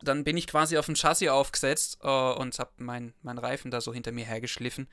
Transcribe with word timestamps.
Dann 0.00 0.24
bin 0.24 0.36
ich 0.36 0.46
quasi 0.46 0.78
auf 0.78 0.86
dem 0.86 0.94
Chassis 0.94 1.28
aufgesetzt 1.28 1.98
äh, 2.02 2.08
und 2.08 2.58
habe 2.58 2.70
meinen 2.78 3.14
mein 3.22 3.38
Reifen 3.38 3.70
da 3.70 3.80
so 3.80 3.92
hinter 3.92 4.12
mir 4.12 4.24
hergeschliffen. 4.24 4.88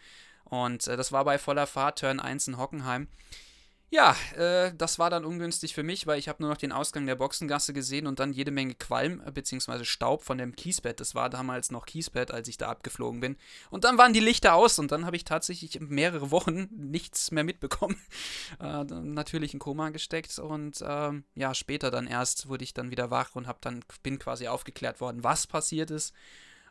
Und 0.45 0.87
äh, 0.87 0.97
das 0.97 1.11
war 1.11 1.25
bei 1.25 1.37
voller 1.37 1.67
Fahrt, 1.67 1.99
Turn 1.99 2.19
1 2.19 2.47
in 2.47 2.57
Hockenheim. 2.57 3.07
Ja, 3.95 4.13
äh, 4.35 4.73
das 4.77 4.99
war 4.99 5.09
dann 5.09 5.23
ungünstig 5.23 5.73
für 5.73 5.81
mich, 5.81 6.05
weil 6.05 6.19
ich 6.19 6.27
habe 6.27 6.43
nur 6.43 6.49
noch 6.49 6.57
den 6.57 6.73
Ausgang 6.73 7.05
der 7.05 7.15
Boxengasse 7.15 7.71
gesehen 7.71 8.07
und 8.07 8.19
dann 8.19 8.33
jede 8.33 8.51
Menge 8.51 8.75
Qualm 8.75 9.21
äh, 9.25 9.31
bzw. 9.31 9.85
Staub 9.85 10.21
von 10.21 10.37
dem 10.37 10.53
Kiesbett. 10.53 10.99
Das 10.99 11.15
war 11.15 11.29
damals 11.29 11.71
noch 11.71 11.85
Kiesbett, 11.85 12.29
als 12.29 12.49
ich 12.49 12.57
da 12.57 12.67
abgeflogen 12.67 13.21
bin. 13.21 13.37
Und 13.69 13.85
dann 13.85 13.97
waren 13.97 14.11
die 14.11 14.19
Lichter 14.19 14.53
aus 14.53 14.79
und 14.79 14.91
dann 14.91 15.05
habe 15.05 15.15
ich 15.15 15.23
tatsächlich 15.23 15.79
mehrere 15.79 16.29
Wochen 16.29 16.67
nichts 16.75 17.31
mehr 17.31 17.45
mitbekommen. 17.45 17.95
Äh, 18.59 18.83
natürlich 18.83 19.53
in 19.53 19.59
Koma 19.59 19.89
gesteckt 19.89 20.39
und 20.39 20.83
ähm, 20.85 21.23
ja, 21.35 21.53
später 21.53 21.91
dann 21.91 22.07
erst 22.07 22.47
wurde 22.47 22.63
ich 22.63 22.73
dann 22.73 22.89
wieder 22.89 23.11
wach 23.11 23.35
und 23.35 23.47
hab 23.47 23.61
dann 23.61 23.83
bin 24.01 24.17
quasi 24.17 24.47
aufgeklärt 24.47 25.01
worden, 25.01 25.23
was 25.23 25.45
passiert 25.47 25.91
ist. 25.91 26.13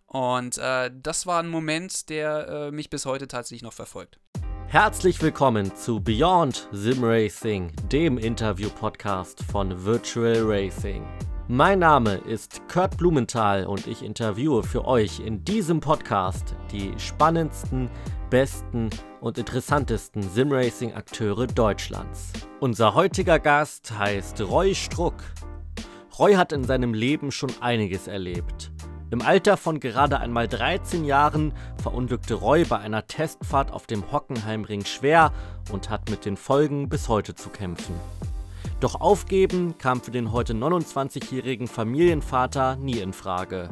Und 0.07 0.59
äh, 0.59 0.91
das 0.95 1.27
war 1.27 1.43
ein 1.43 1.49
Moment, 1.49 2.09
der 2.09 2.49
äh, 2.49 2.71
mich 2.71 2.91
bis 2.91 3.07
heute 3.07 3.29
tatsächlich 3.29 3.63
noch 3.63 3.73
verfolgt. 3.73 4.19
Herzlich 4.75 5.23
willkommen 5.23 5.73
zu 5.77 6.01
Beyond 6.01 6.69
Sim 6.73 7.05
Racing, 7.05 7.71
dem 7.93 8.19
Interview-Podcast 8.19 9.41
von 9.45 9.85
Virtual 9.85 10.43
Racing. 10.43 11.07
Mein 11.47 11.79
Name 11.79 12.15
ist 12.15 12.61
Kurt 12.67 12.97
Blumenthal 12.97 13.67
und 13.67 13.87
ich 13.87 14.03
interviewe 14.03 14.65
für 14.65 14.85
euch 14.85 15.21
in 15.21 15.45
diesem 15.45 15.79
Podcast 15.79 16.57
die 16.73 16.93
spannendsten, 16.99 17.89
besten 18.31 18.91
und 19.21 19.39
interessantesten 19.39 20.25
Simracing-Akteure 20.25 21.47
Deutschlands. 21.47 22.33
Unser 22.59 22.97
heutiger 22.97 23.39
Gast 23.39 23.97
heißt 23.97 24.41
Roy 24.41 24.75
Struck. 24.75 25.23
Roy 26.19 26.35
hat 26.35 26.53
in 26.53 26.65
seinem 26.65 26.95
Leben 26.95 27.31
schon 27.31 27.53
einiges 27.61 28.09
erlebt. 28.09 28.74
Im 29.15 29.23
Alter 29.23 29.57
von 29.57 29.79
gerade 29.79 30.19
einmal 30.19 30.49
13 30.49 31.05
Jahren 31.05 31.53
verunglückte 31.81 32.35
Roy 32.35 32.65
bei 32.65 32.79
einer 32.79 33.07
Testfahrt 33.07 33.71
auf 33.71 33.87
dem 33.87 34.11
Hockenheimring 34.11 34.85
schwer 34.85 35.33
und 35.71 35.89
hat 35.89 36.11
mit 36.11 36.25
den 36.25 36.37
Folgen 36.37 36.89
bis 36.89 37.09
heute 37.09 37.37
zu 37.37 37.49
kämpfen. 37.49 37.95
Doch 38.81 39.01
aufgeben 39.01 39.79
kam 39.79 40.01
für 40.01 40.11
den 40.11 40.33
heute 40.33 40.53
29-jährigen 40.55 41.69
Familienvater 41.69 42.75
nie 42.75 42.99
in 42.99 43.13
Frage. 43.13 43.69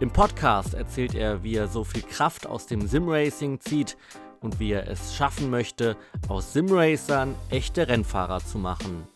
Im 0.00 0.10
Podcast 0.10 0.72
erzählt 0.72 1.14
er, 1.14 1.42
wie 1.42 1.56
er 1.56 1.68
so 1.68 1.84
viel 1.84 2.00
Kraft 2.00 2.46
aus 2.46 2.64
dem 2.64 2.86
Simracing 2.86 3.60
zieht 3.60 3.98
und 4.40 4.58
wie 4.58 4.72
er 4.72 4.88
es 4.88 5.14
schaffen 5.14 5.50
möchte, 5.50 5.98
aus 6.28 6.54
Simracern 6.54 7.34
echte 7.50 7.88
Rennfahrer 7.88 8.38
zu 8.42 8.56
machen. 8.56 9.06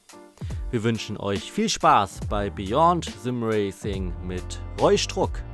Wir 0.70 0.82
wünschen 0.82 1.16
euch 1.16 1.50
viel 1.52 1.68
Spaß 1.68 2.20
bei 2.28 2.50
Beyond 2.50 3.10
Sim 3.22 3.42
Racing 3.42 4.12
mit 4.26 4.60
Roy 4.80 4.98
Struck. 4.98 5.45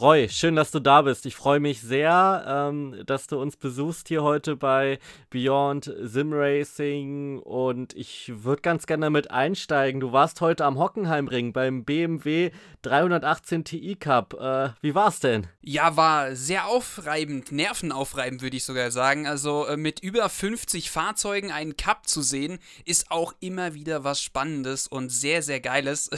Roy, 0.00 0.28
schön, 0.28 0.54
dass 0.54 0.70
du 0.70 0.78
da 0.78 1.02
bist. 1.02 1.26
Ich 1.26 1.34
freue 1.34 1.58
mich 1.58 1.80
sehr, 1.80 2.44
ähm, 2.46 3.02
dass 3.04 3.26
du 3.26 3.40
uns 3.40 3.56
besuchst 3.56 4.06
hier 4.06 4.22
heute 4.22 4.54
bei 4.54 5.00
Beyond 5.30 5.92
Sim 6.02 6.32
Racing 6.32 7.40
und 7.40 7.94
ich 7.94 8.30
würde 8.32 8.62
ganz 8.62 8.86
gerne 8.86 9.06
damit 9.06 9.32
einsteigen. 9.32 10.00
Du 10.00 10.12
warst 10.12 10.40
heute 10.40 10.66
am 10.66 10.78
Hockenheimring 10.78 11.52
beim 11.52 11.84
BMW 11.84 12.52
318 12.82 13.64
Ti 13.64 13.96
Cup. 13.96 14.34
Äh, 14.34 14.68
wie 14.82 14.94
war's 14.94 15.18
denn? 15.18 15.48
Ja, 15.62 15.96
war 15.96 16.36
sehr 16.36 16.68
aufreibend, 16.68 17.50
nervenaufreibend 17.50 18.40
würde 18.40 18.56
ich 18.56 18.64
sogar 18.64 18.92
sagen. 18.92 19.26
Also 19.26 19.66
äh, 19.66 19.76
mit 19.76 19.98
über 19.98 20.28
50 20.28 20.92
Fahrzeugen 20.92 21.50
einen 21.50 21.76
Cup 21.76 22.06
zu 22.06 22.22
sehen, 22.22 22.60
ist 22.84 23.10
auch 23.10 23.34
immer 23.40 23.74
wieder 23.74 24.04
was 24.04 24.22
Spannendes 24.22 24.86
und 24.86 25.10
sehr, 25.10 25.42
sehr 25.42 25.58
Geiles. 25.58 26.08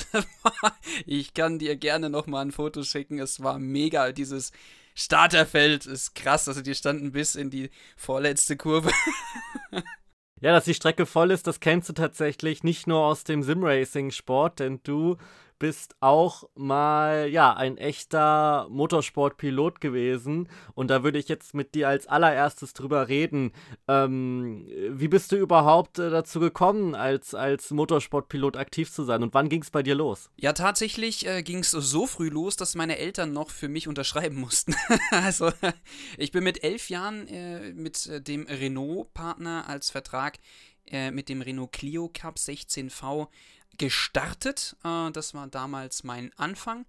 ich 1.06 1.32
kann 1.32 1.58
dir 1.58 1.76
gerne 1.76 2.10
nochmal 2.10 2.44
ein 2.44 2.52
Foto 2.52 2.82
schicken. 2.82 3.18
Es 3.18 3.42
war 3.42 3.58
mega. 3.70 4.12
Dieses 4.12 4.52
Starterfeld 4.94 5.86
ist 5.86 6.14
krass. 6.14 6.48
Also 6.48 6.60
die 6.60 6.74
standen 6.74 7.12
bis 7.12 7.34
in 7.34 7.50
die 7.50 7.70
vorletzte 7.96 8.56
Kurve. 8.56 8.90
ja, 10.40 10.52
dass 10.52 10.64
die 10.64 10.74
Strecke 10.74 11.06
voll 11.06 11.30
ist, 11.30 11.46
das 11.46 11.60
kennst 11.60 11.88
du 11.88 11.92
tatsächlich 11.92 12.62
nicht 12.62 12.86
nur 12.86 13.00
aus 13.00 13.24
dem 13.24 13.42
Simracing-Sport, 13.42 14.60
denn 14.60 14.80
du 14.82 15.16
bist 15.60 15.94
auch 16.00 16.48
mal 16.56 17.28
ja 17.28 17.52
ein 17.54 17.78
echter 17.78 18.66
Motorsportpilot 18.70 19.80
gewesen 19.80 20.48
und 20.74 20.88
da 20.88 21.04
würde 21.04 21.18
ich 21.20 21.28
jetzt 21.28 21.54
mit 21.54 21.76
dir 21.76 21.86
als 21.86 22.08
allererstes 22.08 22.72
drüber 22.72 23.06
reden. 23.08 23.52
Ähm, 23.86 24.66
wie 24.90 25.06
bist 25.06 25.30
du 25.30 25.36
überhaupt 25.36 26.00
äh, 26.00 26.10
dazu 26.10 26.40
gekommen, 26.40 26.96
als, 26.96 27.34
als 27.34 27.70
Motorsportpilot 27.70 28.56
aktiv 28.56 28.90
zu 28.90 29.04
sein 29.04 29.22
und 29.22 29.34
wann 29.34 29.48
ging 29.48 29.62
es 29.62 29.70
bei 29.70 29.84
dir 29.84 29.94
los? 29.94 30.30
Ja, 30.36 30.54
tatsächlich 30.54 31.26
äh, 31.26 31.42
ging 31.42 31.58
es 31.58 31.70
so 31.70 32.06
früh 32.06 32.30
los, 32.30 32.56
dass 32.56 32.74
meine 32.74 32.98
Eltern 32.98 33.32
noch 33.32 33.50
für 33.50 33.68
mich 33.68 33.86
unterschreiben 33.86 34.36
mussten. 34.40 34.74
also 35.10 35.52
ich 36.16 36.32
bin 36.32 36.42
mit 36.42 36.64
elf 36.64 36.88
Jahren 36.88 37.28
äh, 37.28 37.72
mit 37.74 38.06
äh, 38.06 38.20
dem 38.20 38.46
Renault-Partner 38.46 39.68
als 39.68 39.90
Vertrag 39.90 40.38
äh, 40.86 41.10
mit 41.10 41.28
dem 41.28 41.42
Renault 41.42 41.72
Clio 41.72 42.10
Cup 42.12 42.36
16V 42.36 43.28
gestartet. 43.80 44.76
Äh, 44.84 45.10
das 45.10 45.34
war 45.34 45.48
damals 45.48 46.04
mein 46.04 46.32
Anfang. 46.36 46.84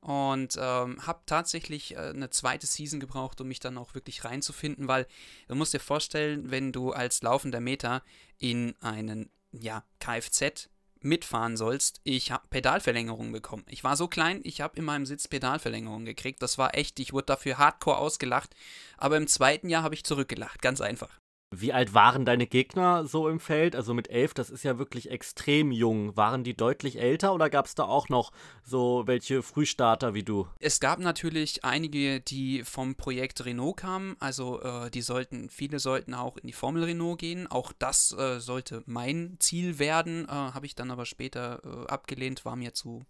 Und 0.00 0.56
ähm, 0.58 1.06
habe 1.06 1.20
tatsächlich 1.26 1.94
äh, 1.94 1.98
eine 1.98 2.30
zweite 2.30 2.66
Season 2.66 3.00
gebraucht, 3.00 3.38
um 3.42 3.48
mich 3.48 3.60
dann 3.60 3.76
auch 3.76 3.94
wirklich 3.94 4.24
reinzufinden, 4.24 4.88
weil 4.88 5.06
du 5.48 5.56
musst 5.56 5.74
dir 5.74 5.80
vorstellen, 5.80 6.50
wenn 6.50 6.72
du 6.72 6.92
als 6.92 7.20
laufender 7.20 7.60
Meter 7.60 8.02
in 8.38 8.74
einen 8.80 9.28
ja, 9.52 9.84
Kfz 9.98 10.70
mitfahren 11.02 11.58
sollst, 11.58 12.00
ich 12.04 12.30
habe 12.30 12.46
Pedalverlängerung 12.48 13.32
bekommen. 13.32 13.64
Ich 13.68 13.84
war 13.84 13.96
so 13.96 14.08
klein, 14.08 14.40
ich 14.44 14.62
habe 14.62 14.78
in 14.78 14.84
meinem 14.84 15.04
Sitz 15.04 15.28
Pedalverlängerung 15.28 16.06
gekriegt. 16.06 16.42
Das 16.42 16.56
war 16.56 16.74
echt, 16.74 16.98
ich 17.00 17.12
wurde 17.12 17.26
dafür 17.26 17.58
hardcore 17.58 17.98
ausgelacht. 17.98 18.54
Aber 18.96 19.16
im 19.18 19.26
zweiten 19.26 19.68
Jahr 19.68 19.82
habe 19.82 19.94
ich 19.94 20.04
zurückgelacht, 20.04 20.62
ganz 20.62 20.80
einfach. 20.80 21.20
Wie 21.52 21.72
alt 21.72 21.94
waren 21.94 22.24
deine 22.24 22.46
Gegner 22.46 23.04
so 23.06 23.28
im 23.28 23.40
Feld? 23.40 23.74
Also 23.74 23.92
mit 23.92 24.08
elf, 24.08 24.34
das 24.34 24.50
ist 24.50 24.62
ja 24.62 24.78
wirklich 24.78 25.10
extrem 25.10 25.72
jung. 25.72 26.16
Waren 26.16 26.44
die 26.44 26.56
deutlich 26.56 27.00
älter 27.00 27.34
oder 27.34 27.50
gab 27.50 27.66
es 27.66 27.74
da 27.74 27.84
auch 27.84 28.08
noch 28.08 28.30
so 28.62 29.02
welche 29.06 29.42
Frühstarter 29.42 30.14
wie 30.14 30.22
du? 30.22 30.46
Es 30.60 30.78
gab 30.78 31.00
natürlich 31.00 31.64
einige, 31.64 32.20
die 32.20 32.62
vom 32.62 32.94
Projekt 32.94 33.44
Renault 33.44 33.78
kamen. 33.78 34.14
Also 34.20 34.62
äh, 34.62 34.90
die 34.92 35.02
sollten, 35.02 35.50
viele 35.50 35.80
sollten 35.80 36.14
auch 36.14 36.36
in 36.36 36.46
die 36.46 36.52
Formel 36.52 36.84
Renault 36.84 37.18
gehen. 37.18 37.48
Auch 37.48 37.72
das 37.76 38.12
äh, 38.12 38.38
sollte 38.38 38.84
mein 38.86 39.36
Ziel 39.40 39.80
werden. 39.80 40.26
Äh, 40.26 40.30
Habe 40.30 40.66
ich 40.66 40.76
dann 40.76 40.92
aber 40.92 41.04
später 41.04 41.62
äh, 41.64 41.90
abgelehnt, 41.90 42.44
war 42.44 42.54
mir 42.54 42.74
zu 42.74 43.04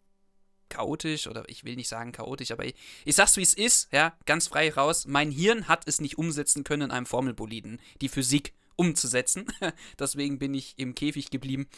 chaotisch 0.71 1.27
oder 1.27 1.45
ich 1.49 1.65
will 1.65 1.77
nicht 1.77 1.89
sagen 1.89 2.13
chaotisch, 2.13 2.51
aber 2.51 2.65
ich, 2.65 2.75
ich 3.05 3.15
sag's 3.15 3.37
wie 3.37 3.43
es 3.43 3.55
ist, 3.55 3.93
ja, 3.93 4.17
ganz 4.25 4.49
frei 4.49 4.73
raus. 4.73 5.07
Mein 5.07 5.31
Hirn 5.31 5.69
hat 5.69 5.87
es 5.87 6.01
nicht 6.01 6.17
umsetzen 6.17 6.65
können 6.65 6.85
in 6.85 6.91
einem 6.91 7.07
Formelboliden, 7.07 7.81
die 8.01 8.09
Physik 8.09 8.55
umzusetzen. 8.77 9.47
Deswegen 9.99 10.39
bin 10.39 10.55
ich 10.55 10.79
im 10.79 10.95
Käfig 10.95 11.31
geblieben 11.31 11.69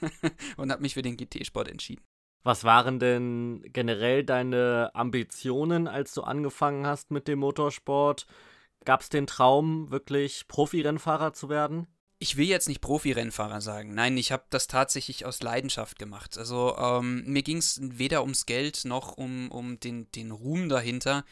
und 0.56 0.72
habe 0.72 0.82
mich 0.82 0.94
für 0.94 1.02
den 1.02 1.16
GT-Sport 1.16 1.68
entschieden. 1.68 2.02
Was 2.42 2.64
waren 2.64 2.98
denn 2.98 3.62
generell 3.72 4.24
deine 4.24 4.90
Ambitionen, 4.94 5.86
als 5.86 6.14
du 6.14 6.22
angefangen 6.22 6.86
hast 6.86 7.10
mit 7.10 7.28
dem 7.28 7.38
Motorsport? 7.38 8.26
Gab 8.86 9.02
es 9.02 9.10
den 9.10 9.26
Traum, 9.26 9.90
wirklich 9.90 10.48
Profirennfahrer 10.48 11.34
zu 11.34 11.50
werden? 11.50 11.86
Ich 12.22 12.36
will 12.36 12.46
jetzt 12.46 12.68
nicht 12.68 12.82
Profi-Rennfahrer 12.82 13.62
sagen. 13.62 13.94
Nein, 13.94 14.18
ich 14.18 14.30
habe 14.30 14.44
das 14.50 14.66
tatsächlich 14.66 15.24
aus 15.24 15.42
Leidenschaft 15.42 15.98
gemacht. 15.98 16.36
Also 16.36 16.76
ähm, 16.78 17.24
mir 17.24 17.42
ging 17.42 17.56
es 17.56 17.80
weder 17.82 18.20
ums 18.20 18.44
Geld 18.44 18.84
noch 18.84 19.16
um, 19.16 19.50
um 19.50 19.80
den, 19.80 20.12
den 20.12 20.30
Ruhm 20.30 20.68
dahinter. 20.68 21.24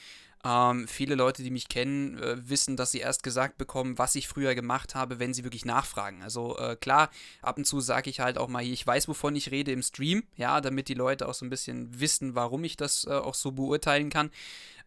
Ähm, 0.43 0.89
viele 0.89 1.15
Leute, 1.15 1.43
die 1.43 1.51
mich 1.51 1.69
kennen, 1.69 2.17
äh, 2.17 2.49
wissen, 2.49 2.79
dass 2.79 2.93
sie 2.93 3.01
erst 3.01 3.23
gesagt 3.23 3.59
bekommen, 3.59 3.99
was 3.99 4.15
ich 4.15 4.29
früher 4.29 4.55
gemacht 4.55 4.95
habe, 4.95 5.19
wenn 5.19 5.35
sie 5.35 5.45
wirklich 5.45 5.67
nachfragen. 5.67 6.23
Also 6.23 6.57
äh, 6.57 6.75
klar, 6.77 7.11
ab 7.43 7.59
und 7.59 7.67
zu 7.67 7.81
sage 7.83 8.09
ich 8.09 8.21
halt 8.21 8.39
auch 8.39 8.49
mal, 8.49 8.65
ich 8.65 8.87
weiß, 8.87 9.09
wovon 9.09 9.37
ich 9.37 9.51
rede 9.51 9.73
im 9.73 9.83
Stream, 9.83 10.23
ja, 10.37 10.63
damit 10.63 10.89
die 10.89 10.95
Leute 10.95 11.29
auch 11.29 11.35
so 11.35 11.45
ein 11.45 11.51
bisschen 11.51 12.01
wissen, 12.01 12.35
warum 12.35 12.65
ich 12.65 12.79
das 12.79 13.05
äh, 13.05 13.11
auch 13.11 13.35
so 13.35 13.53
beurteilen 13.53 14.09
kann. 14.09 14.31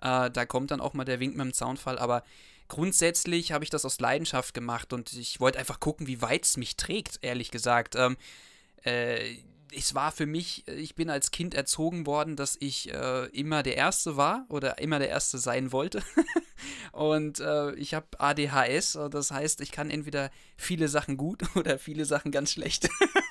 Äh, 0.02 0.32
da 0.32 0.46
kommt 0.48 0.72
dann 0.72 0.82
auch 0.82 0.96
mal 0.96 1.06
der 1.06 1.20
Wink 1.20 1.36
mit 1.36 1.46
dem 1.46 1.54
Zaunfall, 1.54 2.00
aber 2.00 2.24
grundsätzlich 2.72 3.52
habe 3.52 3.66
ich 3.66 3.70
das 3.70 3.84
aus 3.84 4.00
Leidenschaft 4.00 4.54
gemacht 4.54 4.94
und 4.94 5.12
ich 5.12 5.42
wollte 5.42 5.60
einfach 5.60 5.82
gucken, 5.82 6.08
wie 6.08 6.22
weit 6.22 6.46
es 6.46 6.56
mich 6.56 6.78
trägt, 6.78 7.20
ehrlich 7.22 7.52
gesagt. 7.52 7.98
Ähm, 7.98 8.16
äh, 8.86 9.36
es 9.76 9.94
war 9.94 10.14
für 10.14 10.26
mich, 10.26 10.66
ich 10.70 10.96
bin 10.96 11.10
als 11.10 11.32
Kind 11.32 11.54
erzogen 11.54 12.06
worden, 12.06 12.38
dass 12.38 12.56
ich 12.62 12.94
äh, 12.94 13.26
immer 13.28 13.62
der 13.62 13.76
Erste 13.76 14.16
war 14.16 14.46
oder 14.48 14.80
immer 14.80 15.00
der 15.00 15.10
Erste 15.10 15.38
sein 15.38 15.74
wollte. 15.74 16.02
und 16.94 17.42
äh, 17.42 17.74
ich 17.76 17.94
habe 17.94 18.08
ADHS, 18.18 18.98
das 19.12 19.32
heißt, 19.32 19.60
ich 19.60 19.74
kann 19.74 19.90
entweder 19.90 20.32
viele 20.56 20.88
Sachen 20.88 21.18
gut 21.18 21.44
oder 21.58 21.78
viele 21.78 22.06
Sachen 22.06 22.32
ganz 22.32 22.54
schlecht. 22.54 22.88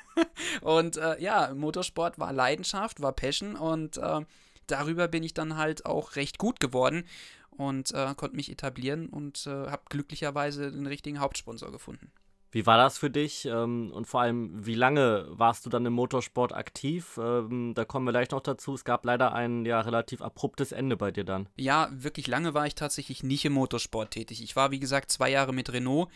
und 0.60 0.98
äh, 0.98 1.18
ja, 1.18 1.54
Motorsport 1.54 2.18
war 2.18 2.34
Leidenschaft, 2.34 3.00
war 3.00 3.12
Passion 3.12 3.56
und 3.56 3.96
äh, 3.96 4.20
darüber 4.70 5.08
bin 5.08 5.22
ich 5.22 5.34
dann 5.34 5.56
halt 5.56 5.86
auch 5.86 6.16
recht 6.16 6.38
gut 6.38 6.60
geworden 6.60 7.04
und 7.50 7.92
äh, 7.92 8.14
konnte 8.14 8.36
mich 8.36 8.50
etablieren 8.50 9.08
und 9.08 9.46
äh, 9.46 9.50
habe 9.50 9.82
glücklicherweise 9.88 10.70
den 10.70 10.86
richtigen 10.86 11.20
Hauptsponsor 11.20 11.70
gefunden. 11.70 12.10
Wie 12.52 12.66
war 12.66 12.76
das 12.76 12.98
für 12.98 13.10
dich 13.10 13.46
ähm, 13.46 13.92
und 13.92 14.06
vor 14.06 14.22
allem, 14.22 14.66
wie 14.66 14.74
lange 14.74 15.26
warst 15.30 15.64
du 15.64 15.70
dann 15.70 15.86
im 15.86 15.92
Motorsport 15.92 16.52
aktiv? 16.52 17.18
Ähm, 17.22 17.74
da 17.74 17.84
kommen 17.84 18.06
wir 18.06 18.12
gleich 18.12 18.30
noch 18.30 18.40
dazu. 18.40 18.74
Es 18.74 18.84
gab 18.84 19.04
leider 19.04 19.32
ein 19.32 19.64
ja 19.64 19.80
relativ 19.80 20.20
abruptes 20.20 20.72
Ende 20.72 20.96
bei 20.96 21.12
dir 21.12 21.22
dann. 21.22 21.48
Ja, 21.56 21.88
wirklich 21.92 22.26
lange 22.26 22.52
war 22.52 22.66
ich 22.66 22.74
tatsächlich 22.74 23.22
nicht 23.22 23.44
im 23.44 23.52
Motorsport 23.52 24.10
tätig. 24.10 24.42
Ich 24.42 24.56
war, 24.56 24.72
wie 24.72 24.80
gesagt, 24.80 25.12
zwei 25.12 25.30
Jahre 25.30 25.52
mit 25.52 25.72
Renault. 25.72 26.08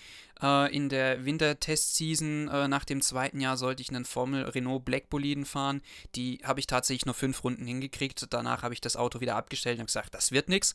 Äh, 0.42 0.74
in 0.74 0.88
der 0.88 1.24
Wintertestseason 1.24 2.48
äh, 2.48 2.68
nach 2.68 2.84
dem 2.84 3.00
zweiten 3.00 3.40
Jahr 3.40 3.56
sollte 3.56 3.82
ich 3.82 3.90
einen 3.90 4.04
Formel 4.04 4.44
Renault 4.44 4.84
Black 4.84 5.08
Boliden 5.10 5.44
fahren. 5.44 5.82
Die 6.14 6.40
habe 6.44 6.60
ich 6.60 6.66
tatsächlich 6.66 7.06
nur 7.06 7.14
fünf 7.14 7.44
Runden 7.44 7.66
hingekriegt. 7.66 8.26
Danach 8.30 8.62
habe 8.62 8.74
ich 8.74 8.80
das 8.80 8.96
Auto 8.96 9.20
wieder 9.20 9.36
abgestellt 9.36 9.78
und 9.78 9.86
gesagt, 9.86 10.14
das 10.14 10.32
wird 10.32 10.48
nichts. 10.48 10.74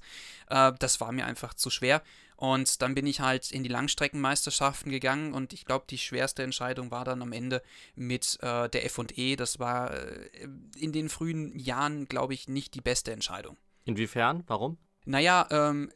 Äh, 0.50 0.74
das 0.80 1.02
war 1.02 1.12
mir 1.12 1.26
einfach 1.26 1.54
zu 1.54 1.70
schwer. 1.70 2.02
Und 2.40 2.82
dann 2.82 2.96
bin 2.96 3.06
ich 3.06 3.20
halt 3.20 3.52
in 3.52 3.64
die 3.64 3.70
Langstreckenmeisterschaften 3.70 4.94
gegangen 4.94 5.34
und 5.34 5.52
ich 5.52 5.66
glaube, 5.66 5.84
die 5.90 5.98
schwerste 5.98 6.42
Entscheidung 6.42 6.90
war 6.90 7.04
dann 7.04 7.22
am 7.22 7.34
Ende 7.34 7.62
mit 7.96 8.38
äh, 8.42 8.70
der 8.70 8.90
FE. 8.90 9.36
Das 9.36 9.60
war 9.60 9.94
äh, 9.94 10.30
in 10.78 10.94
den 10.94 11.10
frühen 11.10 11.60
Jahren, 11.60 12.08
glaube 12.08 12.34
ich, 12.34 12.48
nicht 12.48 12.76
die 12.76 12.82
beste 12.82 13.12
Entscheidung. 13.12 13.58
Inwiefern? 13.84 14.46
Warum? 14.48 14.78
Naja, 15.10 15.48
ähm, 15.50 15.90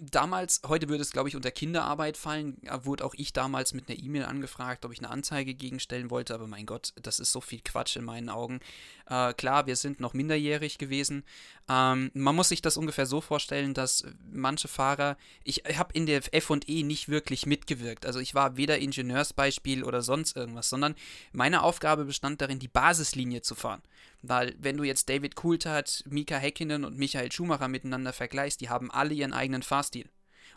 damals, 0.00 0.62
heute 0.64 0.88
würde 0.88 1.02
es, 1.02 1.10
glaube 1.10 1.28
ich, 1.28 1.34
unter 1.34 1.50
Kinderarbeit 1.50 2.16
fallen, 2.16 2.56
wurde 2.84 3.04
auch 3.04 3.14
ich 3.16 3.32
damals 3.32 3.74
mit 3.74 3.88
einer 3.88 3.98
E-Mail 3.98 4.26
angefragt, 4.26 4.84
ob 4.84 4.92
ich 4.92 5.00
eine 5.00 5.10
Anzeige 5.10 5.54
gegenstellen 5.54 6.08
wollte, 6.08 6.34
aber 6.34 6.46
mein 6.46 6.66
Gott, 6.66 6.92
das 7.02 7.18
ist 7.18 7.32
so 7.32 7.40
viel 7.40 7.62
Quatsch 7.64 7.96
in 7.96 8.04
meinen 8.04 8.28
Augen. 8.28 8.60
Äh, 9.06 9.34
klar, 9.34 9.66
wir 9.66 9.74
sind 9.74 9.98
noch 9.98 10.14
minderjährig 10.14 10.78
gewesen. 10.78 11.24
Ähm, 11.68 12.12
man 12.14 12.36
muss 12.36 12.50
sich 12.50 12.62
das 12.62 12.76
ungefähr 12.76 13.06
so 13.06 13.20
vorstellen, 13.20 13.74
dass 13.74 14.04
manche 14.30 14.68
Fahrer, 14.68 15.16
ich 15.42 15.64
habe 15.76 15.92
in 15.92 16.06
der 16.06 16.22
FE 16.22 16.60
nicht 16.84 17.08
wirklich 17.08 17.46
mitgewirkt. 17.46 18.06
Also 18.06 18.20
ich 18.20 18.36
war 18.36 18.56
weder 18.56 18.78
Ingenieursbeispiel 18.78 19.82
oder 19.82 20.00
sonst 20.00 20.36
irgendwas, 20.36 20.68
sondern 20.68 20.94
meine 21.32 21.64
Aufgabe 21.64 22.04
bestand 22.04 22.40
darin, 22.40 22.60
die 22.60 22.68
Basislinie 22.68 23.42
zu 23.42 23.56
fahren. 23.56 23.82
Weil 24.22 24.54
wenn 24.58 24.76
du 24.76 24.84
jetzt 24.84 25.08
David 25.08 25.34
Coulthard, 25.34 26.04
Mika 26.08 26.36
Häkkinen 26.36 26.84
und 26.84 26.98
Michael 26.98 27.32
Schumacher 27.32 27.68
miteinander 27.68 28.12
vergleichst, 28.12 28.60
die 28.60 28.68
haben 28.68 28.90
alle 28.90 29.14
ihren 29.14 29.32
eigenen 29.32 29.62
Fahrstil. 29.62 30.08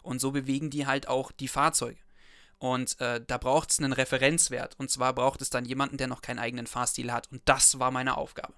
Und 0.02 0.20
so 0.20 0.32
bewegen 0.32 0.70
die 0.70 0.86
halt 0.86 1.08
auch 1.08 1.32
die 1.32 1.48
Fahrzeuge. 1.48 2.00
Und 2.60 3.00
äh, 3.02 3.22
da 3.26 3.38
braucht 3.38 3.72
es 3.72 3.80
einen 3.80 3.94
Referenzwert. 3.94 4.76
Und 4.80 4.90
zwar 4.90 5.14
braucht 5.14 5.42
es 5.42 5.50
dann 5.50 5.66
jemanden, 5.66 5.98
der 5.98 6.08
noch 6.08 6.22
keinen 6.22 6.40
eigenen 6.40 6.68
Fahrstil 6.68 7.12
hat. 7.12 7.32
Und 7.32 7.42
das 7.46 7.80
war 7.80 7.92
meine 7.92 8.18
Aufgabe. 8.18 8.54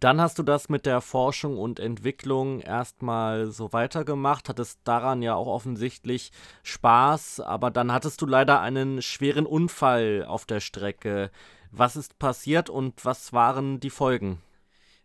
Dann 0.00 0.18
hast 0.18 0.38
du 0.38 0.42
das 0.42 0.70
mit 0.70 0.86
der 0.86 1.02
Forschung 1.02 1.58
und 1.58 1.78
Entwicklung 1.78 2.60
erstmal 2.60 3.48
so 3.50 3.74
weitergemacht, 3.74 4.48
hattest 4.48 4.80
daran 4.84 5.20
ja 5.20 5.34
auch 5.34 5.46
offensichtlich 5.46 6.32
Spaß, 6.62 7.40
aber 7.40 7.70
dann 7.70 7.92
hattest 7.92 8.22
du 8.22 8.26
leider 8.26 8.62
einen 8.62 9.02
schweren 9.02 9.44
Unfall 9.44 10.24
auf 10.26 10.46
der 10.46 10.60
Strecke. 10.60 11.30
Was 11.70 11.96
ist 11.96 12.18
passiert 12.18 12.70
und 12.70 13.04
was 13.04 13.34
waren 13.34 13.78
die 13.78 13.90
Folgen? 13.90 14.40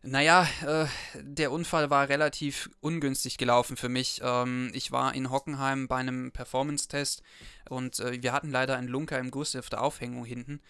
Naja, 0.07 0.48
äh, 0.63 0.86
der 1.16 1.52
Unfall 1.52 1.90
war 1.90 2.10
relativ 2.10 2.69
ungünstig 2.80 3.40
gelaufen 3.40 3.75
für 3.75 3.90
mich. 3.90 4.22
Ähm, 4.24 4.69
ich 4.75 4.92
war 4.92 5.16
in 5.16 5.31
Hockenheim 5.31 5.88
bei 5.88 5.96
einem 5.96 6.31
Performance-Test 6.31 7.24
und 7.69 8.00
äh, 8.00 8.22
wir 8.22 8.31
hatten 8.31 8.52
leider 8.52 8.78
einen 8.78 8.88
Lunker 8.88 9.18
im 9.18 9.31
Guss 9.31 9.56
auf 9.56 9.69
der 9.69 9.81
Aufhängung 9.81 10.24
hinten. 10.24 10.62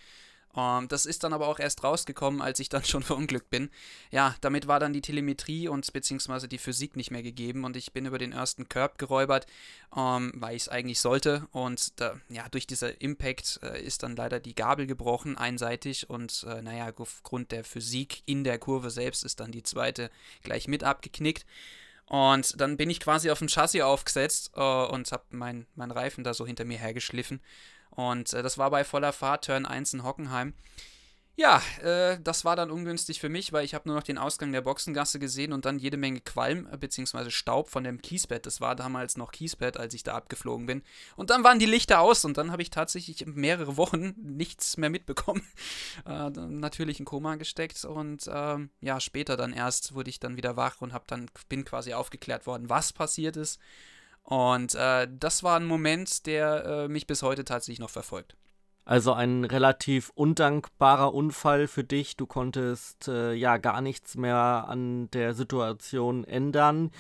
Um, 0.55 0.83
ähm, 0.83 0.87
das 0.87 1.05
ist 1.05 1.23
dann 1.23 1.33
aber 1.33 1.47
auch 1.47 1.59
erst 1.59 1.83
rausgekommen, 1.83 2.41
als 2.41 2.59
ich 2.59 2.69
dann 2.69 2.83
schon 2.83 3.03
verunglückt 3.03 3.49
bin. 3.49 3.69
Ja, 4.09 4.35
damit 4.41 4.67
war 4.67 4.79
dann 4.79 4.93
die 4.93 5.01
Telemetrie 5.01 5.67
und 5.67 5.91
beziehungsweise 5.91 6.47
die 6.47 6.57
Physik 6.57 6.95
nicht 6.95 7.11
mehr 7.11 7.23
gegeben 7.23 7.65
und 7.65 7.75
ich 7.75 7.91
bin 7.91 8.05
über 8.05 8.17
den 8.17 8.31
ersten 8.31 8.69
Curb 8.69 8.97
geräubert, 8.97 9.47
um, 9.89 9.99
ähm, 10.05 10.33
weil 10.35 10.55
ich 10.55 10.63
es 10.63 10.69
eigentlich 10.69 10.99
sollte. 10.99 11.47
Und 11.51 11.99
da, 11.99 12.15
ja, 12.29 12.47
durch 12.49 12.67
dieser 12.67 13.01
Impact 13.01 13.59
äh, 13.63 13.81
ist 13.81 14.03
dann 14.03 14.15
leider 14.15 14.39
die 14.39 14.55
Gabel 14.55 14.87
gebrochen, 14.87 15.37
einseitig. 15.37 16.09
Und 16.09 16.45
äh, 16.47 16.61
naja, 16.61 16.91
aufgrund 16.95 17.51
der 17.51 17.63
Physik 17.63 18.23
in 18.25 18.43
der 18.43 18.57
Kurve 18.57 18.89
selbst 18.89 19.25
ist 19.25 19.41
dann 19.41 19.51
die 19.51 19.63
zweite 19.63 20.09
gleich 20.41 20.67
mit 20.67 20.83
abgeknickt. 20.83 21.45
Und 22.07 22.61
dann 22.61 22.77
bin 22.77 22.89
ich 22.89 22.99
quasi 22.99 23.31
auf 23.31 23.39
dem 23.39 23.47
Chassis 23.47 23.81
aufgesetzt 23.81 24.51
äh, 24.55 24.61
und 24.61 25.11
habe 25.11 25.23
meinen 25.31 25.65
mein 25.75 25.91
Reifen 25.91 26.23
da 26.23 26.33
so 26.33 26.45
hinter 26.45 26.63
mir 26.63 26.77
hergeschliffen. 26.77 27.41
Und 27.95 28.33
äh, 28.33 28.44
das 28.44 28.57
war 28.57 28.69
bei 28.69 28.83
voller 28.83 29.13
Fahrt, 29.13 29.45
Turn 29.45 29.65
1 29.65 29.94
in 29.94 30.03
Hockenheim. 30.03 30.53
Ja, 31.38 31.62
äh, 31.81 32.18
das 32.24 32.45
war 32.45 32.56
dann 32.56 32.71
ungünstig 32.71 33.19
für 33.19 33.27
mich, 33.27 33.51
weil 33.51 33.65
ich 33.65 33.74
habe 33.74 33.89
nur 33.89 33.97
noch 33.97 34.03
den 34.03 34.18
Ausgang 34.18 34.53
der 34.53 34.62
Boxengasse 34.62 35.19
gesehen 35.19 35.51
und 35.51 35.65
dann 35.65 35.80
jede 35.80 35.97
Menge 35.97 36.21
Qualm 36.21 36.65
äh, 36.71 36.77
bzw. 36.77 37.30
Staub 37.30 37.69
von 37.69 37.83
dem 37.83 38.01
Kiesbett. 38.01 38.45
Das 38.45 38.62
war 38.62 38.74
damals 38.74 39.18
noch 39.18 39.33
Kiesbett, 39.33 39.75
als 39.75 39.94
ich 39.94 40.03
da 40.03 40.15
abgeflogen 40.15 40.65
bin. 40.65 40.81
Und 41.18 41.31
dann 41.31 41.44
waren 41.44 41.59
die 41.59 41.65
Lichter 41.65 42.00
aus 42.00 42.24
und 42.24 42.38
dann 42.38 42.53
habe 42.53 42.62
ich 42.62 42.69
tatsächlich 42.69 43.25
mehrere 43.25 43.75
Wochen 43.77 44.13
nichts 44.18 44.77
mehr 44.77 44.89
mitbekommen. 44.89 45.41
Äh, 46.06 46.30
natürlich 46.30 47.00
in 47.00 47.06
Koma 47.06 47.36
gesteckt 47.36 47.83
und 47.83 48.30
ähm, 48.31 48.69
ja, 48.81 49.00
später 49.00 49.38
dann 49.38 49.53
erst 49.53 49.95
wurde 49.95 50.09
ich 50.09 50.19
dann 50.19 50.38
wieder 50.38 50.56
wach 50.56 50.81
und 50.81 50.94
habe 50.94 51.06
dann 51.07 51.30
bin 51.50 51.65
quasi 51.65 51.94
aufgeklärt 51.94 52.45
worden, 52.45 52.69
was 52.69 52.94
passiert 52.94 53.38
ist. 53.38 53.59
Und 54.25 54.74
äh, 54.74 55.07
das 55.10 55.44
war 55.44 55.57
ein 55.57 55.68
Moment, 55.68 56.25
der 56.25 56.66
äh, 56.66 56.88
mich 56.88 57.06
bis 57.06 57.22
heute 57.22 57.45
tatsächlich 57.45 57.80
noch 57.80 57.92
verfolgt. 57.92 58.36
Also 58.83 59.13
ein 59.13 59.45
relativ 59.45 60.12
undankbarer 60.16 61.13
Unfall 61.13 61.68
für 61.68 61.83
dich. 61.83 62.18
Du 62.18 62.25
konntest 62.25 63.07
äh, 63.07 63.33
ja 63.33 63.57
gar 63.57 63.81
nichts 63.81 64.16
mehr 64.16 64.66
an 64.68 65.10
der 65.12 65.36
Situation 65.36 66.24
ändern. 66.24 66.92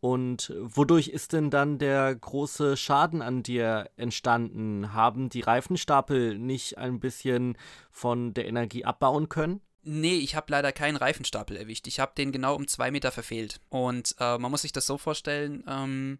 Und 0.00 0.52
wodurch 0.60 1.08
ist 1.08 1.32
denn 1.32 1.50
dann 1.50 1.78
der 1.78 2.14
große 2.14 2.76
Schaden 2.76 3.22
an 3.22 3.42
dir 3.42 3.90
entstanden? 3.96 4.92
Haben 4.92 5.30
die 5.30 5.40
Reifenstapel 5.40 6.38
nicht 6.38 6.76
ein 6.76 7.00
bisschen 7.00 7.56
von 7.90 8.34
der 8.34 8.46
Energie 8.46 8.84
abbauen 8.84 9.30
können? 9.30 9.62
Nee, 9.82 10.16
ich 10.16 10.36
habe 10.36 10.50
leider 10.50 10.72
keinen 10.72 10.96
Reifenstapel 10.96 11.56
erwischt. 11.56 11.86
Ich 11.86 12.00
habe 12.00 12.12
den 12.16 12.32
genau 12.32 12.54
um 12.54 12.68
zwei 12.68 12.90
Meter 12.90 13.12
verfehlt. 13.12 13.60
Und 13.70 14.14
äh, 14.20 14.36
man 14.36 14.50
muss 14.50 14.62
sich 14.62 14.72
das 14.72 14.86
so 14.86 14.98
vorstellen, 14.98 15.64
ähm, 15.66 16.18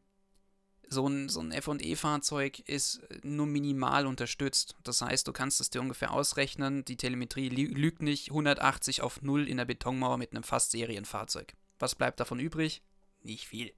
so 0.88 1.08
ein, 1.08 1.28
so 1.28 1.40
ein 1.40 1.52
FE-Fahrzeug 1.52 2.60
ist 2.60 3.00
nur 3.22 3.46
minimal 3.46 4.06
unterstützt. 4.06 4.76
Das 4.84 5.02
heißt, 5.02 5.26
du 5.26 5.32
kannst 5.32 5.60
es 5.60 5.70
dir 5.70 5.80
ungefähr 5.80 6.12
ausrechnen. 6.12 6.84
Die 6.84 6.96
Telemetrie 6.96 7.48
lügt 7.48 8.02
nicht 8.02 8.30
180 8.30 9.02
auf 9.02 9.22
0 9.22 9.48
in 9.48 9.56
der 9.56 9.64
Betonmauer 9.64 10.18
mit 10.18 10.32
einem 10.32 10.42
fast 10.42 10.70
Serienfahrzeug. 10.70 11.54
Was 11.78 11.94
bleibt 11.94 12.20
davon 12.20 12.38
übrig? 12.38 12.82
Nicht 13.22 13.46
viel. 13.46 13.72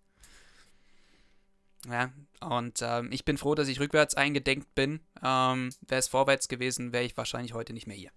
Ja, 1.88 2.12
und 2.40 2.80
ähm, 2.82 3.10
ich 3.12 3.24
bin 3.24 3.38
froh, 3.38 3.54
dass 3.54 3.68
ich 3.68 3.80
rückwärts 3.80 4.14
eingedenkt 4.14 4.74
bin. 4.74 5.00
Ähm, 5.22 5.70
wäre 5.86 5.98
es 5.98 6.08
vorwärts 6.08 6.48
gewesen, 6.48 6.92
wäre 6.92 7.04
ich 7.04 7.16
wahrscheinlich 7.16 7.54
heute 7.54 7.72
nicht 7.72 7.86
mehr 7.86 7.96
hier. 7.96 8.10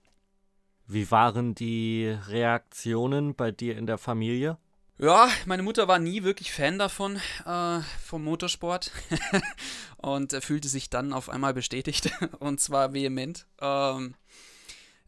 Wie 0.87 1.09
waren 1.11 1.55
die 1.55 2.17
Reaktionen 2.27 3.35
bei 3.35 3.51
dir 3.51 3.77
in 3.77 3.85
der 3.85 3.97
Familie? 3.97 4.57
Ja, 5.01 5.31
meine 5.47 5.63
Mutter 5.63 5.87
war 5.87 5.97
nie 5.97 6.21
wirklich 6.21 6.51
Fan 6.51 6.77
davon, 6.77 7.19
äh, 7.47 7.79
vom 8.03 8.23
Motorsport 8.23 8.91
und 9.97 10.31
äh, 10.31 10.41
fühlte 10.41 10.67
sich 10.67 10.91
dann 10.91 11.11
auf 11.11 11.27
einmal 11.27 11.55
bestätigt 11.55 12.11
und 12.39 12.61
zwar 12.61 12.93
vehement. 12.93 13.47
Ähm, 13.59 14.13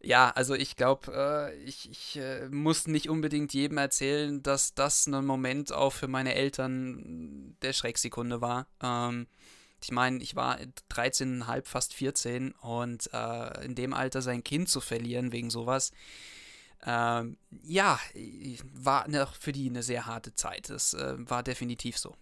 ja, 0.01 0.31
also 0.31 0.55
ich 0.55 0.77
glaube, 0.77 1.13
äh, 1.13 1.55
ich, 1.63 1.91
ich 1.91 2.17
äh, 2.17 2.50
muss 2.50 2.88
nicht 2.88 3.07
unbedingt 3.07 3.53
jedem 3.53 3.77
erzählen, 3.77 4.41
dass 4.41 4.73
das 4.73 5.05
ein 5.05 5.25
Moment 5.25 5.71
auch 5.71 5.93
für 5.93 6.07
meine 6.07 6.33
Eltern 6.33 7.55
der 7.62 7.73
Schrecksekunde 7.73 8.41
war. 8.41 8.65
Ähm, 8.81 9.27
ich 9.83 9.91
meine, 9.91 10.23
ich 10.23 10.35
war 10.35 10.57
13,5, 10.89 11.65
fast 11.65 11.93
14 11.93 12.53
und 12.53 13.12
äh, 13.13 13.63
in 13.63 13.75
dem 13.75 13.93
Alter 13.93 14.23
sein 14.23 14.43
Kind 14.43 14.69
zu 14.69 14.81
verlieren 14.81 15.31
wegen 15.31 15.51
sowas, 15.51 15.91
ähm, 16.85 17.37
ja, 17.63 17.99
war 18.73 19.07
noch 19.07 19.35
für 19.35 19.51
die 19.51 19.69
eine 19.69 19.83
sehr 19.83 20.05
harte 20.05 20.35
Zeit. 20.35 20.69
Das 20.69 20.93
äh, 20.93 21.15
war 21.17 21.43
definitiv 21.43 21.97
so. 21.97 22.15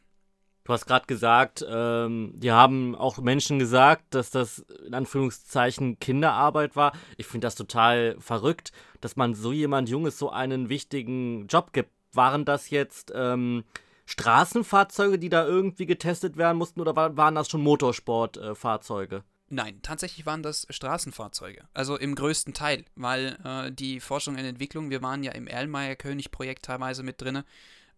Du 0.64 0.74
hast 0.74 0.86
gerade 0.86 1.08
gesagt, 1.08 1.66
ähm, 1.68 2.34
die 2.36 2.52
haben 2.52 2.96
auch 2.96 3.18
Menschen 3.18 3.58
gesagt, 3.58 4.14
dass 4.14 4.30
das 4.30 4.60
in 4.86 4.94
Anführungszeichen 4.94 6.00
Kinderarbeit 6.00 6.76
war. 6.76 6.94
Ich 7.18 7.26
finde 7.26 7.48
das 7.48 7.56
total 7.56 8.16
verrückt, 8.20 8.72
dass 9.02 9.16
man 9.16 9.34
so 9.34 9.52
jemand 9.52 9.90
Junges 9.90 10.20
so 10.20 10.30
einen 10.30 10.70
wichtigen 10.70 11.48
Job 11.48 11.74
gibt. 11.74 11.90
Waren 12.14 12.46
das 12.46 12.70
jetzt 12.70 13.12
ähm, 13.16 13.64
Straßenfahrzeuge, 14.06 15.18
die 15.18 15.30
da 15.30 15.46
irgendwie 15.46 15.86
getestet 15.86 16.38
werden 16.38 16.58
mussten, 16.58 16.82
oder 16.82 16.96
waren 16.96 17.36
das 17.36 17.50
schon 17.50 17.62
Motorsportfahrzeuge? 17.62 19.16
Äh, 19.16 19.31
Nein, 19.54 19.82
tatsächlich 19.82 20.26
waren 20.26 20.44
das 20.44 20.66
Straßenfahrzeuge. 20.70 21.68
Also 21.74 21.98
im 21.98 22.16
größten 22.16 22.54
Teil, 22.54 22.86
weil 22.96 23.38
äh, 23.44 23.70
die 23.70 24.00
Forschung 24.00 24.36
und 24.36 24.46
Entwicklung, 24.46 24.90
wir 24.90 25.02
waren 25.02 25.24
ja 25.24 25.34
im 25.34 25.46
Erlmeyer-König-Projekt 25.46 26.64
teilweise 26.64 27.04
mit 27.04 27.20
drin. 27.22 27.44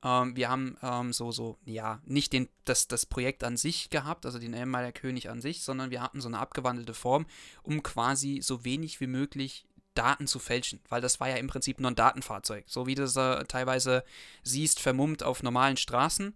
Ähm, 0.04 0.36
wir 0.36 0.50
haben 0.50 0.78
ähm, 0.82 1.14
so, 1.14 1.32
so, 1.32 1.60
ja, 1.64 2.02
nicht 2.06 2.34
den, 2.34 2.50
das, 2.66 2.88
das 2.88 3.06
Projekt 3.06 3.44
an 3.44 3.56
sich 3.56 3.92
gehabt, 3.92 4.26
also 4.26 4.40
den 4.40 4.56
Erlmeyer-König 4.56 5.30
an 5.30 5.42
sich, 5.42 5.62
sondern 5.62 5.92
wir 5.92 6.02
hatten 6.02 6.22
so 6.22 6.28
eine 6.28 6.40
abgewandelte 6.40 6.96
Form, 6.96 7.28
um 7.62 7.84
quasi 7.84 8.42
so 8.42 8.66
wenig 8.66 9.00
wie 9.00 9.06
möglich 9.06 9.68
Daten 9.94 10.26
zu 10.26 10.40
fälschen, 10.40 10.82
weil 10.90 11.02
das 11.02 11.20
war 11.20 11.30
ja 11.30 11.36
im 11.36 11.46
Prinzip 11.46 11.80
nur 11.80 11.92
ein 11.92 11.96
Datenfahrzeug. 11.96 12.66
So 12.66 12.88
wie 12.88 12.96
du 12.96 13.04
es 13.04 13.16
äh, 13.16 13.44
teilweise 13.44 14.04
siehst, 14.42 14.80
vermummt 14.80 15.22
auf 15.22 15.44
normalen 15.44 15.78
Straßen. 15.78 16.36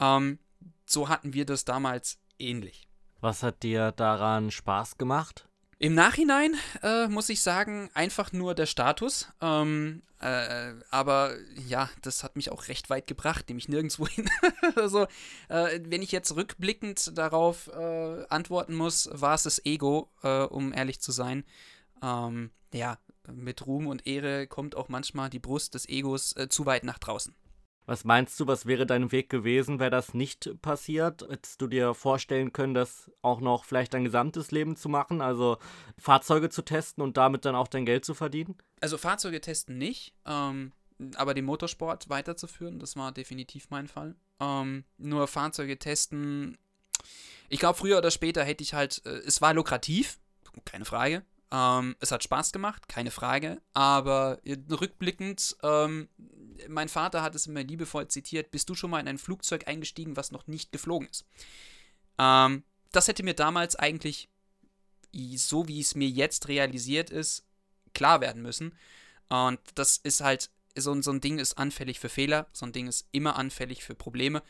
Ähm, 0.00 0.38
so 0.86 1.10
hatten 1.10 1.34
wir 1.34 1.44
das 1.44 1.66
damals 1.66 2.18
ähnlich. 2.38 2.88
Was 3.24 3.42
hat 3.42 3.62
dir 3.62 3.90
daran 3.90 4.50
Spaß 4.50 4.98
gemacht? 4.98 5.48
Im 5.78 5.94
Nachhinein 5.94 6.56
äh, 6.82 7.08
muss 7.08 7.30
ich 7.30 7.40
sagen, 7.40 7.88
einfach 7.94 8.34
nur 8.34 8.54
der 8.54 8.66
Status. 8.66 9.28
Ähm, 9.40 10.02
äh, 10.20 10.74
aber 10.90 11.34
ja, 11.66 11.88
das 12.02 12.22
hat 12.22 12.36
mich 12.36 12.52
auch 12.52 12.68
recht 12.68 12.90
weit 12.90 13.06
gebracht, 13.06 13.48
nämlich 13.48 13.66
nirgendwo 13.66 14.06
hin. 14.08 14.28
also, 14.76 15.06
äh, 15.48 15.80
wenn 15.84 16.02
ich 16.02 16.12
jetzt 16.12 16.36
rückblickend 16.36 17.16
darauf 17.16 17.68
äh, 17.68 18.26
antworten 18.28 18.74
muss, 18.74 19.08
war 19.10 19.36
es 19.36 19.44
das 19.44 19.64
Ego, 19.64 20.10
äh, 20.22 20.42
um 20.42 20.74
ehrlich 20.74 21.00
zu 21.00 21.10
sein. 21.10 21.44
Ähm, 22.02 22.50
ja, 22.74 22.98
mit 23.32 23.66
Ruhm 23.66 23.86
und 23.86 24.06
Ehre 24.06 24.46
kommt 24.46 24.76
auch 24.76 24.90
manchmal 24.90 25.30
die 25.30 25.38
Brust 25.38 25.72
des 25.72 25.88
Egos 25.88 26.36
äh, 26.36 26.50
zu 26.50 26.66
weit 26.66 26.84
nach 26.84 26.98
draußen. 26.98 27.34
Was 27.86 28.04
meinst 28.04 28.40
du, 28.40 28.46
was 28.46 28.64
wäre 28.64 28.86
dein 28.86 29.12
Weg 29.12 29.28
gewesen, 29.28 29.78
wäre 29.78 29.90
das 29.90 30.14
nicht 30.14 30.60
passiert? 30.62 31.26
Hättest 31.28 31.60
du 31.60 31.66
dir 31.66 31.92
vorstellen 31.94 32.52
können, 32.52 32.72
das 32.72 33.10
auch 33.20 33.40
noch 33.40 33.64
vielleicht 33.64 33.92
dein 33.92 34.04
gesamtes 34.04 34.50
Leben 34.50 34.76
zu 34.76 34.88
machen, 34.88 35.20
also 35.20 35.58
Fahrzeuge 35.98 36.48
zu 36.48 36.62
testen 36.62 37.02
und 37.02 37.16
damit 37.16 37.44
dann 37.44 37.54
auch 37.54 37.68
dein 37.68 37.84
Geld 37.84 38.04
zu 38.04 38.14
verdienen? 38.14 38.56
Also 38.80 38.96
Fahrzeuge 38.96 39.40
testen 39.40 39.76
nicht, 39.76 40.14
ähm, 40.24 40.72
aber 41.16 41.34
den 41.34 41.44
Motorsport 41.44 42.08
weiterzuführen, 42.08 42.78
das 42.78 42.96
war 42.96 43.12
definitiv 43.12 43.68
mein 43.68 43.86
Fall. 43.86 44.14
Ähm, 44.40 44.84
nur 44.96 45.26
Fahrzeuge 45.28 45.78
testen, 45.78 46.56
ich 47.50 47.60
glaube, 47.60 47.78
früher 47.78 47.98
oder 47.98 48.10
später 48.10 48.44
hätte 48.44 48.64
ich 48.64 48.72
halt, 48.72 49.02
äh, 49.04 49.10
es 49.10 49.42
war 49.42 49.52
lukrativ, 49.52 50.18
keine 50.64 50.86
Frage, 50.86 51.22
ähm, 51.54 51.94
es 52.00 52.10
hat 52.10 52.24
Spaß 52.24 52.52
gemacht, 52.52 52.88
keine 52.88 53.12
Frage. 53.12 53.60
Aber 53.74 54.40
rückblickend, 54.70 55.56
ähm, 55.62 56.08
mein 56.68 56.88
Vater 56.88 57.22
hat 57.22 57.34
es 57.34 57.46
immer 57.46 57.62
liebevoll 57.62 58.08
zitiert: 58.08 58.50
Bist 58.50 58.68
du 58.68 58.74
schon 58.74 58.90
mal 58.90 59.00
in 59.00 59.08
ein 59.08 59.18
Flugzeug 59.18 59.68
eingestiegen, 59.68 60.16
was 60.16 60.32
noch 60.32 60.46
nicht 60.46 60.72
geflogen 60.72 61.08
ist? 61.08 61.26
Ähm, 62.18 62.64
das 62.92 63.08
hätte 63.08 63.22
mir 63.22 63.34
damals 63.34 63.76
eigentlich, 63.76 64.28
so 65.12 65.68
wie 65.68 65.80
es 65.80 65.94
mir 65.94 66.08
jetzt 66.08 66.48
realisiert 66.48 67.10
ist, 67.10 67.44
klar 67.92 68.20
werden 68.20 68.42
müssen. 68.42 68.74
Und 69.28 69.60
das 69.74 69.96
ist 69.96 70.20
halt, 70.20 70.50
so, 70.76 71.00
so 71.02 71.10
ein 71.10 71.20
Ding 71.20 71.38
ist 71.38 71.58
anfällig 71.58 72.00
für 72.00 72.08
Fehler, 72.08 72.46
so 72.52 72.66
ein 72.66 72.72
Ding 72.72 72.86
ist 72.86 73.08
immer 73.12 73.36
anfällig 73.36 73.84
für 73.84 73.94
Probleme. 73.94 74.42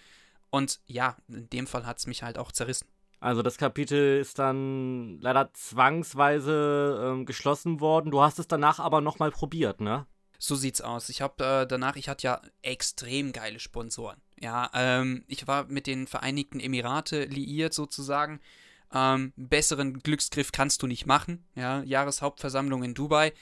Und 0.51 0.81
ja, 0.87 1.17
in 1.29 1.49
dem 1.51 1.67
Fall 1.67 1.87
hat 1.87 1.99
es 1.99 2.07
mich 2.07 2.23
halt 2.23 2.39
auch 2.39 2.53
zerrissen. 2.53 2.87
Also 3.21 3.43
das 3.43 3.57
Kapitel 3.57 4.21
ist 4.21 4.39
dann 4.39 5.19
leider 5.21 5.51
zwangsweise 5.55 7.13
ähm, 7.13 7.27
geschlossen 7.27 7.81
worden. 7.81 8.11
Du 8.11 8.21
hast 8.21 8.39
es 8.39 8.49
danach 8.49 8.79
aber 8.79 9.01
nochmal 9.01 9.31
probiert, 9.31 9.81
ne? 9.81 10.07
So 10.39 10.57
sieht's 10.57 10.81
aus. 10.81 11.09
Ich 11.09 11.21
habe 11.23 11.45
äh, 11.45 11.67
danach, 11.67 11.97
ich 11.97 12.09
hatte 12.09 12.25
ja 12.25 12.43
extrem 12.63 13.33
geile 13.33 13.61
Sponsoren. 13.61 14.21
Ja, 14.41 14.71
ähm, 14.75 15.25
ich 15.29 15.47
war 15.47 15.65
mit 15.67 15.87
den 15.87 16.07
Vereinigten 16.07 16.61
Emirate 16.61 17.25
liiert 17.25 17.73
sozusagen. 17.73 18.41
Ähm, 18.93 19.33
besseren 19.37 20.01
Glücksgriff 20.01 20.53
kannst 20.53 20.83
du 20.83 20.87
nicht 20.87 21.07
machen. 21.07 21.45
Ja, 21.55 21.83
Jahreshauptversammlung 21.83 22.85
in 22.85 22.95
Dubai. 22.95 23.33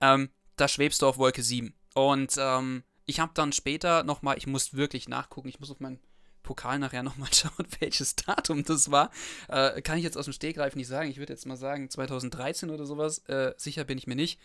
Ähm, 0.00 0.30
da 0.56 0.68
schwebst 0.68 1.02
du 1.02 1.06
auf 1.06 1.18
Wolke 1.18 1.42
7. 1.42 1.74
Und 1.94 2.34
ähm, 2.38 2.82
ich 3.06 3.20
habe 3.20 3.32
dann 3.34 3.52
später 3.52 4.04
nochmal, 4.04 4.38
ich 4.38 4.46
muss 4.46 4.74
wirklich 4.74 5.08
nachgucken, 5.08 5.48
ich 5.48 5.60
muss 5.60 5.70
auf 5.70 5.80
meinen 5.80 6.00
Pokal 6.42 6.78
nachher 6.78 7.02
nochmal 7.02 7.28
schauen, 7.32 7.66
welches 7.80 8.16
Datum 8.16 8.64
das 8.64 8.90
war. 8.90 9.10
Äh, 9.48 9.82
kann 9.82 9.98
ich 9.98 10.04
jetzt 10.04 10.16
aus 10.16 10.24
dem 10.26 10.32
Stegreif 10.32 10.76
nicht 10.76 10.88
sagen. 10.88 11.10
Ich 11.10 11.18
würde 11.18 11.32
jetzt 11.32 11.46
mal 11.46 11.56
sagen 11.56 11.90
2013 11.90 12.70
oder 12.70 12.86
sowas. 12.86 13.18
Äh, 13.28 13.54
sicher 13.56 13.84
bin 13.84 13.98
ich 13.98 14.06
mir 14.06 14.16
nicht. 14.16 14.40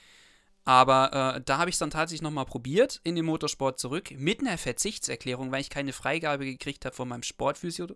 Aber 0.68 1.36
äh, 1.38 1.42
da 1.46 1.60
habe 1.60 1.70
ich 1.70 1.76
es 1.76 1.80
dann 1.80 1.92
tatsächlich 1.92 2.22
nochmal 2.22 2.44
probiert, 2.44 3.00
in 3.06 3.16
den 3.16 3.24
Motorsport 3.24 3.80
zurück, 3.80 4.12
mit 4.18 4.42
einer 4.42 4.58
Verzichtserklärung, 4.58 5.50
weil 5.50 5.62
ich 5.62 5.70
keine 5.70 5.94
Freigabe 5.94 6.44
gekriegt 6.44 6.84
habe 6.84 6.94
von 6.94 7.08
meinem 7.08 7.24
Sportphysio. 7.24 7.88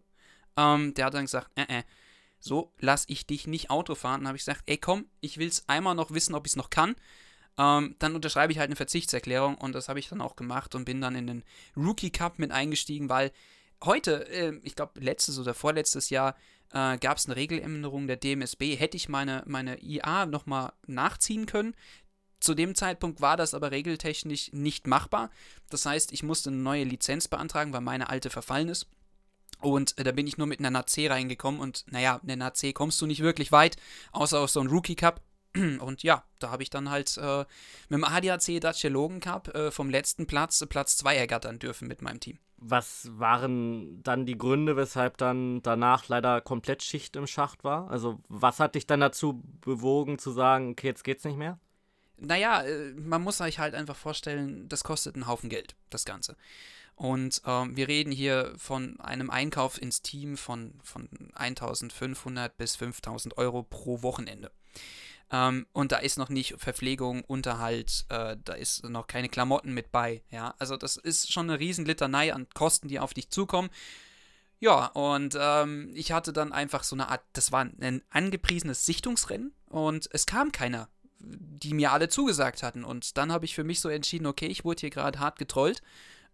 Ähm, 0.55 0.93
der 0.93 1.07
hat 1.07 1.13
dann 1.13 1.25
gesagt, 1.25 1.51
äh, 1.55 1.79
äh, 1.79 1.83
so 2.39 2.71
lasse 2.79 3.07
ich 3.09 3.27
dich 3.27 3.45
nicht 3.45 3.69
Auto 3.69 3.93
fahren. 3.93 4.21
Dann 4.21 4.29
habe 4.29 4.37
ich 4.37 4.45
gesagt, 4.45 4.63
ey 4.67 4.77
komm, 4.77 5.07
ich 5.19 5.37
will 5.37 5.49
es 5.49 5.67
einmal 5.67 5.95
noch 5.95 6.11
wissen, 6.11 6.33
ob 6.33 6.47
ich 6.47 6.53
es 6.53 6.55
noch 6.55 6.69
kann. 6.69 6.95
Ähm, 7.57 7.97
dann 7.99 8.15
unterschreibe 8.15 8.53
ich 8.53 8.59
halt 8.59 8.69
eine 8.69 8.77
Verzichtserklärung 8.77 9.55
und 9.55 9.75
das 9.75 9.89
habe 9.89 9.99
ich 9.99 10.07
dann 10.07 10.21
auch 10.21 10.37
gemacht 10.37 10.73
und 10.73 10.85
bin 10.85 11.01
dann 11.01 11.15
in 11.15 11.27
den 11.27 11.43
Rookie 11.75 12.09
Cup 12.09 12.39
mit 12.39 12.51
eingestiegen, 12.51 13.09
weil 13.09 13.33
heute, 13.83 14.29
äh, 14.29 14.57
ich 14.63 14.75
glaube 14.75 14.97
letztes 15.01 15.37
oder 15.37 15.53
vorletztes 15.53 16.09
Jahr, 16.09 16.37
äh, 16.73 16.97
gab 16.97 17.17
es 17.17 17.25
eine 17.25 17.35
Regeländerung 17.35 18.07
der 18.07 18.17
DMSB. 18.17 18.75
Hätte 18.75 18.97
ich 18.97 19.09
meine, 19.09 19.43
meine 19.45 19.81
IA 19.83 20.25
nochmal 20.25 20.71
nachziehen 20.87 21.45
können. 21.45 21.75
Zu 22.41 22.55
dem 22.55 22.75
Zeitpunkt 22.75 23.21
war 23.21 23.37
das 23.37 23.53
aber 23.53 23.71
regeltechnisch 23.71 24.51
nicht 24.51 24.87
machbar. 24.87 25.29
Das 25.69 25.85
heißt, 25.85 26.11
ich 26.11 26.23
musste 26.23 26.49
eine 26.49 26.57
neue 26.57 26.83
Lizenz 26.83 27.27
beantragen, 27.27 27.71
weil 27.71 27.81
meine 27.81 28.09
alte 28.09 28.31
verfallen 28.31 28.67
ist. 28.67 28.87
Und 29.61 29.95
äh, 29.99 30.03
da 30.03 30.11
bin 30.11 30.25
ich 30.25 30.39
nur 30.39 30.47
mit 30.47 30.59
einer 30.59 30.71
NAC 30.71 31.09
reingekommen 31.09 31.61
und 31.61 31.85
naja, 31.91 32.19
mit 32.23 32.31
einer 32.31 32.45
NAC 32.45 32.73
kommst 32.73 32.99
du 32.99 33.05
nicht 33.05 33.21
wirklich 33.21 33.51
weit, 33.51 33.77
außer 34.11 34.39
auf 34.39 34.49
so 34.49 34.59
einen 34.59 34.69
Rookie 34.69 34.95
Cup. 34.95 35.21
Und 35.81 36.01
ja, 36.01 36.23
da 36.39 36.49
habe 36.49 36.63
ich 36.63 36.69
dann 36.69 36.89
halt 36.89 37.17
äh, 37.17 37.39
mit 37.89 37.97
dem 37.97 38.05
ADAC 38.05 38.61
Dacia 38.61 38.89
Logan 38.89 39.19
Cup 39.19 39.53
äh, 39.53 39.69
vom 39.69 39.89
letzten 39.89 40.25
Platz 40.25 40.65
Platz 40.69 40.95
2 40.95 41.17
ergattern 41.17 41.59
dürfen 41.59 41.89
mit 41.89 42.01
meinem 42.01 42.21
Team. 42.21 42.39
Was 42.55 43.09
waren 43.11 44.01
dann 44.01 44.25
die 44.25 44.37
Gründe, 44.37 44.77
weshalb 44.77 45.17
dann 45.17 45.61
danach 45.61 46.07
leider 46.07 46.39
komplett 46.39 46.83
Schicht 46.83 47.17
im 47.17 47.27
Schacht 47.27 47.65
war? 47.65 47.91
Also, 47.91 48.21
was 48.29 48.61
hat 48.61 48.75
dich 48.75 48.87
dann 48.87 49.01
dazu 49.01 49.43
bewogen 49.59 50.19
zu 50.19 50.31
sagen, 50.31 50.71
okay, 50.71 50.87
jetzt 50.87 51.03
geht's 51.03 51.25
nicht 51.25 51.37
mehr? 51.37 51.59
Naja, 52.21 52.61
äh, 52.63 52.93
man 52.93 53.21
muss 53.21 53.39
sich 53.39 53.59
halt 53.59 53.73
einfach 53.75 53.95
vorstellen, 53.95 54.69
das 54.69 54.83
kostet 54.83 55.15
einen 55.15 55.27
Haufen 55.27 55.49
Geld, 55.49 55.75
das 55.89 56.05
Ganze. 56.05 56.37
Und 56.95 57.41
ähm, 57.45 57.75
wir 57.75 57.87
reden 57.87 58.11
hier 58.11 58.53
von 58.57 58.99
einem 58.99 59.31
Einkauf 59.31 59.81
ins 59.81 60.03
Team 60.03 60.37
von, 60.37 60.73
von 60.83 61.09
1500 61.33 62.55
bis 62.57 62.75
5000 62.75 63.37
Euro 63.37 63.63
pro 63.63 64.03
Wochenende. 64.03 64.51
Ähm, 65.31 65.65
und 65.73 65.91
da 65.91 65.97
ist 65.97 66.17
noch 66.17 66.29
nicht 66.29 66.55
Verpflegung, 66.57 67.23
Unterhalt, 67.23 68.05
äh, 68.09 68.37
da 68.43 68.53
ist 68.53 68.83
noch 68.83 69.07
keine 69.07 69.29
Klamotten 69.29 69.73
mit 69.73 69.91
bei. 69.91 70.21
Ja, 70.29 70.53
also 70.59 70.77
das 70.77 70.97
ist 70.97 71.33
schon 71.33 71.49
eine 71.49 71.59
Riesenlitanei 71.59 72.33
an 72.33 72.47
Kosten, 72.53 72.87
die 72.87 72.99
auf 72.99 73.15
dich 73.15 73.31
zukommen. 73.31 73.71
Ja, 74.59 74.85
und 74.87 75.35
ähm, 75.39 75.91
ich 75.95 76.11
hatte 76.11 76.33
dann 76.33 76.51
einfach 76.51 76.83
so 76.83 76.95
eine 76.95 77.09
Art, 77.09 77.23
das 77.33 77.51
war 77.51 77.61
ein 77.61 78.03
angepriesenes 78.11 78.85
Sichtungsrennen 78.85 79.55
und 79.69 80.07
es 80.11 80.27
kam 80.27 80.51
keiner, 80.51 80.87
die 81.23 81.73
mir 81.73 81.91
alle 81.91 82.09
zugesagt 82.09 82.63
hatten. 82.63 82.83
Und 82.83 83.17
dann 83.17 83.31
habe 83.31 83.45
ich 83.45 83.55
für 83.55 83.63
mich 83.63 83.79
so 83.79 83.89
entschieden, 83.89 84.25
okay, 84.25 84.47
ich 84.47 84.65
wurde 84.65 84.81
hier 84.81 84.89
gerade 84.89 85.19
hart 85.19 85.37
getrollt 85.37 85.81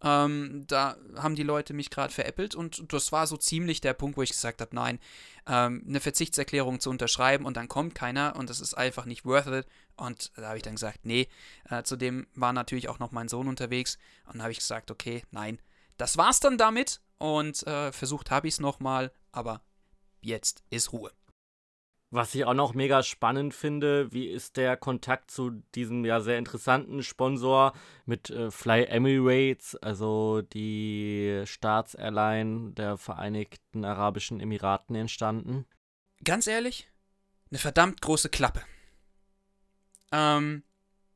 ähm, 0.03 0.65
da 0.67 0.95
haben 1.15 1.35
die 1.35 1.43
Leute 1.43 1.73
mich 1.73 1.89
gerade 1.89 2.13
veräppelt 2.13 2.53
und 2.53 2.93
das 2.93 3.11
war 3.11 3.25
so 3.25 3.35
ziemlich 3.35 3.81
der 3.81 3.93
Punkt, 3.93 4.17
wo 4.17 4.21
ich 4.21 4.29
gesagt 4.29 4.61
habe, 4.61 4.75
nein, 4.75 4.99
ähm, 5.47 5.83
eine 5.87 5.99
Verzichtserklärung 5.99 6.79
zu 6.79 6.91
unterschreiben 6.91 7.45
und 7.45 7.57
dann 7.57 7.67
kommt 7.67 7.95
keiner 7.95 8.35
und 8.35 8.49
das 8.49 8.59
ist 8.59 8.75
einfach 8.75 9.05
nicht 9.05 9.25
worth 9.25 9.47
it. 9.47 9.65
Und 9.95 10.31
da 10.35 10.49
habe 10.49 10.57
ich 10.57 10.63
dann 10.63 10.75
gesagt, 10.75 10.99
nee, 11.03 11.27
äh, 11.69 11.81
zudem 11.81 12.27
war 12.35 12.53
natürlich 12.53 12.89
auch 12.89 12.99
noch 12.99 13.11
mein 13.11 13.27
Sohn 13.27 13.47
unterwegs 13.47 13.97
und 14.31 14.43
habe 14.43 14.51
ich 14.51 14.59
gesagt, 14.59 14.91
okay, 14.91 15.23
nein, 15.31 15.59
das 15.97 16.17
war's 16.17 16.39
dann 16.39 16.59
damit 16.59 17.01
und 17.17 17.65
äh, 17.65 17.91
versucht 17.91 18.29
habe 18.29 18.47
ich 18.47 18.55
es 18.55 18.59
nochmal, 18.59 19.11
aber 19.31 19.61
jetzt 20.21 20.63
ist 20.69 20.93
Ruhe. 20.93 21.11
Was 22.09 22.33
ich 22.35 22.45
auch 22.45 22.53
noch 22.53 22.73
mega 22.73 23.03
spannend 23.03 23.53
finde, 23.53 24.13
wie 24.13 24.27
ist 24.27 24.55
der 24.55 24.77
Kontakt 24.77 25.29
zu 25.29 25.61
diesem 25.75 26.05
ja 26.05 26.21
sehr 26.21 26.37
interessanten 26.37 27.03
Sponsor 27.03 27.73
mit 28.05 28.29
äh, 28.29 28.49
Fly 28.49 28.85
Emirates, 28.85 29.75
also 29.75 30.41
die 30.41 31.43
Staatsairline 31.45 32.71
der 32.71 32.97
Vereinigten 32.97 33.83
Arabischen 33.83 34.39
Emiraten 34.39 34.95
entstanden? 34.95 35.65
Ganz 36.23 36.47
ehrlich, 36.47 36.89
eine 37.51 37.59
verdammt 37.59 38.01
große 38.01 38.29
Klappe. 38.29 38.61
Ähm, 40.13 40.63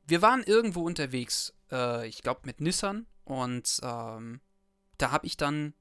wir 0.05 0.21
waren 0.21 0.43
irgendwo 0.43 0.81
unterwegs, 0.81 1.53
äh, 1.71 2.05
ich 2.05 2.21
glaube 2.21 2.41
mit 2.43 2.59
Nissan 2.59 3.07
und 3.23 3.79
ähm, 3.81 4.41
da 4.97 5.11
habe 5.11 5.25
ich 5.25 5.37
dann 5.37 5.73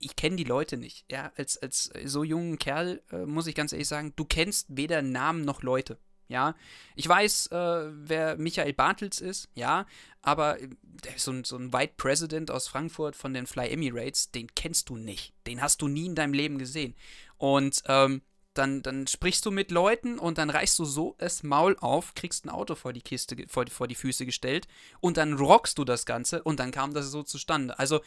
ich 0.00 0.16
kenne 0.16 0.36
die 0.36 0.44
Leute 0.44 0.76
nicht. 0.76 1.04
Ja, 1.10 1.32
als, 1.36 1.58
als 1.58 1.90
so 2.04 2.24
jungen 2.24 2.58
Kerl 2.58 3.02
äh, 3.12 3.26
muss 3.26 3.46
ich 3.46 3.54
ganz 3.54 3.72
ehrlich 3.72 3.88
sagen, 3.88 4.12
du 4.16 4.24
kennst 4.24 4.66
weder 4.70 5.02
Namen 5.02 5.44
noch 5.44 5.62
Leute. 5.62 5.98
Ja, 6.28 6.54
ich 6.94 7.08
weiß, 7.08 7.48
äh, 7.48 7.90
wer 7.90 8.36
Michael 8.36 8.72
Bartels 8.72 9.20
ist, 9.20 9.48
ja, 9.54 9.84
aber 10.22 10.60
äh, 10.60 10.68
so 11.16 11.32
ein, 11.32 11.42
so 11.42 11.56
ein 11.56 11.72
White 11.72 11.94
President 11.96 12.52
aus 12.52 12.68
Frankfurt 12.68 13.16
von 13.16 13.34
den 13.34 13.46
Fly 13.46 13.68
Emirates, 13.68 14.30
den 14.30 14.46
kennst 14.54 14.88
du 14.90 14.96
nicht. 14.96 15.34
Den 15.48 15.60
hast 15.60 15.82
du 15.82 15.88
nie 15.88 16.06
in 16.06 16.14
deinem 16.14 16.32
Leben 16.32 16.58
gesehen. 16.58 16.94
Und 17.36 17.82
ähm, 17.86 18.22
dann, 18.54 18.82
dann 18.82 19.06
sprichst 19.06 19.46
du 19.46 19.50
mit 19.50 19.70
Leuten 19.70 20.18
und 20.18 20.38
dann 20.38 20.50
reißt 20.50 20.78
du 20.78 20.84
so 20.84 21.14
das 21.18 21.42
Maul 21.42 21.76
auf, 21.80 22.14
kriegst 22.14 22.44
ein 22.44 22.50
Auto 22.50 22.74
vor 22.74 22.92
die 22.92 23.02
Kiste, 23.02 23.36
vor, 23.48 23.66
vor 23.68 23.86
die 23.86 23.94
Füße 23.94 24.26
gestellt 24.26 24.66
und 25.00 25.16
dann 25.16 25.34
rockst 25.34 25.78
du 25.78 25.84
das 25.84 26.04
Ganze 26.04 26.42
und 26.42 26.58
dann 26.58 26.72
kam 26.72 26.92
das 26.92 27.06
so 27.06 27.22
zustande. 27.22 27.78
Also, 27.78 28.00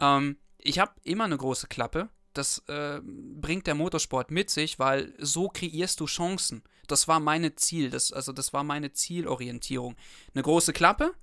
ähm, 0.00 0.36
ich 0.58 0.78
habe 0.78 0.92
immer 1.04 1.24
eine 1.24 1.36
große 1.36 1.68
Klappe. 1.68 2.08
Das 2.34 2.62
äh, 2.68 3.00
bringt 3.02 3.66
der 3.66 3.74
Motorsport 3.74 4.30
mit 4.30 4.50
sich, 4.50 4.78
weil 4.78 5.14
so 5.18 5.48
kreierst 5.48 6.00
du 6.00 6.06
Chancen. 6.06 6.62
Das 6.86 7.08
war 7.08 7.18
meine 7.18 7.54
Ziel, 7.54 7.88
das, 7.88 8.12
also 8.12 8.32
das 8.32 8.52
war 8.52 8.64
meine 8.64 8.92
Zielorientierung. 8.92 9.96
Eine 10.34 10.42
große 10.42 10.74
Klappe, 10.74 11.14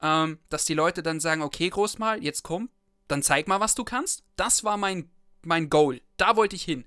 ähm, 0.00 0.38
dass 0.48 0.64
die 0.64 0.74
Leute 0.74 1.02
dann 1.02 1.18
sagen, 1.18 1.42
okay, 1.42 1.68
Großmal, 1.68 2.22
jetzt 2.22 2.44
komm, 2.44 2.70
dann 3.08 3.22
zeig 3.22 3.48
mal, 3.48 3.60
was 3.60 3.74
du 3.74 3.82
kannst. 3.82 4.22
Das 4.36 4.62
war 4.62 4.76
mein, 4.76 5.10
mein 5.42 5.68
Goal. 5.68 6.00
Da 6.16 6.36
wollte 6.36 6.54
ich 6.54 6.62
hin. 6.62 6.84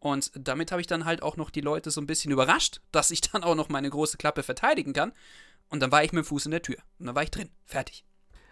Und 0.00 0.30
damit 0.34 0.70
habe 0.70 0.80
ich 0.80 0.86
dann 0.86 1.04
halt 1.04 1.22
auch 1.22 1.36
noch 1.36 1.50
die 1.50 1.60
Leute 1.60 1.90
so 1.90 2.00
ein 2.00 2.06
bisschen 2.06 2.30
überrascht, 2.30 2.80
dass 2.92 3.10
ich 3.10 3.20
dann 3.20 3.42
auch 3.42 3.54
noch 3.54 3.68
meine 3.68 3.90
große 3.90 4.16
Klappe 4.16 4.42
verteidigen 4.42 4.92
kann. 4.92 5.12
Und 5.70 5.80
dann 5.80 5.92
war 5.92 6.04
ich 6.04 6.12
mit 6.12 6.24
dem 6.24 6.28
Fuß 6.28 6.46
in 6.46 6.52
der 6.52 6.62
Tür. 6.62 6.78
Und 6.98 7.06
dann 7.06 7.14
war 7.14 7.22
ich 7.22 7.30
drin. 7.30 7.50
Fertig. 7.64 8.04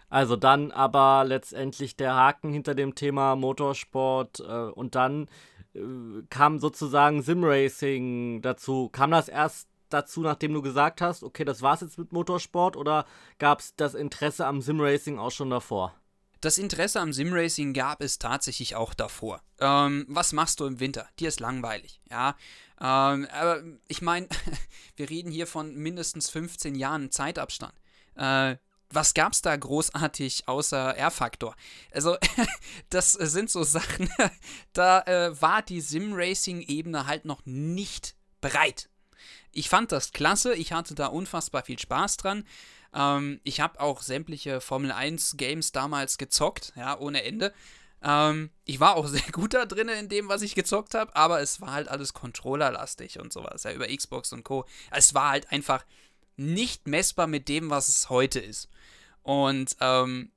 Also 0.09 0.35
dann 0.35 0.71
aber 0.71 1.25
letztendlich 1.25 1.97
der 1.97 2.15
Haken 2.15 2.51
hinter 2.53 2.75
dem 2.75 2.95
Thema 2.95 3.35
Motorsport 3.35 4.39
äh, 4.39 4.43
und 4.43 4.95
dann 4.95 5.27
äh, 5.73 5.81
kam 6.29 6.59
sozusagen 6.59 7.21
Simracing 7.21 8.41
dazu. 8.41 8.89
Kam 8.89 9.11
das 9.11 9.27
erst 9.27 9.67
dazu, 9.89 10.21
nachdem 10.21 10.53
du 10.53 10.61
gesagt 10.61 11.01
hast, 11.01 11.23
okay, 11.23 11.43
das 11.43 11.61
war's 11.61 11.81
jetzt 11.81 11.97
mit 11.97 12.13
Motorsport 12.13 12.77
oder 12.77 13.05
gab 13.37 13.59
es 13.59 13.75
das 13.75 13.95
Interesse 13.95 14.45
am 14.45 14.61
Simracing 14.61 15.19
auch 15.19 15.31
schon 15.31 15.49
davor? 15.49 15.93
Das 16.41 16.57
Interesse 16.57 16.99
am 16.99 17.13
Simracing 17.13 17.73
gab 17.73 18.01
es 18.01 18.19
tatsächlich 18.19 18.75
auch 18.75 18.93
davor. 18.93 19.41
Ähm, 19.59 20.05
was 20.07 20.33
machst 20.33 20.59
du 20.59 20.65
im 20.65 20.79
Winter? 20.79 21.07
Dir 21.19 21.29
ist 21.29 21.39
langweilig, 21.39 21.99
ja. 22.09 22.35
Ähm, 22.79 23.27
aber 23.31 23.63
ich 23.87 24.01
meine, 24.01 24.27
wir 24.95 25.09
reden 25.09 25.31
hier 25.31 25.47
von 25.47 25.75
mindestens 25.75 26.29
15 26.29 26.75
Jahren 26.75 27.11
Zeitabstand. 27.11 27.73
Äh, 28.15 28.57
was 28.89 29.13
gab's 29.13 29.41
da 29.41 29.55
großartig 29.55 30.47
außer 30.47 30.95
R-Faktor? 30.95 31.55
Also, 31.91 32.17
das 32.89 33.13
sind 33.13 33.49
so 33.49 33.63
Sachen, 33.63 34.09
da 34.73 35.01
äh, 35.01 35.41
war 35.41 35.61
die 35.61 35.81
Sim-Racing-Ebene 35.81 37.05
halt 37.05 37.25
noch 37.25 37.41
nicht 37.45 38.15
bereit. 38.39 38.89
Ich 39.51 39.69
fand 39.69 39.91
das 39.91 40.11
klasse, 40.11 40.53
ich 40.53 40.71
hatte 40.71 40.93
da 40.93 41.07
unfassbar 41.07 41.63
viel 41.63 41.79
Spaß 41.79 42.17
dran. 42.17 42.45
Ähm, 42.93 43.39
ich 43.43 43.59
habe 43.59 43.79
auch 43.79 44.01
sämtliche 44.01 44.61
Formel 44.61 44.91
1 44.91 45.37
Games 45.37 45.71
damals 45.71 46.17
gezockt, 46.17 46.73
ja, 46.75 46.97
ohne 46.97 47.23
Ende. 47.23 47.53
Ähm, 48.03 48.51
ich 48.65 48.79
war 48.79 48.95
auch 48.95 49.07
sehr 49.07 49.31
gut 49.31 49.53
da 49.53 49.65
drin 49.65 49.89
in 49.89 50.09
dem, 50.09 50.29
was 50.29 50.41
ich 50.41 50.55
gezockt 50.55 50.93
habe, 50.93 51.15
aber 51.15 51.41
es 51.41 51.61
war 51.61 51.73
halt 51.73 51.87
alles 51.87 52.13
Controllerlastig 52.13 53.19
und 53.19 53.33
sowas, 53.33 53.63
ja, 53.63 53.71
über 53.73 53.87
Xbox 53.87 54.33
und 54.33 54.43
Co. 54.43 54.65
Es 54.91 55.13
war 55.13 55.31
halt 55.31 55.51
einfach 55.51 55.85
nicht 56.35 56.87
messbar 56.87 57.27
mit 57.27 57.49
dem, 57.49 57.69
was 57.69 57.87
es 57.89 58.09
heute 58.09 58.39
ist. 58.39 58.69
Und 59.23 59.75
ähm, 59.81 60.31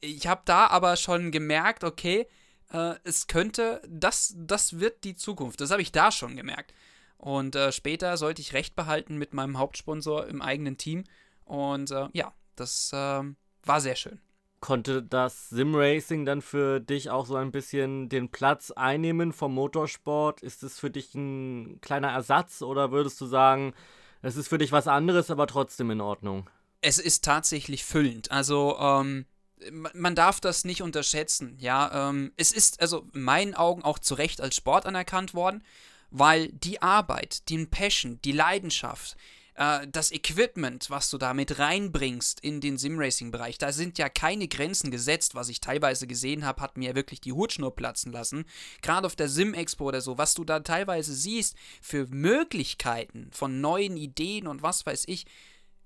ich 0.00 0.26
habe 0.26 0.42
da 0.44 0.68
aber 0.68 0.96
schon 0.96 1.30
gemerkt, 1.30 1.84
okay, 1.84 2.26
äh, 2.72 2.94
es 3.04 3.26
könnte, 3.26 3.82
das, 3.88 4.34
das 4.36 4.78
wird 4.78 5.04
die 5.04 5.16
Zukunft. 5.16 5.60
Das 5.60 5.70
habe 5.70 5.82
ich 5.82 5.92
da 5.92 6.10
schon 6.10 6.36
gemerkt. 6.36 6.72
Und 7.18 7.54
äh, 7.54 7.70
später 7.70 8.16
sollte 8.16 8.40
ich 8.40 8.54
Recht 8.54 8.74
behalten 8.76 9.18
mit 9.18 9.34
meinem 9.34 9.58
Hauptsponsor 9.58 10.26
im 10.26 10.40
eigenen 10.40 10.78
Team. 10.78 11.04
Und 11.50 11.90
äh, 11.90 12.08
ja, 12.12 12.32
das 12.54 12.92
ähm, 12.94 13.36
war 13.64 13.80
sehr 13.80 13.96
schön. 13.96 14.20
Konnte 14.60 15.02
das 15.02 15.48
Simracing 15.48 16.24
dann 16.24 16.42
für 16.42 16.80
dich 16.80 17.10
auch 17.10 17.26
so 17.26 17.34
ein 17.36 17.50
bisschen 17.50 18.08
den 18.08 18.30
Platz 18.30 18.70
einnehmen 18.70 19.32
vom 19.32 19.54
Motorsport? 19.54 20.42
Ist 20.42 20.62
es 20.62 20.78
für 20.78 20.90
dich 20.90 21.14
ein 21.14 21.80
kleiner 21.80 22.10
Ersatz 22.10 22.62
oder 22.62 22.92
würdest 22.92 23.20
du 23.20 23.26
sagen, 23.26 23.74
es 24.22 24.36
ist 24.36 24.48
für 24.48 24.58
dich 24.58 24.70
was 24.70 24.86
anderes, 24.86 25.30
aber 25.30 25.46
trotzdem 25.46 25.90
in 25.90 26.00
Ordnung? 26.00 26.48
Es 26.82 26.98
ist 26.98 27.24
tatsächlich 27.24 27.84
füllend. 27.84 28.30
Also, 28.30 28.76
ähm, 28.78 29.26
man 29.72 30.14
darf 30.14 30.40
das 30.40 30.64
nicht 30.64 30.82
unterschätzen, 30.82 31.56
ja. 31.58 32.10
Ähm, 32.10 32.32
es 32.36 32.52
ist 32.52 32.80
also 32.80 33.06
in 33.12 33.22
meinen 33.22 33.54
Augen 33.54 33.82
auch 33.82 33.98
zu 33.98 34.14
Recht 34.14 34.40
als 34.40 34.56
Sport 34.56 34.86
anerkannt 34.86 35.34
worden 35.34 35.64
weil 36.10 36.48
die 36.48 36.82
Arbeit, 36.82 37.48
den 37.48 37.70
Passion, 37.70 38.20
die 38.24 38.32
Leidenschaft, 38.32 39.16
äh, 39.60 39.86
das 39.86 40.10
Equipment, 40.10 40.88
was 40.88 41.10
du 41.10 41.18
da 41.18 41.34
mit 41.34 41.58
reinbringst 41.58 42.40
in 42.40 42.62
den 42.62 42.78
Simracing-Bereich, 42.78 43.58
da 43.58 43.72
sind 43.72 43.98
ja 43.98 44.08
keine 44.08 44.48
Grenzen 44.48 44.90
gesetzt. 44.90 45.34
Was 45.34 45.50
ich 45.50 45.60
teilweise 45.60 46.06
gesehen 46.06 46.46
habe, 46.46 46.62
hat 46.62 46.78
mir 46.78 46.94
wirklich 46.94 47.20
die 47.20 47.32
Hutschnur 47.32 47.76
platzen 47.76 48.10
lassen. 48.10 48.46
Gerade 48.80 49.06
auf 49.06 49.16
der 49.16 49.28
Sim-Expo 49.28 49.84
oder 49.84 50.00
so, 50.00 50.16
was 50.16 50.32
du 50.32 50.44
da 50.44 50.60
teilweise 50.60 51.14
siehst 51.14 51.56
für 51.82 52.06
Möglichkeiten 52.06 53.28
von 53.32 53.60
neuen 53.60 53.98
Ideen 53.98 54.46
und 54.46 54.62
was 54.62 54.86
weiß 54.86 55.04
ich, 55.08 55.26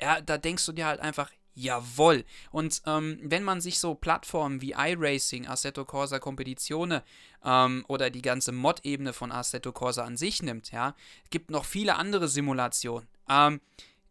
ja, 0.00 0.20
da 0.20 0.38
denkst 0.38 0.64
du 0.66 0.72
dir 0.72 0.86
halt 0.86 1.00
einfach, 1.00 1.30
Jawoll. 1.56 2.24
Und 2.50 2.82
ähm, 2.86 3.18
wenn 3.22 3.44
man 3.44 3.60
sich 3.60 3.78
so 3.78 3.94
Plattformen 3.94 4.60
wie 4.60 4.74
iRacing, 4.76 5.46
Assetto 5.46 5.84
Corsa 5.84 6.18
Competizione 6.18 7.04
ähm, 7.44 7.84
oder 7.86 8.10
die 8.10 8.22
ganze 8.22 8.50
Mod-Ebene 8.50 9.12
von 9.12 9.30
Assetto 9.30 9.70
Corsa 9.70 10.04
an 10.04 10.16
sich 10.16 10.42
nimmt, 10.42 10.72
ja, 10.72 10.96
gibt 11.30 11.50
noch 11.50 11.64
viele 11.64 11.94
andere 11.94 12.26
Simulationen. 12.26 13.06
Ähm, 13.28 13.60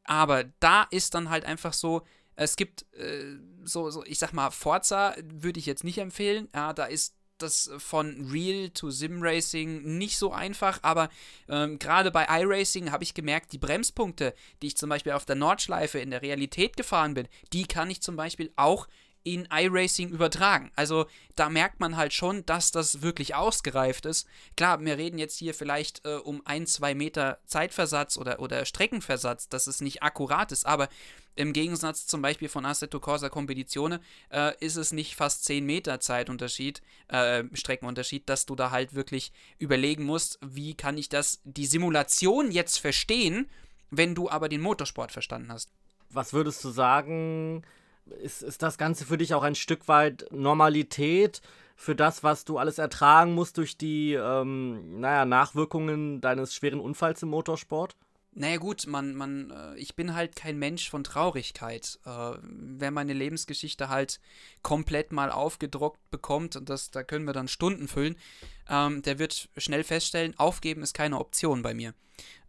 aber 0.04 0.46
da 0.60 0.84
ist 0.84 1.14
dann 1.14 1.30
halt 1.30 1.46
einfach 1.46 1.74
so, 1.74 2.04
es 2.36 2.56
gibt 2.56 2.86
äh, 2.94 3.38
so, 3.64 3.90
so, 3.90 4.04
ich 4.06 4.20
sag 4.20 4.34
mal, 4.34 4.52
Forza 4.52 5.16
würde 5.24 5.60
ich 5.60 5.66
jetzt 5.66 5.84
nicht 5.84 6.00
empfehlen. 6.00 6.50
Ja, 6.54 6.74
da 6.74 6.86
ist 6.86 7.16
das 7.38 7.70
von 7.78 8.30
Real 8.32 8.70
to 8.70 8.90
Sim 8.90 9.22
Racing 9.22 9.98
nicht 9.98 10.18
so 10.18 10.32
einfach, 10.32 10.80
aber 10.82 11.10
ähm, 11.50 11.78
gerade 11.80 12.12
bei 12.12 12.26
iRacing 12.30 12.92
habe 12.92 13.04
ich 13.04 13.14
gemerkt, 13.14 13.52
die 13.52 13.58
Bremspunkte, 13.58 14.34
die 14.62 14.68
ich 14.68 14.78
zum 14.78 14.90
Beispiel 14.90 15.12
auf 15.12 15.26
der 15.26 15.36
Nordschleife 15.36 16.00
in 16.00 16.12
der 16.12 16.22
Realität 16.22 16.78
gefahren 16.78 17.14
bin, 17.14 17.28
die 17.52 17.66
kann 17.66 17.90
ich 17.90 18.02
zum 18.02 18.16
Beispiel 18.16 18.52
auch 18.56 18.88
in 19.24 19.48
iRacing 19.52 20.10
übertragen. 20.10 20.72
Also 20.76 21.06
da 21.36 21.50
merkt 21.50 21.80
man 21.80 21.98
halt 21.98 22.14
schon, 22.14 22.46
dass 22.46 22.72
das 22.72 23.02
wirklich 23.02 23.36
ausgereift 23.36 24.06
ist. 24.06 24.28
Klar, 24.56 24.80
wir 24.82 24.98
reden 24.98 25.18
jetzt 25.18 25.38
hier 25.38 25.54
vielleicht 25.54 26.06
äh, 26.06 26.16
um 26.16 26.42
ein, 26.46 26.68
zwei 26.68 26.94
Meter 26.94 27.40
Zeitversatz 27.46 28.18
oder, 28.18 28.40
oder 28.40 28.66
Streckenversatz, 28.66 29.50
dass 29.50 29.68
es 29.68 29.82
nicht 29.82 30.04
akkurat 30.04 30.52
ist, 30.52 30.66
aber 30.66 30.90
im 31.36 31.54
Gegensatz 31.54 32.06
zum 32.06 32.22
Beispiel 32.22 32.48
von 32.48 32.66
Assetto 32.66 33.00
Corsa 33.00 33.30
Competizione 33.30 34.02
äh, 34.30 34.54
ist 34.60 34.76
es 34.76 34.94
nicht 34.94 35.16
fast 35.16 35.46
10 35.46 35.66
Meter 35.66 36.00
Zeitunterschied, 36.00 36.82
äh, 37.08 37.44
Streckenunterschied, 37.54 38.30
dass 38.30 38.46
du 38.46 38.56
da 38.56 38.70
halt 38.70 38.94
wirklich 38.94 39.32
überlegen 39.58 40.04
musst, 40.04 40.38
wie 40.46 40.76
kann 40.76 40.98
ich 40.98 41.10
das, 41.10 41.42
die 41.44 41.66
Simulation 41.66 42.52
jetzt 42.52 42.78
verstehen, 42.78 43.50
wenn 43.90 44.14
du 44.14 44.30
aber 44.30 44.48
den 44.48 44.62
Motorsport 44.62 45.12
verstanden 45.12 45.52
hast. 45.52 45.72
Was 46.10 46.34
würdest 46.34 46.64
du 46.64 46.70
sagen, 46.70 47.64
ist, 48.06 48.44
ist 48.44 48.62
das 48.62 48.78
Ganze 48.78 49.06
für 49.06 49.18
dich 49.18 49.34
auch 49.34 49.44
ein 49.44 49.56
Stück 49.56 49.88
weit 49.88 50.26
Normalität 50.32 51.42
für 51.76 51.96
das, 51.96 52.24
was 52.24 52.46
du 52.46 52.58
alles 52.58 52.78
ertragen 52.78 53.34
musst 53.34 53.58
durch 53.58 53.78
die, 53.78 54.14
ähm, 54.14 55.00
naja, 55.00 55.26
Nachwirkungen 55.26 56.22
deines 56.22 56.54
schweren 56.54 56.80
Unfalls 56.80 57.24
im 57.24 57.30
Motorsport? 57.30 57.96
Naja 58.36 58.58
gut, 58.58 58.88
man, 58.88 59.14
man, 59.14 59.52
äh, 59.52 59.78
ich 59.78 59.96
bin 59.96 60.16
halt 60.16 60.36
kein 60.36 60.58
Mensch 60.58 60.90
von 60.90 61.04
Traurigkeit. 61.04 62.00
Äh, 62.06 62.32
wer 62.42 62.90
meine 62.90 63.14
Lebensgeschichte 63.14 63.90
halt 63.90 64.20
komplett 64.64 65.12
mal 65.12 65.32
aufgedruckt 65.32 66.00
bekommt, 66.10 66.56
und 66.56 66.68
das, 66.68 66.90
da 66.90 67.04
können 67.04 67.26
wir 67.26 67.34
dann 67.34 67.48
Stunden 67.48 67.88
füllen, 67.88 68.16
ähm, 68.70 69.04
der 69.04 69.20
wird 69.20 69.50
schnell 69.58 69.84
feststellen, 69.84 70.38
aufgeben 70.38 70.82
ist 70.82 70.94
keine 70.96 71.20
Option 71.20 71.62
bei 71.62 71.76
mir. 71.76 71.94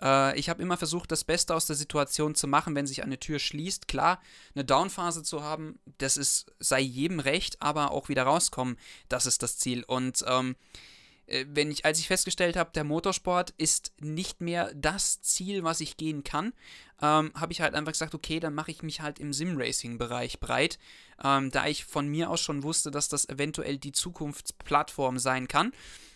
Äh, 0.00 0.38
ich 0.38 0.48
habe 0.48 0.62
immer 0.62 0.78
versucht, 0.78 1.12
das 1.12 1.24
Beste 1.24 1.54
aus 1.54 1.66
der 1.66 1.76
Situation 1.76 2.34
zu 2.34 2.46
machen, 2.46 2.74
wenn 2.74 2.86
sich 2.86 3.02
eine 3.02 3.20
Tür 3.20 3.38
schließt. 3.38 3.86
Klar, 3.86 4.22
eine 4.54 4.64
Downphase 4.64 5.22
zu 5.22 5.42
haben, 5.42 5.78
das 5.98 6.16
ist, 6.16 6.46
sei 6.60 6.80
jedem 6.80 7.20
recht, 7.20 7.60
aber 7.60 7.90
auch 7.90 8.08
wieder 8.08 8.22
rauskommen, 8.22 8.78
das 9.10 9.26
ist 9.26 9.42
das 9.42 9.58
Ziel. 9.58 9.84
Und 9.84 10.24
ähm, 10.26 10.52
äh, 10.52 10.93
wenn 11.26 11.70
ich, 11.70 11.84
als 11.84 11.98
ich 11.98 12.06
festgestellt 12.06 12.56
habe, 12.56 12.70
der 12.74 12.84
Motorsport 12.84 13.54
ist 13.56 13.92
nicht 14.00 14.40
mehr 14.40 14.72
das 14.74 15.22
Ziel, 15.22 15.64
was 15.64 15.80
ich 15.80 15.96
gehen 15.96 16.22
kann, 16.22 16.52
ähm, 17.00 17.32
habe 17.34 17.52
ich 17.52 17.60
halt 17.60 17.74
einfach 17.74 17.92
gesagt, 17.92 18.14
okay, 18.14 18.40
dann 18.40 18.54
mache 18.54 18.70
ich 18.70 18.82
mich 18.82 19.00
halt 19.00 19.18
im 19.18 19.32
Sim-Racing-Bereich 19.32 20.40
breit, 20.40 20.78
ähm, 21.22 21.50
da 21.50 21.66
ich 21.66 21.84
von 21.84 22.08
mir 22.08 22.30
aus 22.30 22.40
schon 22.40 22.62
wusste, 22.62 22.90
dass 22.90 23.08
das 23.08 23.28
eventuell 23.28 23.78
die 23.78 23.92
Zukunftsplattform 23.92 25.18
sein 25.18 25.48
kann, 25.48 25.72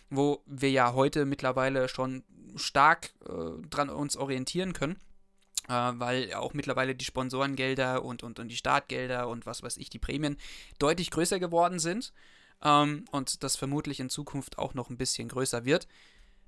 wo 0.09 0.43
wir 0.45 0.71
ja 0.71 0.93
heute 0.93 1.25
mittlerweile 1.25 1.89
schon 1.89 2.23
stark 2.55 3.11
äh, 3.27 3.67
dran 3.69 3.89
uns 3.89 4.15
orientieren 4.17 4.73
können. 4.73 4.99
Äh, 5.67 5.73
weil 5.73 6.33
auch 6.33 6.53
mittlerweile 6.53 6.95
die 6.95 7.05
Sponsorengelder 7.05 8.03
und, 8.03 8.23
und, 8.23 8.39
und 8.39 8.47
die 8.47 8.55
Startgelder 8.55 9.27
und 9.27 9.45
was 9.45 9.61
weiß 9.61 9.77
ich, 9.77 9.89
die 9.89 9.99
Prämien 9.99 10.37
deutlich 10.79 11.11
größer 11.11 11.39
geworden 11.39 11.77
sind 11.79 12.11
ähm, 12.63 13.05
und 13.11 13.43
das 13.43 13.55
vermutlich 13.55 13.99
in 13.99 14.09
Zukunft 14.09 14.57
auch 14.57 14.73
noch 14.73 14.89
ein 14.89 14.97
bisschen 14.97 15.29
größer 15.29 15.65
wird, 15.65 15.87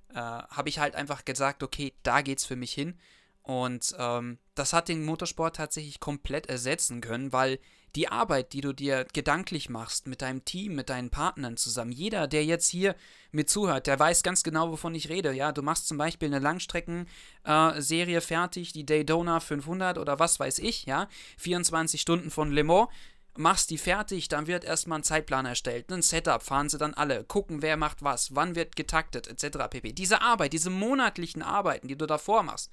äh, 0.10 0.15
habe 0.15 0.69
ich 0.69 0.80
halt 0.80 0.95
einfach 0.95 1.26
gesagt, 1.26 1.63
okay, 1.63 1.93
da 2.04 2.21
geht's 2.21 2.45
für 2.45 2.56
mich 2.56 2.74
hin. 2.74 2.97
Und 3.43 3.95
ähm, 3.97 4.38
das 4.54 4.71
hat 4.74 4.88
den 4.88 5.04
Motorsport 5.04 5.56
tatsächlich 5.56 6.00
komplett 6.00 6.47
ersetzen 6.47 7.02
können, 7.02 7.34
weil 7.34 7.60
die 7.95 8.08
Arbeit, 8.08 8.54
die 8.54 8.62
du 8.62 8.71
dir 8.71 9.06
gedanklich 9.13 9.69
machst 9.69 10.08
mit 10.08 10.21
deinem 10.21 10.45
Team, 10.45 10.76
mit 10.76 10.89
deinen 10.89 11.10
Partnern 11.10 11.58
zusammen, 11.58 11.91
jeder, 11.91 12.28
der 12.28 12.45
jetzt 12.45 12.69
hier 12.69 12.95
mit 13.32 13.50
zuhört, 13.50 13.88
der 13.88 14.00
weiß 14.00 14.24
ganz 14.24 14.43
genau, 14.43 14.71
wovon 14.71 14.95
ich 14.95 15.10
rede. 15.10 15.34
Ja, 15.34 15.52
du 15.52 15.62
machst 15.62 15.88
zum 15.88 15.97
Beispiel 15.97 16.28
eine 16.28 16.39
Langstreckenserie 16.39 18.17
äh, 18.17 18.21
fertig, 18.21 18.71
die 18.71 18.86
Daytona 18.86 19.39
500 19.39 19.97
oder 19.97 20.19
was 20.19 20.39
weiß 20.39 20.60
ich, 20.60 20.86
ja, 20.86 21.10
24 21.38 22.00
Stunden 22.00 22.30
von 22.30 22.52
Le 22.52 22.63
Mans 22.63 22.88
machst 23.37 23.69
die 23.69 23.77
fertig, 23.77 24.27
dann 24.27 24.47
wird 24.47 24.63
erstmal 24.63 24.99
ein 24.99 25.03
Zeitplan 25.03 25.45
erstellt, 25.45 25.91
ein 25.91 26.01
Setup, 26.01 26.43
fahren 26.43 26.69
sie 26.69 26.77
dann 26.77 26.93
alle, 26.93 27.23
gucken, 27.23 27.61
wer 27.61 27.77
macht 27.77 28.03
was, 28.03 28.35
wann 28.35 28.55
wird 28.55 28.75
getaktet, 28.75 29.27
etc. 29.27 29.69
pp. 29.69 29.93
Diese 29.93 30.21
Arbeit, 30.21 30.53
diese 30.53 30.69
monatlichen 30.69 31.41
Arbeiten, 31.41 31.87
die 31.87 31.97
du 31.97 32.05
davor 32.05 32.43
machst, 32.43 32.71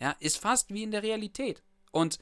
ja, 0.00 0.14
ist 0.20 0.38
fast 0.38 0.72
wie 0.72 0.82
in 0.82 0.90
der 0.90 1.02
Realität. 1.02 1.62
Und 1.90 2.18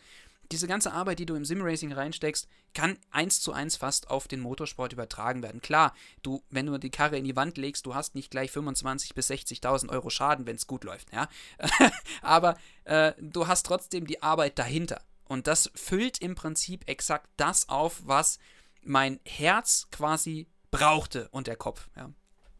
diese 0.52 0.68
ganze 0.68 0.92
Arbeit, 0.92 1.18
die 1.18 1.26
du 1.26 1.34
im 1.34 1.44
Simracing 1.44 1.92
reinsteckst, 1.92 2.48
kann 2.72 2.98
eins 3.10 3.40
zu 3.40 3.52
eins 3.52 3.76
fast 3.76 4.10
auf 4.10 4.28
den 4.28 4.40
Motorsport 4.40 4.92
übertragen 4.92 5.42
werden. 5.42 5.60
Klar, 5.60 5.94
du, 6.22 6.42
wenn 6.50 6.66
du 6.66 6.78
die 6.78 6.90
Karre 6.90 7.18
in 7.18 7.24
die 7.24 7.36
Wand 7.36 7.56
legst, 7.58 7.86
du 7.86 7.94
hast 7.94 8.14
nicht 8.14 8.30
gleich 8.30 8.50
25.000 8.50 9.14
bis 9.14 9.30
60.000 9.30 9.90
Euro 9.90 10.10
Schaden, 10.10 10.46
wenn 10.46 10.56
es 10.56 10.66
gut 10.66 10.84
läuft, 10.84 11.12
ja. 11.12 11.28
Aber 12.22 12.56
äh, 12.84 13.12
du 13.18 13.46
hast 13.48 13.66
trotzdem 13.66 14.06
die 14.06 14.22
Arbeit 14.22 14.58
dahinter. 14.58 15.02
Und 15.28 15.46
das 15.46 15.70
füllt 15.74 16.18
im 16.18 16.34
Prinzip 16.34 16.88
exakt 16.88 17.28
das 17.36 17.68
auf, 17.68 18.02
was 18.04 18.38
mein 18.82 19.20
Herz 19.24 19.88
quasi 19.90 20.46
brauchte 20.70 21.28
und 21.30 21.46
der 21.46 21.56
Kopf, 21.56 21.88
ja. 21.96 22.10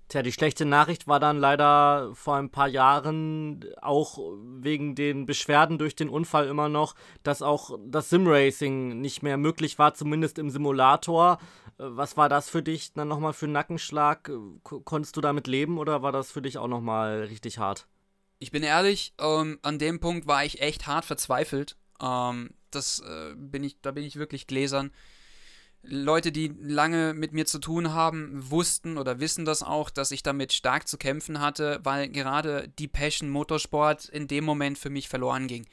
Tja, 0.08 0.22
die 0.22 0.30
schlechte 0.30 0.64
Nachricht 0.64 1.08
war 1.08 1.18
dann 1.18 1.36
leider 1.36 2.12
vor 2.14 2.36
ein 2.36 2.50
paar 2.50 2.68
Jahren 2.68 3.64
auch 3.82 4.18
wegen 4.60 4.94
den 4.94 5.26
Beschwerden 5.26 5.78
durch 5.78 5.96
den 5.96 6.08
Unfall 6.08 6.46
immer 6.46 6.68
noch, 6.68 6.94
dass 7.24 7.42
auch 7.42 7.76
das 7.84 8.08
Simracing 8.08 9.00
nicht 9.00 9.24
mehr 9.24 9.36
möglich 9.36 9.80
war, 9.80 9.94
zumindest 9.94 10.38
im 10.38 10.50
Simulator. 10.50 11.38
Was 11.78 12.16
war 12.16 12.28
das 12.28 12.48
für 12.48 12.62
dich 12.62 12.92
dann 12.92 13.08
nochmal 13.08 13.32
für 13.32 13.46
einen 13.46 13.54
Nackenschlag? 13.54 14.30
Konntest 14.62 15.16
du 15.16 15.20
damit 15.20 15.48
leben 15.48 15.76
oder 15.76 16.02
war 16.02 16.12
das 16.12 16.30
für 16.30 16.40
dich 16.40 16.56
auch 16.56 16.68
nochmal 16.68 17.24
richtig 17.24 17.58
hart? 17.58 17.88
Ich 18.38 18.52
bin 18.52 18.62
ehrlich, 18.62 19.12
ähm, 19.18 19.58
an 19.62 19.80
dem 19.80 19.98
Punkt 19.98 20.28
war 20.28 20.44
ich 20.44 20.60
echt 20.60 20.86
hart 20.86 21.04
verzweifelt. 21.04 21.76
Ähm, 22.00 22.50
das 22.70 23.00
äh, 23.00 23.34
bin 23.34 23.64
ich, 23.64 23.80
da 23.80 23.92
bin 23.92 24.04
ich 24.04 24.16
wirklich 24.16 24.46
gläsern. 24.46 24.90
Leute, 25.82 26.32
die 26.32 26.52
lange 26.60 27.14
mit 27.14 27.32
mir 27.32 27.46
zu 27.46 27.60
tun 27.60 27.92
haben, 27.92 28.50
wussten 28.50 28.98
oder 28.98 29.20
wissen 29.20 29.44
das 29.44 29.62
auch, 29.62 29.88
dass 29.88 30.10
ich 30.10 30.22
damit 30.22 30.52
stark 30.52 30.88
zu 30.88 30.98
kämpfen 30.98 31.40
hatte, 31.40 31.80
weil 31.84 32.08
gerade 32.08 32.68
die 32.78 32.88
Passion 32.88 33.30
Motorsport 33.30 34.08
in 34.08 34.26
dem 34.26 34.44
Moment 34.44 34.78
für 34.78 34.90
mich 34.90 35.08
verloren 35.08 35.46
ging. 35.46 35.66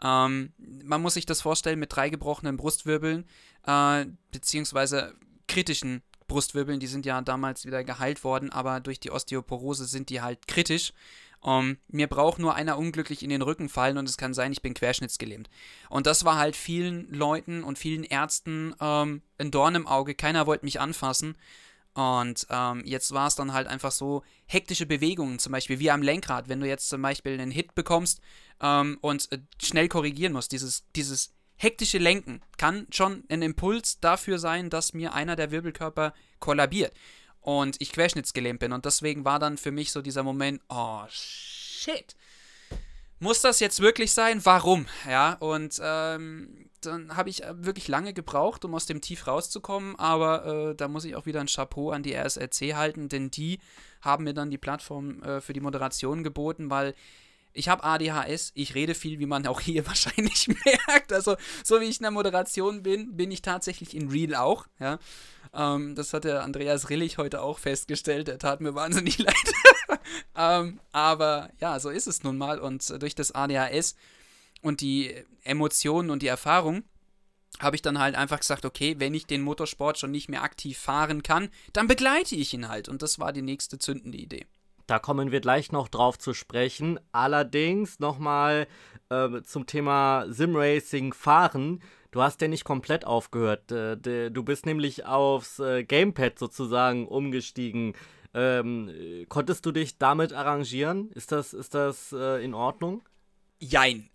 Ähm, 0.00 0.52
man 0.58 1.02
muss 1.02 1.14
sich 1.14 1.26
das 1.26 1.42
vorstellen 1.42 1.80
mit 1.80 1.94
drei 1.94 2.08
gebrochenen 2.08 2.56
Brustwirbeln, 2.56 3.24
äh, 3.66 4.06
beziehungsweise 4.30 5.14
kritischen 5.48 6.02
Brustwirbeln, 6.28 6.78
die 6.78 6.86
sind 6.86 7.06
ja 7.06 7.20
damals 7.22 7.64
wieder 7.64 7.82
geheilt 7.82 8.22
worden, 8.22 8.50
aber 8.50 8.80
durch 8.80 9.00
die 9.00 9.10
Osteoporose 9.10 9.86
sind 9.86 10.10
die 10.10 10.20
halt 10.20 10.46
kritisch. 10.46 10.92
Um, 11.40 11.70
ähm, 11.70 11.78
mir 11.88 12.08
braucht 12.08 12.40
nur 12.40 12.54
einer 12.54 12.78
unglücklich 12.78 13.22
in 13.22 13.30
den 13.30 13.42
Rücken 13.42 13.68
fallen 13.68 13.96
und 13.96 14.08
es 14.08 14.16
kann 14.16 14.34
sein, 14.34 14.50
ich 14.50 14.62
bin 14.62 14.74
querschnittsgelähmt. 14.74 15.48
Und 15.88 16.06
das 16.06 16.24
war 16.24 16.36
halt 16.36 16.56
vielen 16.56 17.12
Leuten 17.12 17.62
und 17.62 17.78
vielen 17.78 18.02
Ärzten 18.02 18.74
ähm, 18.80 19.22
ein 19.38 19.50
Dorn 19.50 19.76
im 19.76 19.86
Auge. 19.86 20.14
Keiner 20.14 20.46
wollte 20.46 20.64
mich 20.64 20.80
anfassen. 20.80 21.36
Und 21.94 22.46
ähm, 22.50 22.82
jetzt 22.84 23.12
war 23.12 23.28
es 23.28 23.34
dann 23.34 23.52
halt 23.52 23.66
einfach 23.66 23.92
so 23.92 24.22
hektische 24.46 24.86
Bewegungen, 24.86 25.38
zum 25.38 25.52
Beispiel 25.52 25.78
wie 25.78 25.90
am 25.90 26.02
Lenkrad, 26.02 26.48
wenn 26.48 26.60
du 26.60 26.66
jetzt 26.66 26.88
zum 26.88 27.02
Beispiel 27.02 27.32
einen 27.32 27.50
Hit 27.50 27.74
bekommst 27.74 28.20
ähm, 28.60 28.98
und 29.00 29.30
äh, 29.32 29.38
schnell 29.62 29.88
korrigieren 29.88 30.32
musst. 30.32 30.52
Dieses, 30.52 30.84
dieses 30.94 31.34
hektische 31.56 31.98
Lenken 31.98 32.40
kann 32.56 32.86
schon 32.90 33.24
ein 33.28 33.42
Impuls 33.42 34.00
dafür 34.00 34.38
sein, 34.38 34.70
dass 34.70 34.92
mir 34.92 35.12
einer 35.12 35.36
der 35.36 35.50
Wirbelkörper 35.50 36.14
kollabiert 36.40 36.92
und 37.40 37.76
ich 37.80 37.92
querschnittsgelähmt 37.92 38.60
bin. 38.60 38.72
Und 38.72 38.84
deswegen 38.84 39.24
war 39.24 39.38
dann 39.38 39.56
für 39.56 39.70
mich 39.70 39.92
so 39.92 40.02
dieser 40.02 40.22
Moment, 40.22 40.60
oh 40.68 41.02
shit. 41.08 42.16
Muss 43.20 43.40
das 43.40 43.58
jetzt 43.58 43.80
wirklich 43.80 44.12
sein? 44.12 44.44
Warum? 44.44 44.86
Ja, 45.08 45.34
und 45.34 45.80
ähm, 45.82 46.68
dann 46.80 47.16
habe 47.16 47.30
ich 47.30 47.42
äh, 47.42 47.64
wirklich 47.64 47.88
lange 47.88 48.12
gebraucht, 48.12 48.64
um 48.64 48.74
aus 48.74 48.86
dem 48.86 49.00
Tief 49.00 49.26
rauszukommen, 49.26 49.96
aber 49.96 50.70
äh, 50.70 50.74
da 50.74 50.88
muss 50.88 51.04
ich 51.04 51.16
auch 51.16 51.26
wieder 51.26 51.40
ein 51.40 51.48
Chapeau 51.48 51.90
an 51.90 52.02
die 52.02 52.14
RSLC 52.14 52.74
halten, 52.74 53.08
denn 53.08 53.30
die 53.30 53.58
haben 54.00 54.24
mir 54.24 54.34
dann 54.34 54.50
die 54.50 54.58
Plattform 54.58 55.22
äh, 55.22 55.40
für 55.40 55.52
die 55.52 55.60
Moderation 55.60 56.22
geboten, 56.22 56.70
weil 56.70 56.94
ich 57.52 57.68
habe 57.68 57.84
ADHS, 57.84 58.52
ich 58.54 58.74
rede 58.74 58.94
viel, 58.94 59.18
wie 59.18 59.26
man 59.26 59.46
auch 59.46 59.60
hier 59.60 59.86
wahrscheinlich 59.86 60.48
merkt. 60.48 61.12
Also, 61.12 61.36
so 61.64 61.80
wie 61.80 61.86
ich 61.86 61.98
in 61.98 62.04
der 62.04 62.10
Moderation 62.10 62.82
bin, 62.82 63.16
bin 63.16 63.30
ich 63.30 63.42
tatsächlich 63.42 63.94
in 63.94 64.08
Real 64.08 64.34
auch, 64.34 64.66
ja. 64.78 64.98
Ähm, 65.54 65.94
das 65.94 66.12
hat 66.12 66.24
der 66.24 66.42
Andreas 66.42 66.90
Rillig 66.90 67.18
heute 67.18 67.40
auch 67.42 67.58
festgestellt. 67.58 68.28
Er 68.28 68.38
tat 68.38 68.60
mir 68.60 68.74
wahnsinnig 68.74 69.18
leid. 69.18 69.52
ähm, 70.36 70.80
aber 70.92 71.50
ja, 71.60 71.80
so 71.80 71.90
ist 71.90 72.06
es 72.06 72.22
nun 72.22 72.36
mal. 72.36 72.58
Und 72.58 73.00
durch 73.02 73.14
das 73.14 73.32
ADHS 73.32 73.96
und 74.62 74.80
die 74.80 75.14
Emotionen 75.44 76.10
und 76.10 76.22
die 76.22 76.26
Erfahrung 76.26 76.84
habe 77.60 77.76
ich 77.76 77.82
dann 77.82 77.98
halt 77.98 78.14
einfach 78.14 78.40
gesagt, 78.40 78.64
okay, 78.64 78.96
wenn 78.98 79.14
ich 79.14 79.26
den 79.26 79.42
Motorsport 79.42 79.98
schon 79.98 80.10
nicht 80.10 80.28
mehr 80.28 80.42
aktiv 80.42 80.78
fahren 80.78 81.22
kann, 81.22 81.48
dann 81.72 81.88
begleite 81.88 82.36
ich 82.36 82.52
ihn 82.54 82.68
halt. 82.68 82.88
Und 82.88 83.02
das 83.02 83.18
war 83.18 83.32
die 83.32 83.42
nächste 83.42 83.78
zündende 83.78 84.18
Idee. 84.18 84.46
Da 84.88 84.98
kommen 84.98 85.30
wir 85.30 85.40
gleich 85.40 85.70
noch 85.70 85.88
drauf 85.88 86.18
zu 86.18 86.32
sprechen. 86.32 86.98
Allerdings 87.12 88.00
nochmal 88.00 88.66
äh, 89.10 89.42
zum 89.42 89.66
Thema 89.66 90.24
Simracing 90.28 91.12
fahren. 91.12 91.82
Du 92.10 92.22
hast 92.22 92.40
ja 92.40 92.48
nicht 92.48 92.64
komplett 92.64 93.04
aufgehört. 93.04 93.70
Äh, 93.70 94.30
du 94.30 94.42
bist 94.42 94.64
nämlich 94.64 95.04
aufs 95.04 95.58
äh, 95.58 95.84
Gamepad 95.84 96.38
sozusagen 96.38 97.06
umgestiegen. 97.06 97.92
Ähm, 98.32 99.26
konntest 99.28 99.66
du 99.66 99.72
dich 99.72 99.98
damit 99.98 100.32
arrangieren? 100.32 101.10
Ist 101.12 101.32
das, 101.32 101.52
ist 101.52 101.74
das 101.74 102.12
äh, 102.12 102.42
in 102.42 102.54
Ordnung? 102.54 103.02
Jein. 103.60 104.08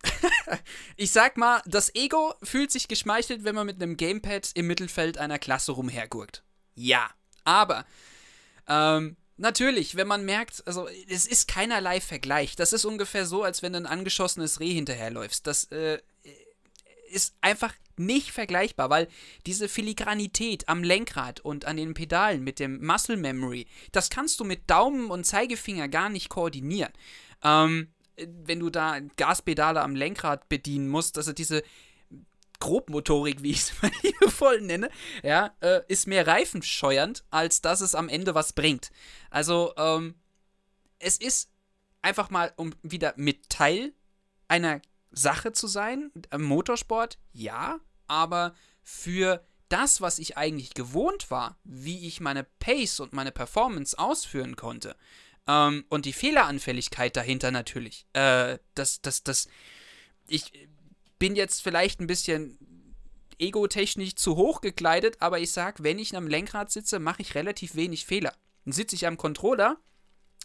ich 0.98 1.12
sag 1.12 1.38
mal, 1.38 1.62
das 1.68 1.94
Ego 1.94 2.34
fühlt 2.42 2.72
sich 2.72 2.88
geschmeichelt, 2.88 3.44
wenn 3.44 3.54
man 3.54 3.68
mit 3.68 3.80
einem 3.80 3.96
Gamepad 3.96 4.50
im 4.56 4.66
Mittelfeld 4.66 5.20
einer 5.20 5.38
Klasse 5.38 5.74
rumhergurkt. 5.74 6.44
Ja. 6.74 7.12
Aber, 7.44 7.86
ähm, 8.68 9.18
Natürlich, 9.38 9.96
wenn 9.96 10.08
man 10.08 10.26
merkt, 10.26 10.62
also 10.68 10.88
es 11.10 11.26
ist 11.26 11.48
keinerlei 11.48 12.00
Vergleich. 12.00 12.56
Das 12.56 12.72
ist 12.72 12.86
ungefähr 12.86 13.26
so, 13.26 13.44
als 13.44 13.64
wenn 13.64 13.74
du 13.74 13.80
ein 13.80 13.86
angeschossenes 13.88 14.60
Reh 14.60 14.74
hinterherläufst. 14.74 15.48
Das 15.48 15.66
äh, 15.66 16.00
ist 17.10 17.36
einfach 17.42 17.74
nicht 17.98 18.32
vergleichbar, 18.32 18.90
weil 18.90 19.08
diese 19.46 19.70
Filigranität 19.70 20.68
am 20.70 20.84
Lenkrad 20.84 21.40
und 21.40 21.66
an 21.66 21.78
den 21.78 21.94
Pedalen 21.94 22.44
mit 22.44 22.60
dem 22.60 22.84
Muscle 22.86 23.18
Memory, 23.18 23.68
das 23.92 24.10
kannst 24.10 24.40
du 24.40 24.44
mit 24.44 24.70
Daumen 24.70 25.10
und 25.10 25.26
Zeigefinger 25.26 25.88
gar 25.88 26.10
nicht 26.10 26.30
koordinieren. 26.30 26.92
Ähm, 27.44 27.90
wenn 28.18 28.60
du 28.60 28.70
da 28.70 29.00
Gaspedale 29.18 29.82
am 29.82 29.96
Lenkrad 29.96 30.48
bedienen 30.50 30.88
musst, 30.88 31.18
also 31.18 31.34
diese 31.34 31.64
Grobmotorik, 32.60 33.44
wie 33.44 33.52
ich 33.52 33.60
es 33.60 33.74
mal 33.82 33.92
liebevoll 34.02 34.62
nenne, 34.62 34.90
ja, 35.24 35.56
äh, 35.62 35.82
ist 35.88 36.08
mehr 36.08 36.26
reifenscheuernd, 36.28 37.24
als 37.30 37.62
dass 37.62 37.82
es 37.82 37.96
am 37.96 38.10
Ende 38.10 38.36
was 38.36 38.54
bringt. 38.54 38.92
Also, 39.30 39.74
ähm, 39.78 40.16
es 41.00 41.18
ist 41.18 41.50
einfach 42.02 42.30
mal, 42.30 42.54
um 42.56 42.74
wieder 42.82 43.14
mit 43.18 43.50
Teil 43.50 43.94
einer 44.48 44.82
Sache 45.12 45.52
zu 45.52 45.68
sein. 45.68 46.12
Motorsport, 46.36 47.18
ja, 47.32 47.80
aber 48.08 48.54
für 48.84 49.46
das, 49.70 50.02
was 50.02 50.20
ich 50.20 50.38
eigentlich 50.38 50.74
gewohnt 50.74 51.32
war, 51.32 51.58
wie 51.64 52.08
ich 52.08 52.20
meine 52.20 52.44
Pace 52.44 53.00
und 53.00 53.14
meine 53.14 53.32
Performance 53.32 53.98
ausführen 53.98 54.56
konnte, 54.56 54.96
ähm, 55.48 55.86
und 55.90 56.06
die 56.06 56.14
Fehleranfälligkeit 56.14 57.16
dahinter 57.16 57.52
natürlich, 57.52 58.06
äh, 58.14 58.60
das, 58.76 59.02
das, 59.02 59.24
das, 59.24 59.48
ich 60.28 60.52
bin 61.24 61.38
jetzt 61.38 61.64
vielleicht 61.64 62.02
ein 62.02 62.08
bisschen 62.08 62.58
egotechnisch 63.40 64.16
zu 64.16 64.36
hoch 64.36 64.60
gekleidet, 64.60 65.22
aber 65.22 65.40
ich 65.40 65.54
sag, 65.54 65.82
wenn 65.82 65.98
ich 65.98 66.18
am 66.18 66.28
Lenkrad 66.28 66.70
sitze, 66.70 67.00
mache 67.00 67.22
ich 67.22 67.34
relativ 67.34 67.76
wenig 67.76 68.06
Fehler. 68.06 68.34
Dann 68.66 68.74
sitze 68.74 68.98
ich 68.98 69.08
am 69.08 69.16
Controller, 69.16 69.78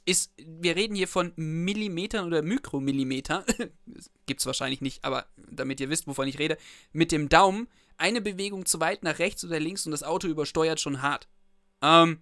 ist, 0.05 0.31
wir 0.37 0.77
reden 0.77 0.95
hier 0.95 1.09
von 1.09 1.33
Millimetern 1.35 2.29
oder 2.29 2.43
Mikromillimeter, 2.43 3.45
gibt 4.27 4.39
es 4.39 4.47
wahrscheinlich 4.47 4.81
nicht, 4.81 5.05
aber 5.05 5.27
damit 5.51 5.81
ihr 5.81 5.91
wisst, 5.91 6.07
wovon 6.07 6.29
ich 6.29 6.39
rede, 6.39 6.57
mit 6.93 7.11
dem 7.11 7.29
Daumen 7.29 7.67
eine 7.97 8.21
Bewegung 8.21 8.65
zu 8.65 8.79
weit 8.79 9.03
nach 9.03 9.19
rechts 9.19 9.45
oder 9.45 9.59
links 9.59 9.85
und 9.85 9.91
das 9.91 10.05
Auto 10.05 10.29
übersteuert 10.29 10.79
schon 10.79 11.03
hart. 11.03 11.27
Ähm, 11.83 12.21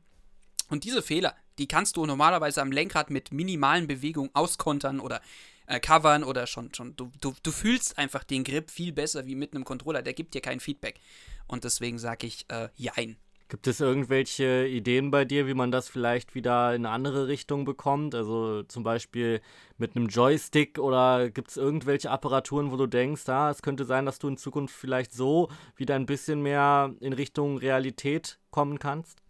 und 0.71 0.85
diese 0.85 1.03
Fehler, 1.03 1.37
die 1.59 1.69
kannst 1.69 1.99
du 1.99 2.07
normalerweise 2.07 2.63
am 2.63 2.73
Lenkrad 2.73 3.11
mit 3.11 3.33
minimalen 3.33 3.87
Bewegungen 3.87 4.31
auskontern 4.33 4.99
oder 4.99 5.21
äh, 5.67 5.81
covern 5.81 6.25
oder 6.25 6.47
schon, 6.47 6.73
schon 6.75 6.97
du, 6.97 7.11
du, 7.21 7.35
du 7.43 7.53
fühlst 7.53 7.99
einfach 7.99 8.25
den 8.25 8.45
Grip 8.45 8.71
viel 8.71 8.93
besser 8.93 9.27
wie 9.27 9.35
mit 9.35 9.55
einem 9.55 9.65
Controller, 9.65 10.03
der 10.03 10.15
gibt 10.15 10.35
dir 10.35 10.41
kein 10.41 10.61
Feedback. 10.61 11.01
Und 11.47 11.65
deswegen 11.65 11.99
sage 11.99 12.27
ich, 12.27 12.47
äh, 12.49 12.69
jein. 12.77 13.17
Gibt 13.49 13.69
es 13.69 13.81
irgendwelche 13.81 14.67
Ideen 14.67 15.13
bei 15.13 15.25
dir, 15.25 15.47
wie 15.47 15.55
man 15.55 15.71
das 15.71 15.89
vielleicht 15.89 16.35
wieder 16.35 16.75
in 16.75 16.85
eine 16.85 16.93
andere 16.93 17.29
Richtung 17.29 17.65
bekommt? 17.65 18.13
Also 18.17 18.65
zum 18.65 18.83
Beispiel 18.83 19.41
mit 19.79 19.95
einem 19.95 20.09
Joystick 20.09 20.81
oder 20.81 21.31
gibt 21.31 21.51
es 21.51 21.57
irgendwelche 21.57 22.11
Apparaturen, 22.11 22.73
wo 22.73 22.77
du 22.77 22.89
denkst, 22.89 23.29
ah, 23.29 23.49
es 23.51 23.63
könnte 23.63 23.85
sein, 23.85 24.05
dass 24.05 24.19
du 24.19 24.27
in 24.27 24.37
Zukunft 24.37 24.75
vielleicht 24.75 25.13
so 25.13 25.49
wieder 25.77 25.95
ein 25.95 26.07
bisschen 26.07 26.43
mehr 26.43 26.93
in 26.99 27.13
Richtung 27.13 27.59
Realität 27.59 28.41
kommen 28.51 28.81
kannst? 28.81 29.21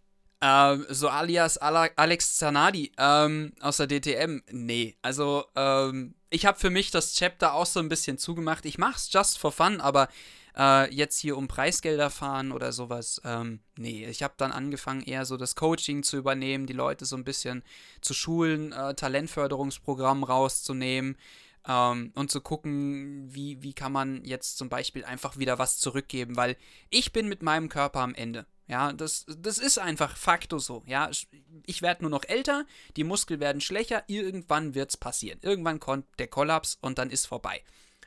Ähm, 0.41 0.85
so 0.89 1.09
alias 1.09 1.57
Alex 1.57 2.37
Zanadi 2.37 2.91
ähm, 2.97 3.53
aus 3.59 3.77
der 3.77 3.87
DTM. 3.87 4.41
Nee, 4.51 4.95
also 5.03 5.45
ähm, 5.55 6.15
ich 6.29 6.45
habe 6.45 6.59
für 6.59 6.69
mich 6.69 6.91
das 6.91 7.13
Chapter 7.13 7.53
auch 7.53 7.65
so 7.65 7.79
ein 7.79 7.89
bisschen 7.89 8.17
zugemacht. 8.17 8.65
Ich 8.65 8.77
mache 8.77 8.97
es 8.97 9.11
just 9.11 9.37
for 9.37 9.51
fun, 9.51 9.81
aber 9.81 10.09
äh, 10.57 10.93
jetzt 10.93 11.19
hier 11.19 11.37
um 11.37 11.47
Preisgelder 11.47 12.09
fahren 12.09 12.51
oder 12.51 12.71
sowas. 12.71 13.21
Ähm, 13.23 13.59
nee, 13.77 14.05
ich 14.05 14.23
habe 14.23 14.33
dann 14.37 14.51
angefangen, 14.51 15.03
eher 15.03 15.25
so 15.25 15.37
das 15.37 15.55
Coaching 15.55 16.03
zu 16.03 16.17
übernehmen, 16.17 16.65
die 16.65 16.73
Leute 16.73 17.05
so 17.05 17.15
ein 17.15 17.23
bisschen 17.23 17.63
zu 18.01 18.13
schulen, 18.13 18.71
äh, 18.71 18.93
Talentförderungsprogramm 18.95 20.23
rauszunehmen. 20.23 21.17
Ähm, 21.67 22.11
und 22.15 22.31
zu 22.31 22.41
gucken, 22.41 23.27
wie, 23.33 23.61
wie 23.61 23.73
kann 23.73 23.91
man 23.91 24.23
jetzt 24.23 24.57
zum 24.57 24.69
Beispiel 24.69 25.05
einfach 25.05 25.37
wieder 25.37 25.59
was 25.59 25.77
zurückgeben, 25.77 26.37
weil 26.37 26.55
ich 26.89 27.11
bin 27.11 27.27
mit 27.27 27.43
meinem 27.43 27.69
Körper 27.69 27.99
am 27.99 28.15
Ende. 28.15 28.45
Ja, 28.67 28.91
das, 28.91 29.25
das 29.27 29.57
ist 29.57 29.79
einfach 29.79 30.17
Faktor 30.17 30.59
so. 30.59 30.83
Ja, 30.85 31.09
ich 31.65 31.81
werde 31.81 32.03
nur 32.03 32.11
noch 32.11 32.25
älter, 32.25 32.65
die 32.97 33.05
Muskeln 33.05 33.39
werden 33.39 33.61
schwächer, 33.61 34.03
irgendwann 34.07 34.75
wird 34.75 34.89
es 34.89 34.97
passieren. 34.97 35.39
Irgendwann 35.41 35.79
kommt 35.79 36.05
der 36.19 36.27
Kollaps 36.27 36.77
und 36.81 36.97
dann 36.97 37.09
ist 37.09 37.27
vorbei. 37.27 37.63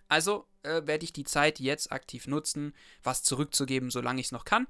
Also 0.08 0.46
äh, 0.62 0.82
werde 0.84 1.04
ich 1.04 1.12
die 1.12 1.24
Zeit 1.24 1.60
jetzt 1.60 1.92
aktiv 1.92 2.26
nutzen, 2.26 2.74
was 3.02 3.22
zurückzugeben, 3.22 3.90
solange 3.90 4.20
ich 4.20 4.26
es 4.26 4.32
noch 4.32 4.44
kann. 4.44 4.66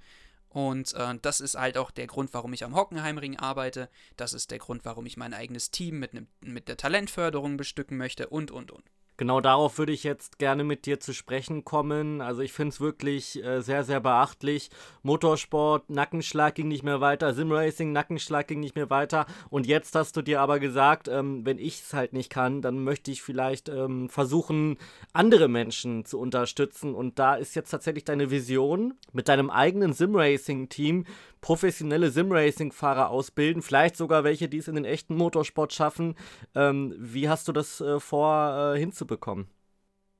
Und 0.49 0.95
äh, 0.95 1.15
das 1.23 1.41
ist 1.41 1.57
halt 1.57 1.79
auch 1.79 1.91
der 1.91 2.07
Grund, 2.07 2.35
warum 2.35 2.53
ich 2.53 2.65
am 2.65 2.75
Hockenheimring 2.75 3.39
arbeite. 3.39 3.89
Das 4.17 4.33
ist 4.33 4.51
der 4.51 4.59
Grund, 4.59 4.85
warum 4.85 5.07
ich 5.07 5.17
mein 5.17 5.35
eigenes 5.35 5.71
Team 5.71 5.99
mit, 5.99 6.13
ne, 6.15 6.27
mit 6.41 6.69
der 6.69 6.77
Talentförderung 6.77 7.57
bestücken 7.57 7.97
möchte 7.97 8.29
und, 8.29 8.51
und, 8.51 8.71
und. 8.71 8.85
Genau 9.21 9.43
darauf 9.43 9.77
würde 9.77 9.93
ich 9.93 10.03
jetzt 10.03 10.39
gerne 10.39 10.65
mit 10.65 10.87
dir 10.87 10.99
zu 10.99 11.13
sprechen 11.13 11.63
kommen. 11.63 12.23
Also 12.23 12.41
ich 12.41 12.55
finde 12.55 12.71
es 12.71 12.81
wirklich 12.81 13.45
äh, 13.45 13.61
sehr, 13.61 13.85
sehr 13.85 14.01
beachtlich. 14.01 14.71
Motorsport, 15.03 15.91
Nackenschlag 15.91 16.55
ging 16.55 16.69
nicht 16.69 16.85
mehr 16.85 17.03
weiter, 17.03 17.35
Simracing, 17.35 17.93
Nackenschlag 17.93 18.49
ging 18.49 18.61
nicht 18.61 18.77
mehr 18.77 18.89
weiter. 18.89 19.27
Und 19.51 19.67
jetzt 19.67 19.95
hast 19.95 20.17
du 20.17 20.23
dir 20.23 20.41
aber 20.41 20.59
gesagt, 20.59 21.07
ähm, 21.07 21.45
wenn 21.45 21.59
ich 21.59 21.83
es 21.83 21.93
halt 21.93 22.15
nicht 22.15 22.31
kann, 22.31 22.63
dann 22.63 22.83
möchte 22.83 23.11
ich 23.11 23.21
vielleicht 23.21 23.69
ähm, 23.69 24.09
versuchen, 24.09 24.79
andere 25.13 25.49
Menschen 25.49 26.07
zu 26.07 26.19
unterstützen. 26.19 26.95
Und 26.95 27.19
da 27.19 27.35
ist 27.35 27.55
jetzt 27.55 27.73
tatsächlich 27.73 28.07
deine 28.07 28.31
Vision, 28.31 28.95
mit 29.13 29.29
deinem 29.29 29.51
eigenen 29.51 29.93
Simracing-Team 29.93 31.05
professionelle 31.41 32.11
Simracing-Fahrer 32.11 33.11
ausbilden, 33.11 33.63
vielleicht 33.63 33.97
sogar 33.97 34.25
welche, 34.25 34.49
die 34.49 34.59
es 34.59 34.69
in 34.69 34.75
den 34.75 34.85
echten 34.85 35.17
Motorsport 35.17 35.73
schaffen. 35.73 36.15
Ähm, 36.55 36.95
wie 36.99 37.29
hast 37.29 37.49
du 37.49 37.53
das 37.53 37.81
äh, 37.81 37.99
vor 37.99 38.75
äh, 38.75 38.79
hinzubekommen? 39.11 39.49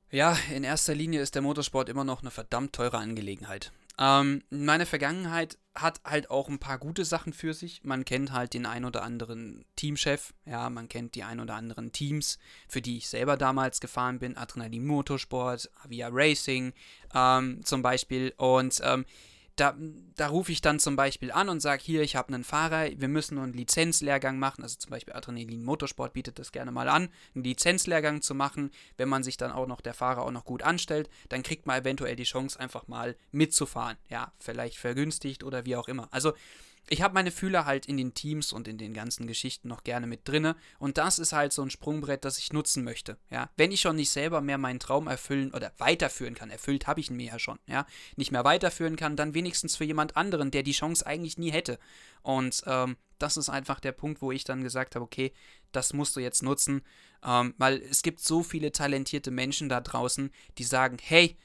Ja, 0.09 0.37
in 0.53 0.63
erster 0.63 0.93
Linie 0.93 1.21
ist 1.21 1.35
der 1.35 1.41
Motorsport 1.41 1.87
immer 1.87 2.03
noch 2.03 2.21
eine 2.21 2.31
verdammt 2.31 2.73
teure 2.73 2.97
Angelegenheit. 2.97 3.71
Ähm, 3.97 4.43
meine 4.49 4.85
Vergangenheit 4.85 5.57
hat 5.73 6.01
halt 6.03 6.29
auch 6.29 6.49
ein 6.49 6.59
paar 6.59 6.77
gute 6.79 7.05
Sachen 7.05 7.31
für 7.31 7.53
sich. 7.53 7.81
Man 7.83 8.03
kennt 8.03 8.33
halt 8.33 8.53
den 8.53 8.65
ein 8.65 8.83
oder 8.83 9.03
anderen 9.03 9.63
Teamchef, 9.77 10.33
ja, 10.45 10.69
man 10.69 10.89
kennt 10.89 11.15
die 11.15 11.23
ein 11.23 11.39
oder 11.39 11.55
anderen 11.55 11.93
Teams, 11.93 12.39
für 12.67 12.81
die 12.81 12.97
ich 12.97 13.07
selber 13.07 13.37
damals 13.37 13.79
gefahren 13.79 14.19
bin. 14.19 14.35
Adrenalin 14.35 14.85
Motorsport, 14.85 15.69
Avia 15.81 16.09
Racing 16.11 16.73
ähm, 17.13 17.63
zum 17.63 17.81
Beispiel. 17.81 18.33
Und 18.35 18.81
ähm, 18.83 19.05
da, 19.55 19.75
da 20.15 20.27
rufe 20.27 20.51
ich 20.51 20.61
dann 20.61 20.79
zum 20.79 20.95
Beispiel 20.95 21.31
an 21.31 21.49
und 21.49 21.59
sage, 21.59 21.81
hier, 21.83 22.01
ich 22.01 22.15
habe 22.15 22.33
einen 22.33 22.43
Fahrer, 22.43 22.89
wir 22.95 23.07
müssen 23.07 23.37
einen 23.37 23.53
Lizenzlehrgang 23.53 24.39
machen, 24.39 24.63
also 24.63 24.77
zum 24.77 24.91
Beispiel 24.91 25.13
Adrenalin 25.13 25.63
Motorsport 25.63 26.13
bietet 26.13 26.39
das 26.39 26.51
gerne 26.51 26.71
mal 26.71 26.89
an, 26.89 27.09
einen 27.35 27.43
Lizenzlehrgang 27.43 28.21
zu 28.21 28.33
machen. 28.33 28.71
Wenn 28.97 29.09
man 29.09 29.23
sich 29.23 29.37
dann 29.37 29.51
auch 29.51 29.67
noch, 29.67 29.81
der 29.81 29.93
Fahrer 29.93 30.23
auch 30.23 30.31
noch 30.31 30.45
gut 30.45 30.63
anstellt, 30.63 31.09
dann 31.29 31.43
kriegt 31.43 31.67
man 31.67 31.81
eventuell 31.81 32.15
die 32.15 32.23
Chance, 32.23 32.59
einfach 32.59 32.87
mal 32.87 33.15
mitzufahren. 33.31 33.97
Ja, 34.09 34.31
vielleicht 34.39 34.77
vergünstigt 34.77 35.43
oder 35.43 35.65
wie 35.65 35.75
auch 35.75 35.87
immer. 35.87 36.07
Also 36.11 36.33
ich 36.89 37.01
habe 37.01 37.13
meine 37.13 37.31
Fühler 37.31 37.65
halt 37.65 37.85
in 37.85 37.97
den 37.97 38.13
Teams 38.13 38.51
und 38.51 38.67
in 38.67 38.77
den 38.77 38.93
ganzen 38.93 39.27
Geschichten 39.27 39.67
noch 39.67 39.83
gerne 39.83 40.07
mit 40.07 40.27
drinne 40.27 40.55
und 40.79 40.97
das 40.97 41.19
ist 41.19 41.33
halt 41.33 41.53
so 41.53 41.61
ein 41.61 41.69
Sprungbrett, 41.69 42.25
das 42.25 42.37
ich 42.37 42.51
nutzen 42.53 42.83
möchte, 42.83 43.17
ja. 43.29 43.49
Wenn 43.57 43.71
ich 43.71 43.81
schon 43.81 43.95
nicht 43.95 44.09
selber 44.09 44.41
mehr 44.41 44.57
meinen 44.57 44.79
Traum 44.79 45.07
erfüllen 45.07 45.53
oder 45.53 45.71
weiterführen 45.77 46.35
kann, 46.35 46.49
erfüllt 46.49 46.87
habe 46.87 46.99
ich 46.99 47.09
ihn 47.09 47.17
mir 47.17 47.31
ja 47.31 47.39
schon, 47.39 47.59
ja, 47.65 47.85
nicht 48.15 48.31
mehr 48.31 48.43
weiterführen 48.43 48.95
kann, 48.95 49.15
dann 49.15 49.33
wenigstens 49.33 49.75
für 49.75 49.85
jemand 49.85 50.17
anderen, 50.17 50.51
der 50.51 50.63
die 50.63 50.71
Chance 50.73 51.05
eigentlich 51.05 51.37
nie 51.37 51.51
hätte 51.51 51.79
und 52.23 52.63
ähm, 52.65 52.97
das 53.19 53.37
ist 53.37 53.49
einfach 53.49 53.79
der 53.79 53.91
Punkt, 53.91 54.21
wo 54.21 54.31
ich 54.31 54.43
dann 54.43 54.63
gesagt 54.63 54.95
habe, 54.95 55.05
okay, 55.05 55.31
das 55.71 55.93
musst 55.93 56.15
du 56.15 56.19
jetzt 56.19 56.43
nutzen, 56.43 56.81
ähm, 57.23 57.53
weil 57.57 57.81
es 57.81 58.01
gibt 58.01 58.19
so 58.19 58.43
viele 58.43 58.71
talentierte 58.71 59.31
Menschen 59.31 59.69
da 59.69 59.79
draußen, 59.79 60.31
die 60.57 60.63
sagen, 60.63 60.97
hey, 61.01 61.37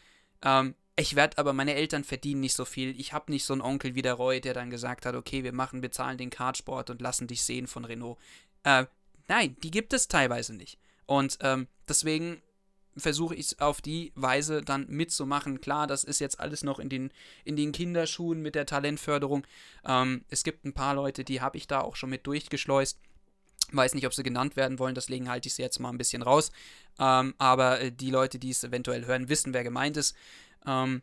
ähm, 0.43 0.75
ich 0.97 1.15
werde 1.15 1.37
aber, 1.39 1.53
meine 1.53 1.75
Eltern 1.75 2.05
verdienen 2.05 2.41
nicht 2.41 2.55
so 2.55 2.65
viel. 2.65 2.99
Ich 2.99 3.13
habe 3.13 3.31
nicht 3.31 3.45
so 3.45 3.53
einen 3.53 3.63
Onkel 3.63 3.95
wie 3.95 4.03
der 4.03 4.15
Roy, 4.15 4.41
der 4.41 4.55
dann 4.55 4.71
gesagt 4.71 5.05
hat, 5.05 5.15
okay, 5.15 5.45
wir 5.45 5.53
machen, 5.53 5.83
bezahlen 5.83 6.17
den 6.17 6.31
Kartsport 6.31 6.89
und 6.89 7.03
lassen 7.03 7.27
dich 7.27 7.45
sehen 7.45 7.67
von 7.67 7.85
Renault. 7.85 8.19
Äh, 8.65 8.87
nein, 9.29 9.57
die 9.63 9.71
gibt 9.71 9.93
es 9.93 10.09
teilweise 10.09 10.55
nicht. 10.55 10.79
Und 11.05 11.39
ähm, 11.43 11.69
deswegen 11.87 12.41
versuche 12.97 13.35
ich 13.35 13.47
es 13.47 13.61
auf 13.61 13.83
die 13.83 14.13
Weise 14.15 14.63
dann 14.63 14.87
mitzumachen. 14.89 15.61
Klar, 15.61 15.87
das 15.87 16.03
ist 16.03 16.19
jetzt 16.19 16.41
alles 16.41 16.65
noch 16.65 16.79
in 16.79 16.89
den, 16.89 17.13
in 17.45 17.57
den 17.57 17.73
Kinderschuhen 17.73 18.41
mit 18.41 18.55
der 18.55 18.65
Talentförderung. 18.65 19.47
Ähm, 19.85 20.25
es 20.31 20.45
gibt 20.45 20.65
ein 20.65 20.73
paar 20.73 20.95
Leute, 20.95 21.25
die 21.25 21.43
habe 21.43 21.59
ich 21.59 21.67
da 21.67 21.83
auch 21.83 21.97
schon 21.97 22.11
mit 22.11 22.27
durchgeschleust. 22.27 22.99
Weiß 23.73 23.95
nicht, 23.95 24.07
ob 24.07 24.15
sie 24.15 24.23
genannt 24.23 24.57
werden 24.57 24.79
wollen, 24.79 24.95
deswegen 24.95 25.29
halte 25.29 25.49
ich 25.49 25.55
sie 25.55 25.63
jetzt 25.63 25.81
mal 25.81 25.91
ein 25.91 25.99
bisschen 25.99 26.23
raus. 26.23 26.53
Ähm, 26.99 27.35
aber 27.39 27.81
äh, 27.81 27.93
die 27.93 28.11
Leute, 28.11 28.39
die 28.39 28.51
es 28.51 28.63
eventuell 28.65 29.07
hören, 29.07 29.29
wissen, 29.29 29.53
wer 29.55 29.65
gemeint 29.65 29.97
ist. 29.97 30.17
Ähm, 30.67 31.03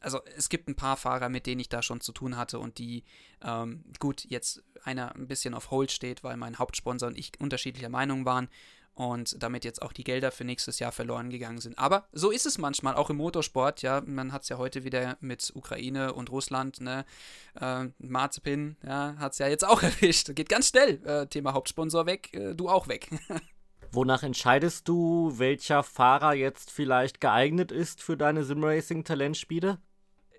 also 0.00 0.20
es 0.36 0.48
gibt 0.48 0.68
ein 0.68 0.76
paar 0.76 0.96
Fahrer, 0.96 1.28
mit 1.28 1.46
denen 1.46 1.60
ich 1.60 1.68
da 1.68 1.82
schon 1.82 2.00
zu 2.00 2.12
tun 2.12 2.36
hatte 2.36 2.58
und 2.58 2.78
die, 2.78 3.04
ähm, 3.42 3.84
gut, 3.98 4.24
jetzt 4.28 4.62
einer 4.84 5.14
ein 5.14 5.26
bisschen 5.26 5.54
auf 5.54 5.70
Hold 5.70 5.90
steht, 5.90 6.22
weil 6.22 6.36
mein 6.36 6.58
Hauptsponsor 6.58 7.08
und 7.08 7.18
ich 7.18 7.32
unterschiedlicher 7.40 7.88
Meinung 7.88 8.24
waren 8.24 8.48
und 8.98 9.40
damit 9.40 9.64
jetzt 9.64 9.80
auch 9.80 9.92
die 9.92 10.02
Gelder 10.02 10.32
für 10.32 10.42
nächstes 10.42 10.80
Jahr 10.80 10.90
verloren 10.90 11.30
gegangen 11.30 11.60
sind. 11.60 11.78
Aber 11.78 12.08
so 12.10 12.32
ist 12.32 12.46
es 12.46 12.58
manchmal, 12.58 12.96
auch 12.96 13.10
im 13.10 13.16
Motorsport, 13.16 13.80
ja, 13.82 14.02
man 14.04 14.32
hat 14.32 14.42
es 14.42 14.48
ja 14.48 14.58
heute 14.58 14.82
wieder 14.82 15.16
mit 15.20 15.52
Ukraine 15.54 16.14
und 16.14 16.30
Russland, 16.30 16.80
ne, 16.80 17.04
äh, 17.60 17.84
Marzipin, 17.98 18.76
ja, 18.84 19.14
hat 19.18 19.34
es 19.34 19.38
ja 19.38 19.46
jetzt 19.46 19.64
auch 19.64 19.82
erwischt. 19.84 20.34
Geht 20.34 20.48
ganz 20.48 20.70
schnell, 20.70 21.00
äh, 21.06 21.28
Thema 21.28 21.52
Hauptsponsor 21.52 22.06
weg, 22.06 22.34
äh, 22.34 22.56
du 22.56 22.68
auch 22.68 22.88
weg. 22.88 23.08
Wonach 23.92 24.24
entscheidest 24.24 24.88
du, 24.88 25.32
welcher 25.36 25.84
Fahrer 25.84 26.34
jetzt 26.34 26.72
vielleicht 26.72 27.20
geeignet 27.20 27.70
ist 27.70 28.02
für 28.02 28.16
deine 28.16 28.42
Simracing-Talentspiele? 28.42 29.78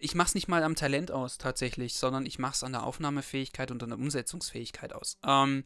Ich 0.02 0.16
mach's 0.16 0.36
nicht 0.36 0.50
mal 0.50 0.64
am 0.64 0.76
Talent 0.76 1.12
aus, 1.12 1.38
tatsächlich, 1.38 1.94
sondern 1.94 2.26
ich 2.26 2.40
mach's 2.40 2.64
an 2.64 2.74
der 2.74 2.84
Aufnahmefähigkeit 2.84 3.72
und 3.72 3.82
an 3.84 3.90
der 3.90 4.00
Umsetzungsfähigkeit 4.00 4.92
aus. 4.92 5.18
Ähm, 5.26 5.64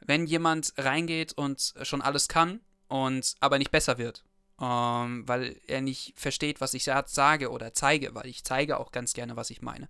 wenn 0.00 0.26
jemand 0.26 0.72
reingeht 0.76 1.32
und 1.32 1.74
schon 1.82 2.02
alles 2.02 2.28
kann 2.28 2.60
und 2.88 3.34
aber 3.40 3.58
nicht 3.58 3.70
besser 3.70 3.98
wird, 3.98 4.24
ähm, 4.60 5.26
weil 5.26 5.60
er 5.66 5.80
nicht 5.80 6.14
versteht, 6.16 6.60
was 6.60 6.74
ich 6.74 6.84
sage 6.84 7.50
oder 7.50 7.74
zeige, 7.74 8.14
weil 8.14 8.26
ich 8.26 8.44
zeige 8.44 8.78
auch 8.78 8.92
ganz 8.92 9.12
gerne, 9.12 9.36
was 9.36 9.50
ich 9.50 9.62
meine, 9.62 9.88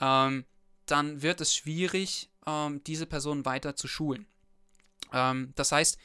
ähm, 0.00 0.44
dann 0.86 1.22
wird 1.22 1.40
es 1.40 1.54
schwierig, 1.54 2.30
ähm, 2.46 2.82
diese 2.84 3.06
Person 3.06 3.44
weiter 3.44 3.76
zu 3.76 3.88
schulen. 3.88 4.26
Ähm, 5.12 5.52
das 5.54 5.72
heißt, 5.72 5.98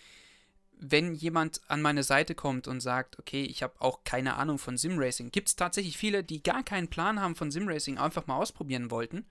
wenn 0.80 1.16
jemand 1.16 1.62
an 1.70 1.82
meine 1.82 2.04
Seite 2.04 2.36
kommt 2.36 2.68
und 2.68 2.82
sagt, 2.82 3.18
okay, 3.18 3.44
ich 3.44 3.64
habe 3.64 3.82
auch 3.82 4.04
keine 4.04 4.36
Ahnung 4.36 4.60
von 4.60 4.78
Simracing, 4.78 5.32
gibt 5.32 5.48
es 5.48 5.56
tatsächlich 5.56 5.98
viele, 5.98 6.24
die 6.24 6.44
gar 6.44 6.64
keinen 6.64 6.88
Plan 6.88 7.20
haben 7.20 7.36
von 7.36 7.50
Simracing, 7.50 7.98
einfach 7.98 8.28
mal 8.28 8.38
ausprobieren 8.38 8.92
wollten 8.92 9.26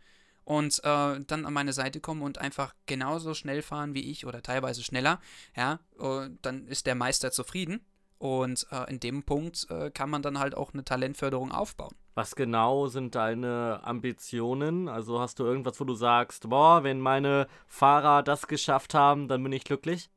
und 0.46 0.78
äh, 0.84 1.20
dann 1.20 1.44
an 1.44 1.52
meine 1.52 1.74
Seite 1.74 2.00
kommen 2.00 2.22
und 2.22 2.38
einfach 2.38 2.74
genauso 2.86 3.34
schnell 3.34 3.60
fahren 3.60 3.92
wie 3.92 4.10
ich 4.10 4.24
oder 4.24 4.42
teilweise 4.42 4.82
schneller, 4.82 5.20
ja, 5.54 5.80
uh, 6.00 6.28
dann 6.40 6.66
ist 6.66 6.86
der 6.86 6.94
Meister 6.94 7.30
zufrieden 7.30 7.84
und 8.16 8.66
äh, 8.70 8.88
in 8.90 8.98
dem 8.98 9.24
Punkt 9.24 9.66
äh, 9.68 9.90
kann 9.90 10.08
man 10.08 10.22
dann 10.22 10.38
halt 10.38 10.54
auch 10.54 10.72
eine 10.72 10.84
Talentförderung 10.84 11.52
aufbauen. 11.52 11.94
Was 12.14 12.34
genau 12.34 12.86
sind 12.86 13.14
deine 13.14 13.80
Ambitionen? 13.84 14.88
Also 14.88 15.20
hast 15.20 15.38
du 15.38 15.44
irgendwas, 15.44 15.78
wo 15.78 15.84
du 15.84 15.94
sagst, 15.94 16.48
boah, 16.48 16.82
wenn 16.82 16.98
meine 16.98 17.46
Fahrer 17.66 18.22
das 18.22 18.46
geschafft 18.46 18.94
haben, 18.94 19.28
dann 19.28 19.42
bin 19.42 19.52
ich 19.52 19.64
glücklich? 19.64 20.08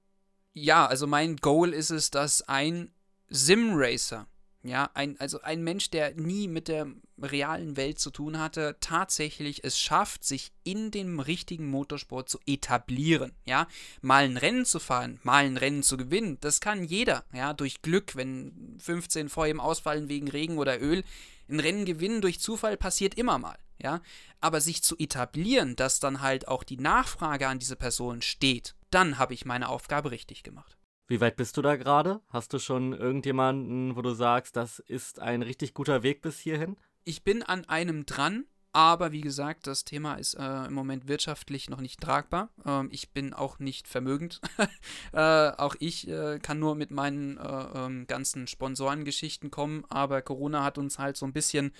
ja, 0.54 0.86
also 0.86 1.08
mein 1.08 1.38
Goal 1.38 1.74
ist 1.74 1.90
es, 1.90 2.12
dass 2.12 2.42
ein 2.44 2.92
Sim-Racer, 3.30 4.28
ja, 4.64 4.90
ein, 4.94 5.20
also 5.20 5.42
ein 5.42 5.64
Mensch, 5.64 5.90
der 5.90 6.16
nie 6.16 6.48
mit 6.48 6.68
der 6.68 6.88
realen 7.18 7.78
Welt 7.78 8.00
zu 8.00 8.12
tun 8.12 8.40
hatte, 8.40 8.78
tatsächlich 8.82 9.64
es 9.64 9.80
schafft, 9.80 10.24
sich 10.24 10.52
in 10.64 10.92
dem 10.92 11.20
richtigen 11.20 11.70
Motorsport 11.70 12.28
zu 12.28 12.40
etablieren, 12.46 13.32
ja, 13.46 13.68
mal 14.02 14.26
ein 14.26 14.38
Rennen 14.38 14.66
zu 14.66 14.80
fahren, 14.80 15.20
mal 15.24 15.46
ein 15.46 15.58
Rennen 15.58 15.84
zu 15.84 15.96
gewinnen, 15.96 16.38
das 16.42 16.60
kann 16.60 16.84
jeder, 16.84 17.24
ja, 17.34 17.54
durch 17.54 17.82
Glück, 17.82 18.16
wenn 18.16 18.78
15 18.80 19.30
vor 19.30 19.48
ihm 19.48 19.60
ausfallen 19.60 20.10
wegen 20.10 20.28
Regen 20.28 20.58
oder 20.58 20.82
Öl, 20.82 21.04
ein 21.50 21.60
Rennen 21.60 21.86
gewinnen 21.86 22.22
durch 22.22 22.40
Zufall 22.40 22.76
passiert 22.76 23.16
immer 23.16 23.38
mal, 23.38 23.58
ja, 23.82 24.02
aber 24.42 24.60
sich 24.60 24.84
zu 24.84 24.98
etablieren, 24.98 25.78
dass 25.78 26.02
dann 26.02 26.22
halt 26.22 26.48
auch 26.48 26.64
die 26.64 26.78
Nachfrage 26.78 27.48
an 27.48 27.60
diese 27.60 27.78
Person 27.78 28.22
steht, 28.22 28.76
dann 28.92 29.18
habe 29.18 29.34
ich 29.34 29.46
meine 29.46 29.70
Aufgabe 29.70 30.12
richtig 30.12 30.44
gemacht. 30.44 30.79
Wie 31.10 31.22
weit 31.22 31.38
bist 31.38 31.58
du 31.58 31.64
da 31.64 31.76
gerade? 31.76 32.22
Hast 32.30 32.54
du 32.54 32.60
schon 32.60 32.94
irgendjemanden, 32.94 33.96
wo 33.96 34.04
du 34.04 34.14
sagst, 34.14 34.56
das 34.56 34.78
ist 34.78 35.20
ein 35.20 35.42
richtig 35.42 35.74
guter 35.74 36.04
Weg 36.04 36.22
bis 36.22 36.38
hierhin? 36.38 36.78
Ich 37.04 37.24
bin 37.24 37.42
an 37.42 37.66
einem 37.66 38.06
dran, 38.06 38.46
aber 38.74 39.12
wie 39.12 39.22
gesagt, 39.22 39.66
das 39.66 39.86
Thema 39.86 40.16
ist 40.16 40.36
äh, 40.36 40.66
im 40.66 40.74
Moment 40.74 41.08
wirtschaftlich 41.08 41.68
noch 41.68 41.82
nicht 41.82 42.00
tragbar. 42.00 42.50
Ähm, 42.64 42.90
ich 42.92 43.10
bin 43.10 43.34
auch 43.34 43.58
nicht 43.58 43.88
vermögend. 43.88 44.40
äh, 45.12 45.50
auch 45.50 45.76
ich 45.80 46.08
äh, 46.08 46.38
kann 46.38 46.60
nur 46.60 46.76
mit 46.76 46.92
meinen 46.92 47.38
äh, 47.38 47.66
ähm, 47.74 48.06
ganzen 48.06 48.46
Sponsorengeschichten 48.46 49.50
kommen, 49.50 49.86
aber 49.90 50.22
Corona 50.22 50.64
hat 50.64 50.78
uns 50.78 51.00
halt 51.00 51.18
so 51.18 51.26
ein 51.26 51.34
bisschen 51.34 51.72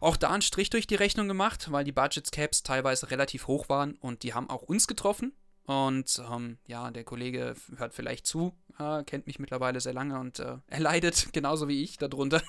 auch 0.00 0.16
da 0.16 0.30
einen 0.30 0.40
Strich 0.40 0.70
durch 0.70 0.86
die 0.86 0.94
Rechnung 0.94 1.28
gemacht, 1.28 1.70
weil 1.70 1.84
die 1.84 1.92
Budget 1.92 2.32
Caps 2.32 2.62
teilweise 2.62 3.10
relativ 3.10 3.48
hoch 3.48 3.68
waren 3.68 3.96
und 3.96 4.22
die 4.22 4.32
haben 4.32 4.48
auch 4.48 4.62
uns 4.62 4.88
getroffen. 4.88 5.34
Und 5.70 6.20
ähm, 6.28 6.58
ja, 6.66 6.90
der 6.90 7.04
Kollege 7.04 7.54
hört 7.76 7.94
vielleicht 7.94 8.26
zu, 8.26 8.52
äh, 8.80 9.04
kennt 9.04 9.28
mich 9.28 9.38
mittlerweile 9.38 9.80
sehr 9.80 9.92
lange 9.92 10.18
und 10.18 10.40
äh, 10.40 10.56
er 10.66 10.80
leidet 10.80 11.32
genauso 11.32 11.68
wie 11.68 11.84
ich 11.84 11.96
darunter. 11.96 12.42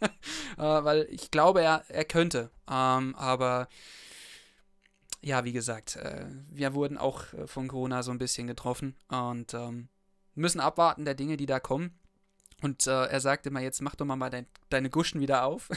äh, 0.02 0.10
weil 0.56 1.06
ich 1.10 1.30
glaube, 1.30 1.60
er, 1.60 1.84
er 1.88 2.06
könnte. 2.06 2.50
Ähm, 2.70 3.14
aber 3.14 3.68
ja, 5.20 5.44
wie 5.44 5.52
gesagt, 5.52 5.96
äh, 5.96 6.24
wir 6.48 6.72
wurden 6.72 6.96
auch 6.96 7.30
äh, 7.34 7.46
von 7.46 7.68
Corona 7.68 8.02
so 8.02 8.10
ein 8.10 8.16
bisschen 8.16 8.46
getroffen 8.46 8.96
und 9.08 9.52
ähm, 9.52 9.88
müssen 10.34 10.60
abwarten 10.60 11.04
der 11.04 11.14
Dinge, 11.14 11.36
die 11.36 11.44
da 11.44 11.60
kommen. 11.60 11.98
Und 12.62 12.86
äh, 12.86 13.04
er 13.04 13.20
sagte 13.20 13.50
immer, 13.50 13.60
jetzt 13.60 13.82
mach 13.82 13.96
doch 13.96 14.06
mal, 14.06 14.16
mal 14.16 14.30
dein, 14.30 14.46
deine 14.70 14.88
Guschen 14.88 15.20
wieder 15.20 15.44
auf 15.44 15.68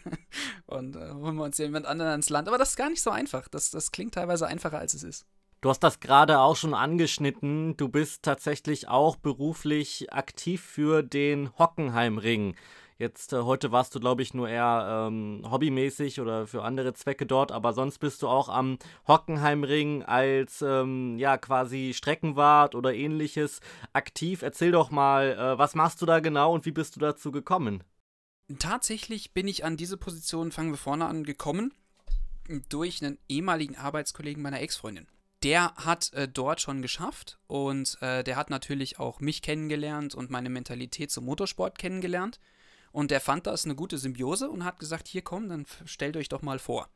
und 0.66 0.94
holen 0.94 1.36
wir 1.36 1.44
uns 1.44 1.56
jemand 1.56 1.86
anderen 1.86 2.10
ans 2.10 2.28
Land. 2.28 2.48
Aber 2.48 2.58
das 2.58 2.70
ist 2.70 2.76
gar 2.76 2.90
nicht 2.90 3.02
so 3.02 3.08
einfach. 3.08 3.48
Das, 3.48 3.70
das 3.70 3.92
klingt 3.92 4.12
teilweise 4.12 4.46
einfacher, 4.46 4.78
als 4.78 4.92
es 4.92 5.04
ist. 5.04 5.26
Du 5.64 5.70
hast 5.70 5.80
das 5.80 5.98
gerade 5.98 6.40
auch 6.40 6.56
schon 6.56 6.74
angeschnitten. 6.74 7.74
Du 7.78 7.88
bist 7.88 8.22
tatsächlich 8.22 8.88
auch 8.88 9.16
beruflich 9.16 10.12
aktiv 10.12 10.60
für 10.60 11.02
den 11.02 11.58
Hockenheimring. 11.58 12.54
Jetzt 12.98 13.32
äh, 13.32 13.40
heute 13.40 13.72
warst 13.72 13.94
du, 13.94 13.98
glaube 13.98 14.20
ich, 14.20 14.34
nur 14.34 14.46
eher 14.46 15.08
ähm, 15.08 15.42
hobbymäßig 15.50 16.20
oder 16.20 16.46
für 16.46 16.64
andere 16.64 16.92
Zwecke 16.92 17.24
dort, 17.24 17.50
aber 17.50 17.72
sonst 17.72 17.96
bist 17.96 18.20
du 18.20 18.28
auch 18.28 18.50
am 18.50 18.76
Hockenheimring 19.08 20.02
als 20.02 20.60
ähm, 20.60 21.18
ja 21.18 21.38
quasi 21.38 21.92
Streckenwart 21.94 22.74
oder 22.74 22.92
ähnliches 22.92 23.62
aktiv. 23.94 24.42
Erzähl 24.42 24.70
doch 24.70 24.90
mal, 24.90 25.32
äh, 25.32 25.58
was 25.58 25.74
machst 25.74 26.02
du 26.02 26.04
da 26.04 26.20
genau 26.20 26.52
und 26.52 26.66
wie 26.66 26.72
bist 26.72 26.94
du 26.96 27.00
dazu 27.00 27.32
gekommen? 27.32 27.82
Tatsächlich 28.58 29.32
bin 29.32 29.48
ich 29.48 29.64
an 29.64 29.78
diese 29.78 29.96
Position, 29.96 30.52
fangen 30.52 30.72
wir 30.72 30.76
vorne 30.76 31.06
an, 31.06 31.24
gekommen 31.24 31.72
durch 32.68 33.02
einen 33.02 33.16
ehemaligen 33.30 33.76
Arbeitskollegen 33.76 34.42
meiner 34.42 34.60
Ex-Freundin 34.60 35.06
der 35.44 35.74
hat 35.76 36.12
äh, 36.14 36.26
dort 36.26 36.60
schon 36.60 36.80
geschafft 36.80 37.38
und 37.46 37.98
äh, 38.00 38.24
der 38.24 38.36
hat 38.36 38.48
natürlich 38.48 38.98
auch 38.98 39.20
mich 39.20 39.42
kennengelernt 39.42 40.14
und 40.14 40.30
meine 40.30 40.48
Mentalität 40.48 41.10
zum 41.10 41.26
Motorsport 41.26 41.78
kennengelernt. 41.78 42.40
Und 42.92 43.10
der 43.10 43.20
fand 43.20 43.46
das 43.46 43.64
eine 43.64 43.74
gute 43.74 43.98
Symbiose 43.98 44.48
und 44.48 44.64
hat 44.64 44.78
gesagt, 44.78 45.08
hier 45.08 45.22
komm, 45.22 45.48
dann 45.48 45.66
stellt 45.84 46.16
euch 46.16 46.28
doch 46.28 46.42
mal 46.42 46.58
vor. 46.58 46.88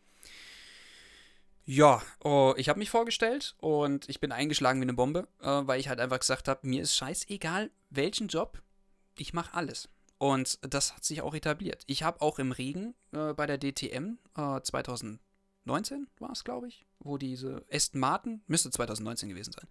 Ja, 1.67 2.01
oh, 2.25 2.55
ich 2.57 2.71
habe 2.71 2.79
mich 2.79 2.89
vorgestellt 2.89 3.55
und 3.59 4.09
ich 4.09 4.21
bin 4.21 4.33
eingeschlagen 4.33 4.81
wie 4.81 4.85
eine 4.85 4.95
Bombe, 4.95 5.29
äh, 5.43 5.47
weil 5.47 5.79
ich 5.79 5.89
halt 5.89 6.01
einfach 6.01 6.21
gesagt 6.21 6.49
habe, 6.49 6.67
mir 6.67 6.83
ist 6.83 6.97
scheißegal, 6.97 7.71
welchen 7.91 8.29
Job, 8.29 8.63
ich 9.19 9.35
mache 9.35 9.53
alles. 9.53 9.91
Und 10.17 10.59
das 10.63 10.95
hat 10.95 11.05
sich 11.05 11.21
auch 11.21 11.35
etabliert. 11.35 11.83
Ich 11.87 12.03
habe 12.03 12.23
auch 12.23 12.39
im 12.39 12.53
Regen 12.53 12.95
äh, 13.13 13.35
bei 13.35 13.47
der 13.47 13.59
DTM 13.59 14.17
äh, 14.37 14.63
2019 15.69 16.09
war 16.19 16.33
es, 16.33 16.45
glaube 16.45 16.69
ich, 16.69 16.87
wo 16.99 17.19
diese 17.19 17.65
Aston 17.71 18.01
Martin, 18.01 18.43
müsste 18.47 18.71
2019 18.71 19.29
gewesen 19.29 19.53
sein, 19.53 19.69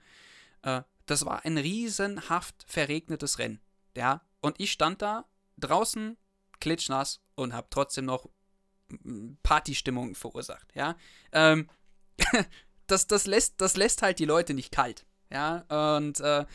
äh, 0.62 0.84
das 1.06 1.26
war 1.26 1.46
ein 1.46 1.58
riesenhaft 1.58 2.66
verregnetes 2.68 3.40
Rennen. 3.40 3.60
Ja, 3.96 4.22
und 4.42 4.60
ich 4.60 4.72
stand 4.72 5.02
da 5.02 5.26
draußen 5.58 6.18
klitschnass 6.60 7.22
und 7.36 7.54
habe 7.54 7.68
trotzdem 7.70 8.06
noch 8.06 8.30
Partystimmung 9.44 10.16
verursacht, 10.16 10.74
ja. 10.76 10.96
Ähm, 11.32 11.70
das, 12.88 13.08
das, 13.08 13.26
lässt, 13.26 13.60
das 13.60 13.76
lässt 13.76 14.02
halt 14.02 14.20
die 14.20 14.26
Leute 14.26 14.54
nicht 14.54 14.72
kalt, 14.72 15.06
ja. 15.32 15.66
Und 15.96 16.20
äh, 16.20 16.46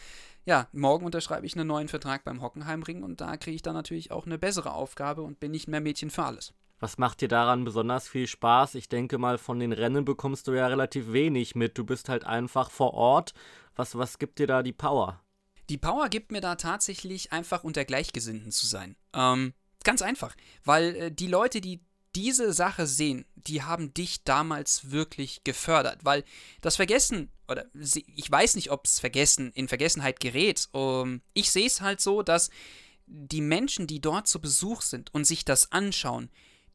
ja, 0.44 0.68
morgen 0.72 1.04
unterschreibe 1.04 1.46
ich 1.46 1.56
einen 1.56 1.68
neuen 1.68 1.88
Vertrag 1.88 2.24
beim 2.24 2.42
Hockenheimring 2.42 3.02
und 3.02 3.20
da 3.20 3.36
kriege 3.36 3.54
ich 3.54 3.62
dann 3.62 3.74
natürlich 3.74 4.10
auch 4.10 4.26
eine 4.26 4.38
bessere 4.38 4.72
Aufgabe 4.72 5.22
und 5.22 5.40
bin 5.40 5.52
nicht 5.52 5.68
mehr 5.68 5.80
Mädchen 5.80 6.10
für 6.10 6.24
alles. 6.24 6.54
Was 6.82 6.98
macht 6.98 7.20
dir 7.20 7.28
daran 7.28 7.62
besonders 7.62 8.08
viel 8.08 8.26
Spaß? 8.26 8.74
Ich 8.74 8.88
denke 8.88 9.16
mal, 9.16 9.38
von 9.38 9.60
den 9.60 9.70
Rennen 9.70 10.04
bekommst 10.04 10.48
du 10.48 10.52
ja 10.52 10.66
relativ 10.66 11.12
wenig 11.12 11.54
mit. 11.54 11.78
Du 11.78 11.84
bist 11.84 12.08
halt 12.08 12.24
einfach 12.24 12.72
vor 12.72 12.92
Ort. 12.94 13.34
Was, 13.76 13.96
was 13.96 14.18
gibt 14.18 14.40
dir 14.40 14.48
da 14.48 14.64
die 14.64 14.72
Power? 14.72 15.22
Die 15.68 15.78
Power 15.78 16.08
gibt 16.08 16.32
mir 16.32 16.40
da 16.40 16.56
tatsächlich 16.56 17.30
einfach 17.30 17.62
unter 17.62 17.84
Gleichgesinnten 17.84 18.50
zu 18.50 18.66
sein. 18.66 18.96
Ähm, 19.14 19.54
ganz 19.84 20.02
einfach, 20.02 20.34
weil 20.64 20.96
äh, 20.96 21.12
die 21.12 21.28
Leute, 21.28 21.60
die 21.60 21.84
diese 22.16 22.52
Sache 22.52 22.88
sehen, 22.88 23.26
die 23.36 23.62
haben 23.62 23.94
dich 23.94 24.24
damals 24.24 24.90
wirklich 24.90 25.44
gefördert, 25.44 26.00
weil 26.02 26.24
das 26.62 26.74
Vergessen, 26.74 27.30
oder 27.46 27.64
ich 27.72 28.28
weiß 28.28 28.56
nicht, 28.56 28.72
ob 28.72 28.86
es 28.86 28.98
Vergessen 28.98 29.52
in 29.52 29.68
Vergessenheit 29.68 30.18
gerät, 30.18 30.68
um, 30.72 31.22
ich 31.32 31.52
sehe 31.52 31.68
es 31.68 31.80
halt 31.80 32.00
so, 32.00 32.24
dass 32.24 32.50
die 33.06 33.40
Menschen, 33.40 33.86
die 33.86 34.00
dort 34.00 34.26
zu 34.26 34.40
Besuch 34.40 34.82
sind 34.82 35.14
und 35.14 35.26
sich 35.26 35.44
das 35.44 35.70
anschauen, 35.70 36.28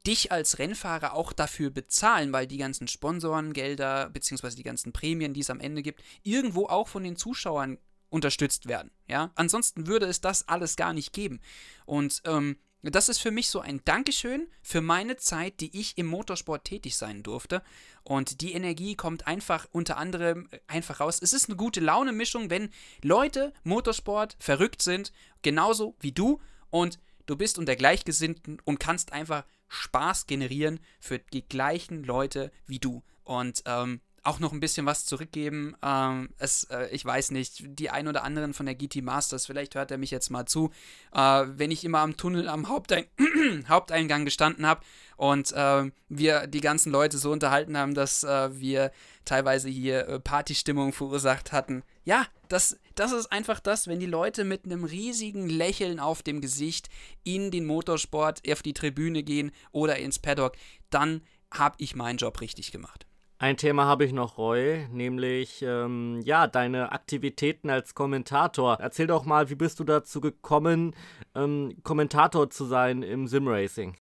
dich 0.06 0.32
als 0.32 0.58
Rennfahrer 0.58 1.14
auch 1.14 1.32
dafür 1.32 1.70
bezahlen, 1.70 2.32
weil 2.32 2.46
die 2.46 2.58
ganzen 2.58 2.88
Sponsorengelder 2.88 4.10
bzw. 4.10 4.50
die 4.50 4.62
ganzen 4.62 4.92
Prämien, 4.92 5.34
die 5.34 5.40
es 5.40 5.50
am 5.50 5.60
Ende 5.60 5.82
gibt, 5.82 6.02
irgendwo 6.22 6.66
auch 6.66 6.88
von 6.88 7.04
den 7.04 7.16
Zuschauern 7.16 7.78
unterstützt 8.10 8.68
werden. 8.68 8.90
Ja, 9.06 9.30
ansonsten 9.34 9.86
würde 9.86 10.06
es 10.06 10.20
das 10.20 10.48
alles 10.48 10.76
gar 10.76 10.92
nicht 10.92 11.12
geben. 11.12 11.40
Und 11.84 12.22
ähm, 12.24 12.56
das 12.82 13.08
ist 13.08 13.18
für 13.18 13.32
mich 13.32 13.48
so 13.48 13.60
ein 13.60 13.82
Dankeschön 13.84 14.48
für 14.62 14.80
meine 14.80 15.16
Zeit, 15.16 15.60
die 15.60 15.78
ich 15.78 15.98
im 15.98 16.06
Motorsport 16.06 16.64
tätig 16.64 16.96
sein 16.96 17.22
durfte. 17.22 17.62
Und 18.04 18.40
die 18.40 18.52
Energie 18.52 18.94
kommt 18.94 19.26
einfach 19.26 19.66
unter 19.72 19.96
anderem 19.96 20.48
einfach 20.68 21.00
raus. 21.00 21.18
Es 21.20 21.32
ist 21.32 21.48
eine 21.48 21.56
gute 21.56 21.80
Laune-Mischung, 21.80 22.50
wenn 22.50 22.70
Leute 23.02 23.52
Motorsport 23.64 24.36
verrückt 24.38 24.80
sind, 24.80 25.12
genauso 25.42 25.96
wie 26.00 26.12
du. 26.12 26.40
Und 26.70 27.00
du 27.26 27.36
bist 27.36 27.58
unter 27.58 27.74
Gleichgesinnten 27.74 28.60
und 28.64 28.78
kannst 28.78 29.12
einfach 29.12 29.44
Spaß 29.68 30.26
generieren 30.26 30.80
für 31.00 31.18
die 31.18 31.46
gleichen 31.46 32.04
Leute 32.04 32.50
wie 32.66 32.78
du. 32.78 33.02
Und 33.24 33.62
ähm, 33.66 34.00
auch 34.28 34.38
noch 34.40 34.52
ein 34.52 34.60
bisschen 34.60 34.86
was 34.86 35.06
zurückgeben. 35.06 35.74
Ähm, 35.82 36.28
es, 36.38 36.64
äh, 36.64 36.88
ich 36.90 37.04
weiß 37.04 37.30
nicht, 37.30 37.62
die 37.66 37.90
ein 37.90 38.08
oder 38.08 38.24
anderen 38.24 38.52
von 38.52 38.66
der 38.66 38.74
GT 38.74 39.02
Masters, 39.02 39.46
vielleicht 39.46 39.74
hört 39.74 39.90
er 39.90 39.98
mich 39.98 40.10
jetzt 40.10 40.30
mal 40.30 40.44
zu, 40.44 40.70
äh, 41.14 41.44
wenn 41.46 41.70
ich 41.70 41.84
immer 41.84 42.00
am 42.00 42.16
Tunnel 42.16 42.48
am 42.48 42.68
Hauptein 42.68 43.06
Haupteingang 43.68 44.24
gestanden 44.24 44.66
habe 44.66 44.82
und 45.16 45.52
äh, 45.52 45.90
wir 46.08 46.46
die 46.46 46.60
ganzen 46.60 46.92
Leute 46.92 47.18
so 47.18 47.32
unterhalten 47.32 47.76
haben, 47.76 47.94
dass 47.94 48.22
äh, 48.22 48.60
wir 48.60 48.92
teilweise 49.24 49.68
hier 49.68 50.08
äh, 50.08 50.20
Partystimmung 50.20 50.92
verursacht 50.92 51.52
hatten. 51.52 51.82
Ja, 52.04 52.26
das, 52.48 52.78
das 52.98 53.12
ist 53.12 53.30
einfach 53.30 53.60
das, 53.60 53.86
wenn 53.86 54.00
die 54.00 54.06
Leute 54.06 54.44
mit 54.44 54.64
einem 54.64 54.84
riesigen 54.84 55.48
Lächeln 55.48 56.00
auf 56.00 56.22
dem 56.22 56.40
Gesicht 56.40 56.88
in 57.22 57.50
den 57.50 57.64
Motorsport 57.64 58.42
auf 58.50 58.62
die 58.62 58.72
Tribüne 58.72 59.22
gehen 59.22 59.52
oder 59.70 59.98
ins 59.98 60.18
Paddock, 60.18 60.56
dann 60.90 61.22
habe 61.52 61.76
ich 61.78 61.94
meinen 61.94 62.18
Job 62.18 62.40
richtig 62.40 62.72
gemacht. 62.72 63.06
Ein 63.40 63.56
Thema 63.56 63.84
habe 63.84 64.04
ich 64.04 64.12
noch, 64.12 64.36
Roy, 64.36 64.88
nämlich 64.90 65.62
ähm, 65.62 66.20
ja 66.24 66.48
deine 66.48 66.90
Aktivitäten 66.90 67.70
als 67.70 67.94
Kommentator. 67.94 68.78
Erzähl 68.80 69.06
doch 69.06 69.24
mal, 69.24 69.48
wie 69.48 69.54
bist 69.54 69.78
du 69.78 69.84
dazu 69.84 70.20
gekommen, 70.20 70.96
ähm, 71.36 71.76
Kommentator 71.84 72.50
zu 72.50 72.64
sein 72.64 73.04
im 73.04 73.28
Simracing? 73.28 73.96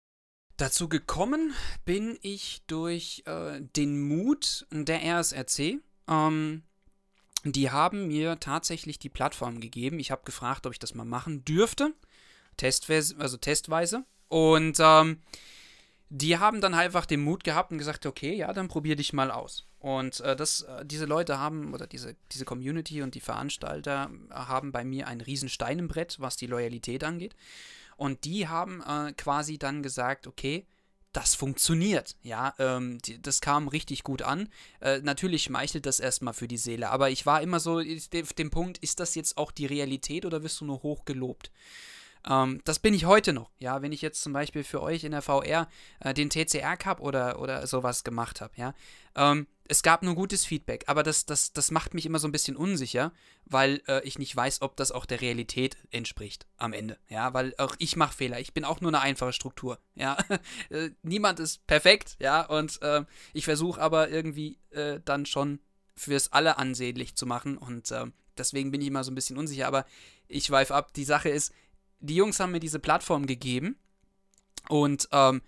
Dazu 0.56 0.88
gekommen 0.88 1.52
bin 1.84 2.16
ich 2.22 2.62
durch 2.66 3.24
äh, 3.26 3.60
den 3.60 4.08
Mut 4.08 4.66
der 4.70 5.02
RSRC. 5.04 5.80
Ähm, 6.08 6.62
die 7.52 7.70
haben 7.70 8.08
mir 8.08 8.40
tatsächlich 8.40 8.98
die 8.98 9.08
Plattform 9.08 9.60
gegeben. 9.60 9.98
Ich 9.98 10.10
habe 10.10 10.22
gefragt, 10.24 10.66
ob 10.66 10.72
ich 10.72 10.78
das 10.78 10.94
mal 10.94 11.04
machen 11.04 11.44
dürfte, 11.44 11.92
Testweise, 12.56 13.16
also 13.18 13.36
testweise. 13.36 14.04
Und 14.28 14.78
ähm, 14.80 15.20
die 16.08 16.38
haben 16.38 16.60
dann 16.60 16.74
einfach 16.74 17.06
den 17.06 17.20
Mut 17.20 17.44
gehabt 17.44 17.72
und 17.72 17.78
gesagt, 17.78 18.06
okay, 18.06 18.34
ja, 18.34 18.52
dann 18.52 18.68
probier 18.68 18.96
dich 18.96 19.12
mal 19.12 19.30
aus. 19.30 19.66
Und 19.78 20.20
äh, 20.20 20.34
das, 20.34 20.62
äh, 20.62 20.84
diese 20.84 21.04
Leute 21.04 21.38
haben, 21.38 21.74
oder 21.74 21.86
diese, 21.86 22.16
diese 22.32 22.44
Community 22.44 23.02
und 23.02 23.14
die 23.14 23.20
Veranstalter 23.20 24.10
haben 24.30 24.72
bei 24.72 24.84
mir 24.84 25.06
ein 25.06 25.20
Riesenstein 25.20 25.78
im 25.78 25.88
Brett, 25.88 26.16
was 26.18 26.36
die 26.36 26.46
Loyalität 26.46 27.04
angeht. 27.04 27.36
Und 27.96 28.24
die 28.24 28.48
haben 28.48 28.82
äh, 28.82 29.12
quasi 29.12 29.58
dann 29.58 29.82
gesagt, 29.82 30.26
okay, 30.26 30.66
das 31.16 31.34
funktioniert. 31.34 32.14
Ja, 32.22 32.54
ähm, 32.58 32.98
die, 32.98 33.20
das 33.20 33.40
kam 33.40 33.68
richtig 33.68 34.04
gut 34.04 34.20
an. 34.22 34.48
Äh, 34.80 35.00
natürlich 35.00 35.44
schmeichelt 35.44 35.86
das 35.86 35.98
erstmal 35.98 36.34
für 36.34 36.46
die 36.46 36.58
Seele, 36.58 36.90
aber 36.90 37.10
ich 37.10 37.24
war 37.24 37.40
immer 37.40 37.58
so 37.58 37.78
auf 37.78 38.32
dem 38.34 38.50
Punkt, 38.50 38.78
ist 38.78 39.00
das 39.00 39.14
jetzt 39.14 39.38
auch 39.38 39.50
die 39.50 39.66
Realität 39.66 40.26
oder 40.26 40.42
wirst 40.42 40.60
du 40.60 40.66
nur 40.66 40.82
hoch 40.82 41.06
gelobt? 41.06 41.50
Ähm, 42.28 42.60
das 42.64 42.78
bin 42.78 42.94
ich 42.94 43.04
heute 43.04 43.32
noch. 43.32 43.50
Ja, 43.58 43.82
wenn 43.82 43.92
ich 43.92 44.02
jetzt 44.02 44.22
zum 44.22 44.32
Beispiel 44.32 44.64
für 44.64 44.82
euch 44.82 45.04
in 45.04 45.12
der 45.12 45.22
VR 45.22 45.68
äh, 46.00 46.14
den 46.14 46.30
TCR 46.30 46.76
Cup 46.76 47.00
oder, 47.00 47.40
oder 47.40 47.66
sowas 47.66 48.04
gemacht 48.04 48.40
habe, 48.40 48.52
ja. 48.56 48.74
Ähm, 49.14 49.46
es 49.68 49.82
gab 49.82 50.02
nur 50.02 50.14
gutes 50.14 50.44
Feedback, 50.44 50.84
aber 50.86 51.02
das, 51.02 51.26
das, 51.26 51.52
das 51.52 51.70
macht 51.70 51.94
mich 51.94 52.06
immer 52.06 52.20
so 52.20 52.28
ein 52.28 52.32
bisschen 52.32 52.56
unsicher, 52.56 53.12
weil 53.46 53.82
äh, 53.88 54.00
ich 54.06 54.18
nicht 54.18 54.34
weiß, 54.34 54.62
ob 54.62 54.76
das 54.76 54.92
auch 54.92 55.06
der 55.06 55.20
Realität 55.20 55.76
entspricht 55.90 56.46
am 56.56 56.72
Ende. 56.72 56.98
Ja, 57.08 57.34
weil 57.34 57.54
auch 57.58 57.74
ich 57.78 57.96
mache 57.96 58.14
Fehler. 58.14 58.38
Ich 58.38 58.54
bin 58.54 58.64
auch 58.64 58.80
nur 58.80 58.90
eine 58.90 59.00
einfache 59.00 59.32
Struktur. 59.32 59.78
Ja, 59.94 60.18
äh, 60.70 60.90
niemand 61.02 61.40
ist 61.40 61.66
perfekt. 61.66 62.16
Ja, 62.20 62.42
und 62.46 62.80
äh, 62.82 63.04
ich 63.32 63.44
versuche 63.44 63.80
aber 63.80 64.08
irgendwie 64.08 64.58
äh, 64.70 65.00
dann 65.04 65.26
schon 65.26 65.60
fürs 65.96 66.32
alle 66.32 66.58
ansehnlich 66.58 67.16
zu 67.16 67.26
machen 67.26 67.56
und 67.56 67.90
äh, 67.90 68.04
deswegen 68.36 68.70
bin 68.70 68.82
ich 68.82 68.88
immer 68.88 69.02
so 69.02 69.10
ein 69.10 69.14
bisschen 69.14 69.38
unsicher. 69.38 69.66
Aber 69.66 69.86
ich 70.28 70.46
schweife 70.46 70.74
ab. 70.74 70.92
Die 70.94 71.04
Sache 71.04 71.28
ist, 71.28 71.52
die 72.00 72.16
Jungs 72.16 72.40
haben 72.40 72.52
mir 72.52 72.60
diese 72.60 72.78
Plattform 72.78 73.26
gegeben 73.26 73.76
und 74.68 75.08
ähm, 75.12 75.42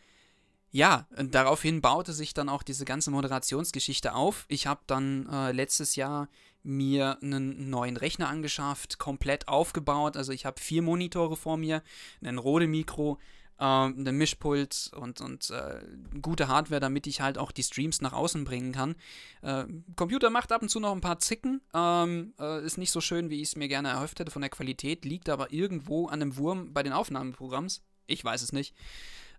ja, 0.71 1.07
daraufhin 1.17 1.81
baute 1.81 2.13
sich 2.13 2.35
dann 2.35 2.49
auch 2.49 2.63
diese 2.63 2.85
ganze 2.85 3.11
Moderationsgeschichte 3.11 4.15
auf. 4.15 4.45
Ich 4.49 4.67
habe 4.67 4.81
dann 4.87 5.27
äh, 5.33 5.53
letztes 5.53 5.97
Jahr 5.97 6.29
mir 6.63 7.19
einen 7.23 7.71
neuen 7.71 7.97
Rechner 7.97 8.29
angeschafft, 8.29 8.99
komplett 8.99 9.49
aufgebaut. 9.49 10.17
Also 10.17 10.33
ich 10.33 10.45
habe 10.45 10.61
vier 10.61 10.83
Monitore 10.83 11.37
vor 11.37 11.57
mir, 11.57 11.83
ein 12.23 12.37
Rode-Mikro, 12.37 13.19
äh, 13.59 13.65
ein 13.65 14.17
Mischpult 14.17 14.91
und, 14.95 15.21
und 15.21 15.51
äh, 15.51 15.81
gute 16.21 16.49
Hardware, 16.49 16.81
damit 16.81 17.07
ich 17.07 17.21
halt 17.21 17.39
auch 17.39 17.53
die 17.53 17.63
Streams 17.63 18.01
nach 18.01 18.13
außen 18.13 18.45
bringen 18.45 18.73
kann. 18.73 18.95
Äh, 19.43 19.65
Computer 19.97 20.31
macht 20.31 20.53
ab 20.53 20.63
und 20.63 20.69
zu 20.69 20.81
noch 20.81 20.93
ein 20.93 21.01
paar 21.01 21.19
Zicken, 21.19 21.61
ähm, 21.75 22.35
äh, 22.39 22.65
ist 22.65 22.79
nicht 22.79 22.91
so 22.91 23.01
schön, 23.01 23.31
wie 23.31 23.43
ich 23.43 23.49
es 23.49 23.57
mir 23.57 23.69
gerne 23.69 23.89
erhofft 23.89 24.21
hätte 24.21 24.31
von 24.31 24.43
der 24.43 24.51
Qualität, 24.51 25.05
liegt 25.05 25.29
aber 25.29 25.53
irgendwo 25.53 26.07
an 26.07 26.23
einem 26.23 26.37
Wurm 26.37 26.73
bei 26.73 26.83
den 26.83 26.93
Aufnahmeprogramms. 26.93 27.83
Ich 28.07 28.25
weiß 28.25 28.43
es 28.43 28.53
nicht. 28.53 28.75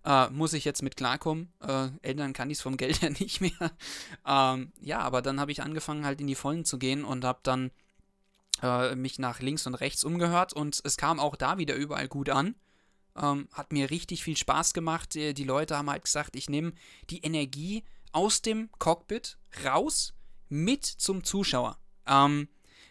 Äh, 0.06 0.30
muss 0.30 0.54
ich 0.54 0.64
jetzt 0.64 0.82
mit 0.82 0.96
klarkommen. 0.96 1.52
Äh, 1.62 1.90
Eltern 2.02 2.34
kann 2.34 2.50
ich 2.50 2.60
es 2.60 2.62
vom 2.62 2.78
Geld 2.78 3.02
her 3.02 3.10
nicht 3.10 3.42
mehr. 3.42 3.72
Ähm, 4.26 4.72
ja, 4.80 5.00
aber 5.00 5.22
dann 5.22 5.40
habe 5.40 5.52
ich 5.52 5.62
angefangen, 5.62 6.06
halt 6.06 6.22
in 6.22 6.28
die 6.28 6.36
Vollen 6.36 6.66
zu 6.66 6.78
gehen 6.78 7.04
und 7.04 7.26
habe 7.26 7.40
dann 7.44 7.72
äh, 8.62 8.96
mich 8.96 9.20
nach 9.20 9.40
links 9.40 9.68
und 9.68 9.76
rechts 9.76 10.04
umgehört 10.04 10.54
und 10.54 10.82
es 10.84 10.98
kam 10.98 11.20
auch 11.20 11.36
da 11.36 11.58
wieder 11.58 11.76
überall 11.76 12.08
gut 12.08 12.30
an. 12.30 12.56
Ähm, 13.16 13.48
hat 13.54 13.72
mir 13.74 13.90
richtig 13.90 14.24
viel 14.24 14.38
Spaß 14.38 14.74
gemacht. 14.74 15.14
Die, 15.16 15.34
die 15.34 15.44
Leute 15.44 15.78
haben 15.78 15.90
halt 15.90 16.04
gesagt, 16.04 16.36
ich 16.36 16.50
nehme 16.50 16.74
die 17.10 17.20
Energie 17.20 17.84
aus 18.12 18.42
dem 18.42 18.70
Cockpit 18.80 19.38
raus 19.64 20.14
mit 20.48 20.86
zum 20.86 21.24
Zuschauer. 21.24 21.78
Ähm, 22.08 22.48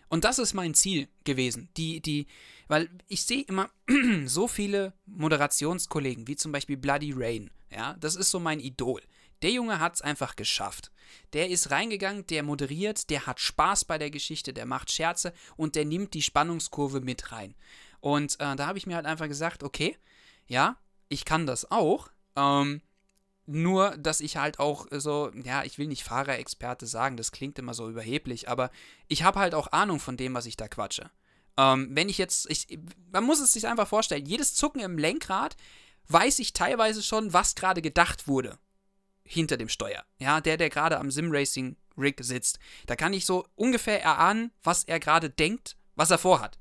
und 0.08 0.24
das 0.24 0.38
ist 0.38 0.54
mein 0.54 0.74
Ziel 0.74 1.08
gewesen. 1.24 1.68
Die, 1.76 2.00
die, 2.00 2.26
weil 2.66 2.88
ich 3.08 3.24
sehe 3.24 3.42
immer 3.42 3.70
so 4.24 4.48
viele 4.48 4.94
Moderationskollegen, 5.06 6.26
wie 6.26 6.36
zum 6.36 6.52
Beispiel 6.52 6.76
Bloody 6.76 7.12
Rain. 7.14 7.50
Ja, 7.70 7.94
das 8.00 8.16
ist 8.16 8.30
so 8.30 8.40
mein 8.40 8.60
Idol. 8.60 9.02
Der 9.42 9.50
Junge 9.50 9.78
hat 9.78 9.96
es 9.96 10.02
einfach 10.02 10.36
geschafft. 10.36 10.90
Der 11.32 11.48
ist 11.48 11.70
reingegangen, 11.70 12.26
der 12.26 12.42
moderiert, 12.42 13.08
der 13.10 13.26
hat 13.26 13.40
Spaß 13.40 13.84
bei 13.84 13.98
der 13.98 14.10
Geschichte, 14.10 14.52
der 14.52 14.66
macht 14.66 14.90
Scherze 14.90 15.32
und 15.56 15.76
der 15.76 15.84
nimmt 15.84 16.14
die 16.14 16.22
Spannungskurve 16.22 17.00
mit 17.00 17.30
rein. 17.30 17.54
Und 18.00 18.34
äh, 18.40 18.56
da 18.56 18.66
habe 18.66 18.78
ich 18.78 18.86
mir 18.86 18.96
halt 18.96 19.06
einfach 19.06 19.28
gesagt, 19.28 19.62
okay, 19.62 19.96
ja, 20.48 20.76
ich 21.08 21.24
kann 21.24 21.46
das 21.46 21.70
auch. 21.70 22.08
Ähm, 22.36 22.82
nur, 23.46 23.96
dass 23.96 24.20
ich 24.20 24.36
halt 24.36 24.58
auch 24.58 24.86
so, 24.90 25.30
ja, 25.42 25.64
ich 25.64 25.78
will 25.78 25.86
nicht 25.86 26.04
Fahrerexperte 26.04 26.86
sagen, 26.86 27.16
das 27.16 27.32
klingt 27.32 27.58
immer 27.58 27.72
so 27.72 27.88
überheblich, 27.88 28.48
aber 28.48 28.70
ich 29.06 29.22
habe 29.22 29.38
halt 29.38 29.54
auch 29.54 29.72
Ahnung 29.72 30.00
von 30.00 30.18
dem, 30.18 30.34
was 30.34 30.44
ich 30.44 30.56
da 30.56 30.68
quatsche. 30.68 31.10
Ähm, 31.56 31.88
wenn 31.92 32.10
ich 32.10 32.18
jetzt, 32.18 32.50
ich, 32.50 32.78
man 33.10 33.24
muss 33.24 33.40
es 33.40 33.52
sich 33.52 33.66
einfach 33.66 33.88
vorstellen, 33.88 34.26
jedes 34.26 34.54
Zucken 34.54 34.80
im 34.80 34.98
Lenkrad 34.98 35.56
weiß 36.08 36.38
ich 36.40 36.52
teilweise 36.52 37.02
schon, 37.02 37.32
was 37.32 37.54
gerade 37.54 37.80
gedacht 37.80 38.28
wurde 38.28 38.58
hinter 39.24 39.56
dem 39.56 39.68
Steuer. 39.68 40.04
Ja, 40.18 40.40
der, 40.40 40.56
der 40.56 40.70
gerade 40.70 40.98
am 40.98 41.10
Simracing-Rig 41.10 42.16
sitzt. 42.20 42.58
Da 42.86 42.96
kann 42.96 43.12
ich 43.12 43.26
so 43.26 43.46
ungefähr 43.54 44.02
erahnen, 44.02 44.52
was 44.62 44.84
er 44.84 45.00
gerade 45.00 45.30
denkt, 45.30 45.76
was 45.96 46.10
er 46.10 46.18
vorhat. 46.18 46.58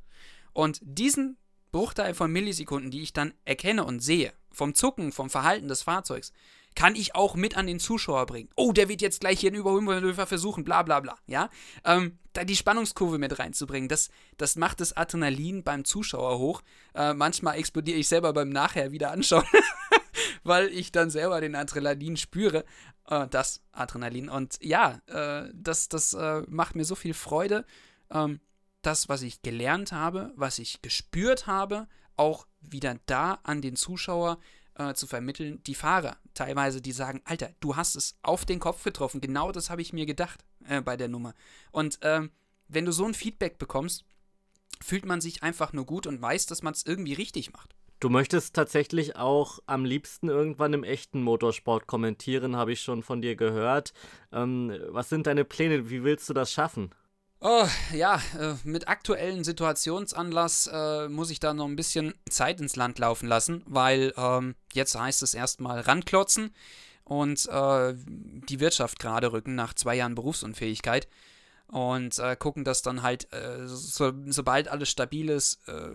Und 0.54 0.80
diesen 0.82 1.38
Bruchteil 1.78 2.16
von 2.16 2.32
Millisekunden, 2.32 2.90
die 2.90 3.04
ich 3.04 3.14
dann 3.14 3.36
erkenne 3.46 3.86
und 3.86 4.00
sehe, 4.00 4.34
vom 4.52 4.74
Zucken, 4.74 5.12
vom 5.12 5.30
Verhalten 5.30 5.68
des 5.68 5.84
Fahrzeugs, 5.84 6.34
kann 6.74 6.96
ich 6.96 7.14
auch 7.14 7.36
mit 7.36 7.56
an 7.56 7.68
den 7.68 7.80
Zuschauer 7.80 8.26
bringen. 8.26 8.50
Oh, 8.56 8.72
der 8.72 8.90
wird 8.90 9.00
jetzt 9.00 9.20
gleich 9.20 9.42
hier 9.42 9.52
einen 9.52 9.60
Überholmanöver 9.60 10.26
versuchen, 10.26 10.64
bla 10.64 10.82
bla 10.82 11.02
bla. 11.02 11.20
Ja, 11.28 11.52
ähm, 11.86 12.18
da 12.34 12.46
die 12.46 12.56
Spannungskurve 12.56 13.20
mit 13.20 13.38
reinzubringen, 13.38 13.90
das, 13.90 14.10
das 14.38 14.56
macht 14.56 14.82
das 14.82 14.98
Adrenalin 14.98 15.64
beim 15.64 15.86
Zuschauer 15.86 16.40
hoch. 16.40 16.64
Äh, 16.96 17.14
manchmal 17.14 17.60
explodiere 17.60 18.00
ich 18.00 18.08
selber 18.08 18.34
beim 18.34 18.50
Nachher 18.50 18.92
wieder 18.92 19.12
anschauen, 19.12 19.46
weil 20.44 20.70
ich 20.70 20.92
dann 20.92 21.12
selber 21.12 21.42
den 21.42 21.54
Adrenalin 21.54 22.18
spüre. 22.18 22.66
Äh, 23.08 23.28
das 23.28 23.62
Adrenalin. 23.72 24.30
Und 24.30 24.58
ja, 24.64 25.00
äh, 25.06 25.48
das, 25.54 25.90
das 25.90 26.16
äh, 26.16 26.42
macht 26.48 26.76
mir 26.76 26.86
so 26.86 26.96
viel 26.96 27.14
Freude. 27.14 27.66
Ähm, 28.10 28.40
das, 28.88 29.10
was 29.10 29.22
ich 29.22 29.42
gelernt 29.42 29.92
habe, 29.92 30.32
was 30.36 30.60
ich 30.60 30.82
gespürt 30.82 31.46
habe, 31.46 31.88
auch 32.16 32.48
wieder 32.62 32.98
da 33.06 33.40
an 33.44 33.62
den 33.62 33.76
Zuschauer 33.76 34.40
äh, 34.76 34.94
zu 34.94 35.08
vermitteln, 35.08 35.62
die 35.68 35.76
Fahrer 35.76 36.18
teilweise, 36.34 36.82
die 36.82 36.94
sagen, 36.94 37.22
Alter, 37.26 37.50
du 37.60 37.76
hast 37.76 37.96
es 37.96 38.18
auf 38.22 38.46
den 38.46 38.60
Kopf 38.60 38.84
getroffen, 38.84 39.20
genau 39.20 39.52
das 39.52 39.70
habe 39.70 39.82
ich 39.82 39.92
mir 39.92 40.06
gedacht 40.06 40.46
äh, 40.68 40.82
bei 40.82 40.96
der 40.96 41.10
Nummer. 41.10 41.34
Und 41.72 42.00
ähm, 42.02 42.32
wenn 42.70 42.86
du 42.86 42.94
so 42.94 43.06
ein 43.06 43.14
Feedback 43.14 43.58
bekommst, 43.58 44.06
fühlt 44.82 45.06
man 45.06 45.20
sich 45.20 45.44
einfach 45.44 45.74
nur 45.74 45.86
gut 45.86 46.08
und 46.08 46.22
weiß, 46.22 46.46
dass 46.46 46.64
man 46.64 46.74
es 46.74 46.86
irgendwie 46.86 47.14
richtig 47.14 47.52
macht. 47.52 47.76
Du 48.00 48.10
möchtest 48.10 48.56
tatsächlich 48.56 49.16
auch 49.16 49.60
am 49.66 49.84
liebsten 49.84 50.30
irgendwann 50.30 50.74
im 50.74 50.84
echten 50.84 51.24
Motorsport 51.24 51.88
kommentieren, 51.88 52.56
habe 52.56 52.72
ich 52.72 52.82
schon 52.82 53.02
von 53.02 53.22
dir 53.22 53.36
gehört. 53.36 53.92
Ähm, 54.32 54.72
was 54.90 55.10
sind 55.10 55.28
deine 55.28 55.44
Pläne? 55.44 55.90
Wie 55.90 56.04
willst 56.04 56.30
du 56.30 56.34
das 56.34 56.54
schaffen? 56.54 56.92
Oh, 57.40 57.68
ja, 57.94 58.20
äh, 58.40 58.56
mit 58.64 58.88
aktuellen 58.88 59.44
Situationsanlass 59.44 60.70
äh, 60.74 61.08
muss 61.08 61.30
ich 61.30 61.40
da 61.40 61.54
noch 61.54 61.68
ein 61.68 61.76
bisschen 61.76 62.16
Zeit 62.28 62.60
ins 62.60 62.76
Land 62.76 62.98
laufen 62.98 63.28
lassen, 63.28 63.64
weil 63.68 64.12
ähm, 64.18 64.56
jetzt 64.74 65.00
heißt 65.00 65.22
es 65.22 65.36
erstmal 65.36 65.82
ranklotzen 65.82 66.52
und 67.04 67.48
äh, 67.48 67.94
die 67.96 68.60
Wirtschaft 68.60 68.98
gerade 68.98 69.32
rücken 69.34 69.54
nach 69.54 69.76
zwei 69.76 69.96
Jahren 69.96 70.16
Berufsunfähigkeit 70.16 71.08
und 71.68 72.18
äh, 72.18 72.36
gucken, 72.36 72.64
dass 72.64 72.82
dann 72.82 73.04
halt, 73.04 73.32
äh, 73.32 73.68
so, 73.68 74.14
sobald 74.26 74.68
alles 74.68 74.90
stabil 74.90 75.30
ist, 75.30 75.60
äh, 75.68 75.90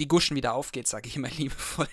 die 0.00 0.08
Guschen 0.08 0.36
wieder 0.36 0.54
aufgeht, 0.54 0.88
sage 0.88 1.08
ich 1.08 1.14
immer 1.16 1.28
liebevoll. 1.30 1.88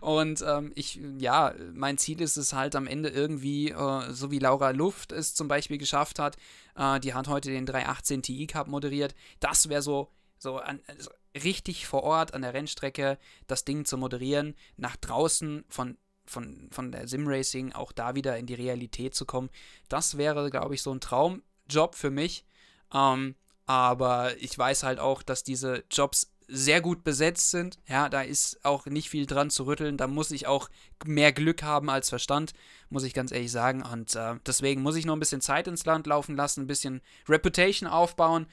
Und 0.00 0.44
ähm, 0.46 0.72
ich, 0.74 1.00
ja, 1.18 1.54
mein 1.72 1.98
Ziel 1.98 2.20
ist 2.20 2.36
es 2.36 2.52
halt 2.52 2.76
am 2.76 2.86
Ende 2.86 3.08
irgendwie, 3.08 3.70
äh, 3.70 4.12
so 4.12 4.30
wie 4.30 4.38
Laura 4.38 4.70
Luft 4.70 5.12
es 5.12 5.34
zum 5.34 5.48
Beispiel 5.48 5.78
geschafft 5.78 6.18
hat, 6.18 6.36
äh, 6.76 7.00
die 7.00 7.14
hat 7.14 7.28
heute 7.28 7.50
den 7.50 7.66
318 7.66 8.22
Ti 8.22 8.46
Cup 8.46 8.68
moderiert. 8.68 9.14
Das 9.40 9.68
wäre 9.68 9.82
so, 9.82 10.08
so 10.38 10.58
an, 10.58 10.80
also 10.86 11.10
richtig 11.34 11.86
vor 11.86 12.02
Ort 12.02 12.34
an 12.34 12.42
der 12.42 12.54
Rennstrecke 12.54 13.18
das 13.46 13.64
Ding 13.64 13.84
zu 13.84 13.96
moderieren, 13.96 14.54
nach 14.76 14.96
draußen 14.96 15.64
von 15.68 15.96
von, 16.28 16.68
von 16.72 16.90
der 16.90 17.06
Simracing 17.06 17.72
auch 17.72 17.92
da 17.92 18.16
wieder 18.16 18.36
in 18.36 18.46
die 18.46 18.54
Realität 18.54 19.14
zu 19.14 19.26
kommen. 19.26 19.48
Das 19.88 20.16
wäre, 20.16 20.50
glaube 20.50 20.74
ich, 20.74 20.82
so 20.82 20.92
ein 20.92 21.00
Traumjob 21.00 21.94
für 21.94 22.10
mich. 22.10 22.44
Ähm, 22.92 23.36
aber 23.66 24.36
ich 24.38 24.56
weiß 24.56 24.82
halt 24.82 24.98
auch, 25.00 25.22
dass 25.22 25.44
diese 25.44 25.84
Jobs 25.90 26.32
sehr 26.48 26.80
gut 26.80 27.04
besetzt 27.04 27.50
sind. 27.50 27.78
Ja, 27.86 28.08
da 28.08 28.22
ist 28.22 28.64
auch 28.64 28.86
nicht 28.86 29.10
viel 29.10 29.26
dran 29.26 29.50
zu 29.50 29.64
rütteln. 29.64 29.96
Da 29.96 30.06
muss 30.06 30.30
ich 30.30 30.46
auch 30.46 30.68
mehr 31.04 31.32
Glück 31.32 31.62
haben 31.62 31.90
als 31.90 32.08
Verstand, 32.08 32.52
muss 32.88 33.04
ich 33.04 33.14
ganz 33.14 33.32
ehrlich 33.32 33.50
sagen. 33.50 33.82
Und 33.82 34.14
äh, 34.14 34.36
deswegen 34.46 34.82
muss 34.82 34.96
ich 34.96 35.06
noch 35.06 35.16
ein 35.16 35.20
bisschen 35.20 35.40
Zeit 35.40 35.66
ins 35.68 35.84
Land 35.84 36.06
laufen 36.06 36.36
lassen, 36.36 36.62
ein 36.62 36.66
bisschen 36.66 37.02
Reputation 37.28 37.88
aufbauen, 37.88 38.46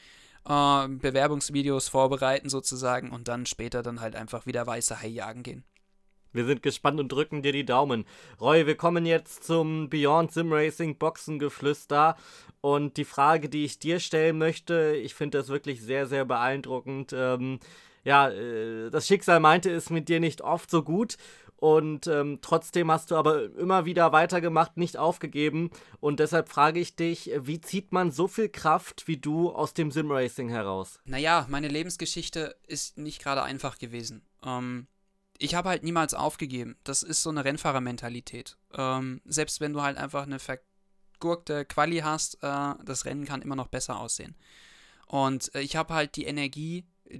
äh, 0.45 0.87
Bewerbungsvideos 0.87 1.87
vorbereiten 1.87 2.49
sozusagen 2.49 3.11
und 3.11 3.27
dann 3.27 3.45
später 3.45 3.83
dann 3.83 4.01
halt 4.01 4.15
einfach 4.15 4.45
wieder 4.45 4.65
weiße 4.65 5.01
Hai 5.01 5.07
jagen 5.07 5.43
gehen. 5.43 5.63
Wir 6.33 6.45
sind 6.45 6.63
gespannt 6.63 6.99
und 6.99 7.11
drücken 7.11 7.41
dir 7.41 7.53
die 7.53 7.65
Daumen. 7.65 8.05
Roy, 8.41 8.65
wir 8.65 8.75
kommen 8.75 9.05
jetzt 9.05 9.43
zum 9.43 9.89
Beyond 9.89 10.31
Sim 10.31 10.51
Racing 10.51 10.97
Boxengeflüster. 10.97 12.17
Und 12.61 12.97
die 12.97 13.05
Frage, 13.05 13.49
die 13.49 13.65
ich 13.65 13.79
dir 13.79 13.99
stellen 13.99 14.37
möchte, 14.37 14.95
ich 14.95 15.13
finde 15.13 15.37
das 15.37 15.49
wirklich 15.49 15.81
sehr, 15.81 16.07
sehr 16.07 16.25
beeindruckend. 16.25 17.13
Ähm, 17.13 17.59
ja, 18.03 18.29
äh, 18.29 18.89
das 18.89 19.07
Schicksal 19.07 19.39
meinte 19.39 19.69
es 19.71 19.89
mit 19.89 20.09
dir 20.09 20.19
nicht 20.19 20.41
oft 20.41 20.69
so 20.69 20.83
gut. 20.83 21.17
Und 21.63 22.07
ähm, 22.07 22.39
trotzdem 22.41 22.91
hast 22.91 23.11
du 23.11 23.15
aber 23.15 23.55
immer 23.55 23.85
wieder 23.85 24.11
weitergemacht, 24.11 24.75
nicht 24.75 24.97
aufgegeben. 24.97 25.71
Und 26.01 26.19
deshalb 26.19 26.49
frage 26.49 26.81
ich 26.81 26.97
dich, 26.97 27.31
wie 27.37 27.61
zieht 27.61 27.93
man 27.93 28.11
so 28.11 28.27
viel 28.27 28.49
Kraft 28.49 29.07
wie 29.07 29.15
du 29.15 29.49
aus 29.49 29.73
dem 29.73 29.89
Simracing 29.89 30.49
heraus? 30.49 30.99
Naja, 31.05 31.45
meine 31.49 31.69
Lebensgeschichte 31.69 32.57
ist 32.67 32.97
nicht 32.97 33.21
gerade 33.21 33.43
einfach 33.43 33.77
gewesen. 33.77 34.25
Ähm, 34.45 34.87
ich 35.37 35.55
habe 35.55 35.69
halt 35.69 35.83
niemals 35.83 36.13
aufgegeben. 36.13 36.77
Das 36.83 37.03
ist 37.03 37.23
so 37.23 37.29
eine 37.29 37.43
Rennfahrermentalität. 37.43 38.57
Ähm, 38.73 39.21
selbst 39.25 39.59
wenn 39.59 39.73
du 39.73 39.81
halt 39.81 39.97
einfach 39.97 40.23
eine 40.23 40.39
vergurkte 40.39 41.65
Quali 41.65 41.99
hast, 41.99 42.35
äh, 42.43 42.73
das 42.83 43.05
Rennen 43.05 43.25
kann 43.25 43.41
immer 43.41 43.55
noch 43.55 43.67
besser 43.67 43.99
aussehen. 43.99 44.35
Und 45.07 45.53
äh, 45.55 45.61
ich 45.61 45.75
habe 45.75 45.93
halt 45.93 46.15
die 46.15 46.25
Energie, 46.25 46.85
äh, 47.05 47.19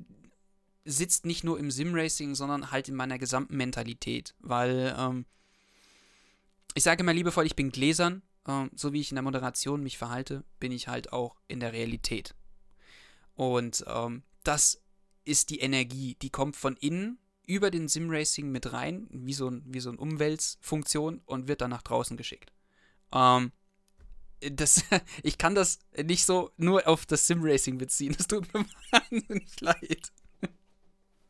sitzt 0.85 1.25
nicht 1.25 1.43
nur 1.43 1.59
im 1.59 1.71
Simracing, 1.71 2.35
sondern 2.35 2.71
halt 2.71 2.89
in 2.89 2.95
meiner 2.95 3.17
gesamten 3.17 3.57
Mentalität. 3.57 4.35
Weil, 4.39 4.95
ähm, 4.97 5.25
ich 6.75 6.83
sage 6.83 7.01
immer 7.03 7.13
liebevoll, 7.13 7.45
ich 7.45 7.55
bin 7.55 7.71
gläsern. 7.71 8.21
Ähm, 8.47 8.69
so 8.75 8.93
wie 8.93 8.99
ich 8.99 9.11
in 9.11 9.15
der 9.15 9.23
Moderation 9.23 9.81
mich 9.81 9.97
verhalte, 9.97 10.43
bin 10.59 10.71
ich 10.71 10.87
halt 10.87 11.13
auch 11.13 11.37
in 11.47 11.59
der 11.59 11.73
Realität. 11.73 12.35
Und 13.35 13.83
ähm, 13.87 14.23
das 14.43 14.81
ist 15.25 15.49
die 15.49 15.59
Energie, 15.59 16.15
die 16.21 16.29
kommt 16.29 16.55
von 16.55 16.75
innen 16.77 17.17
über 17.45 17.71
den 17.71 17.87
Simracing 17.87 18.51
mit 18.51 18.71
rein, 18.73 19.07
wie 19.11 19.33
so, 19.33 19.49
ein, 19.49 19.63
wie 19.65 19.79
so 19.79 19.89
eine 19.89 19.99
Umweltfunktion 19.99 21.21
und 21.25 21.47
wird 21.47 21.61
dann 21.61 21.71
nach 21.71 21.81
draußen 21.81 22.17
geschickt. 22.17 22.51
Ähm, 23.13 23.51
das, 24.39 24.83
ich 25.23 25.37
kann 25.37 25.55
das 25.55 25.79
nicht 26.03 26.25
so 26.25 26.51
nur 26.57 26.87
auf 26.87 27.05
das 27.05 27.27
Simracing 27.27 27.77
beziehen. 27.77 28.15
Das 28.17 28.27
tut 28.27 28.53
mir 28.53 28.65
wahnsinnig 28.91 29.59
leid. 29.61 30.11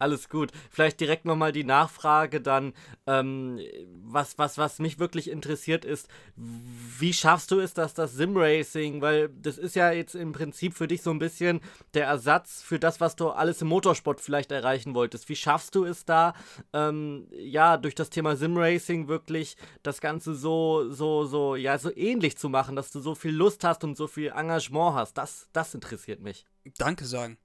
Alles 0.03 0.27
gut. 0.27 0.51
Vielleicht 0.69 0.99
direkt 0.99 1.23
nochmal 1.23 1.53
die 1.53 1.63
Nachfrage 1.63 2.41
dann, 2.41 2.73
ähm, 3.07 3.61
was, 4.03 4.37
was, 4.37 4.57
was 4.57 4.79
mich 4.79 4.99
wirklich 4.99 5.29
interessiert 5.29 5.85
ist, 5.85 6.09
wie 6.35 7.13
schaffst 7.13 7.51
du 7.51 7.61
es, 7.61 7.73
dass 7.73 7.93
das 7.93 8.11
Simracing, 8.11 9.01
weil 9.01 9.29
das 9.29 9.57
ist 9.57 9.77
ja 9.77 9.93
jetzt 9.93 10.13
im 10.15 10.33
Prinzip 10.33 10.73
für 10.73 10.89
dich 10.89 11.01
so 11.01 11.11
ein 11.11 11.19
bisschen 11.19 11.61
der 11.93 12.05
Ersatz 12.05 12.61
für 12.61 12.79
das, 12.79 12.99
was 12.99 13.15
du 13.15 13.29
alles 13.29 13.61
im 13.61 13.69
Motorsport 13.69 14.19
vielleicht 14.19 14.51
erreichen 14.51 14.93
wolltest. 14.93 15.29
Wie 15.29 15.37
schaffst 15.37 15.73
du 15.73 15.85
es 15.85 16.03
da, 16.03 16.33
ähm, 16.73 17.29
ja, 17.31 17.77
durch 17.77 17.95
das 17.95 18.09
Thema 18.09 18.35
Simracing 18.35 19.07
wirklich 19.07 19.55
das 19.83 20.01
Ganze 20.01 20.35
so, 20.35 20.91
so, 20.91 21.23
so, 21.23 21.55
ja, 21.55 21.77
so 21.77 21.95
ähnlich 21.95 22.37
zu 22.37 22.49
machen, 22.49 22.75
dass 22.75 22.91
du 22.91 22.99
so 22.99 23.15
viel 23.15 23.31
Lust 23.33 23.63
hast 23.63 23.85
und 23.85 23.95
so 23.95 24.07
viel 24.07 24.33
Engagement 24.35 24.95
hast? 24.95 25.17
Das, 25.17 25.47
das 25.53 25.73
interessiert 25.73 26.19
mich. 26.19 26.45
Danke 26.77 27.05
sagen 27.05 27.37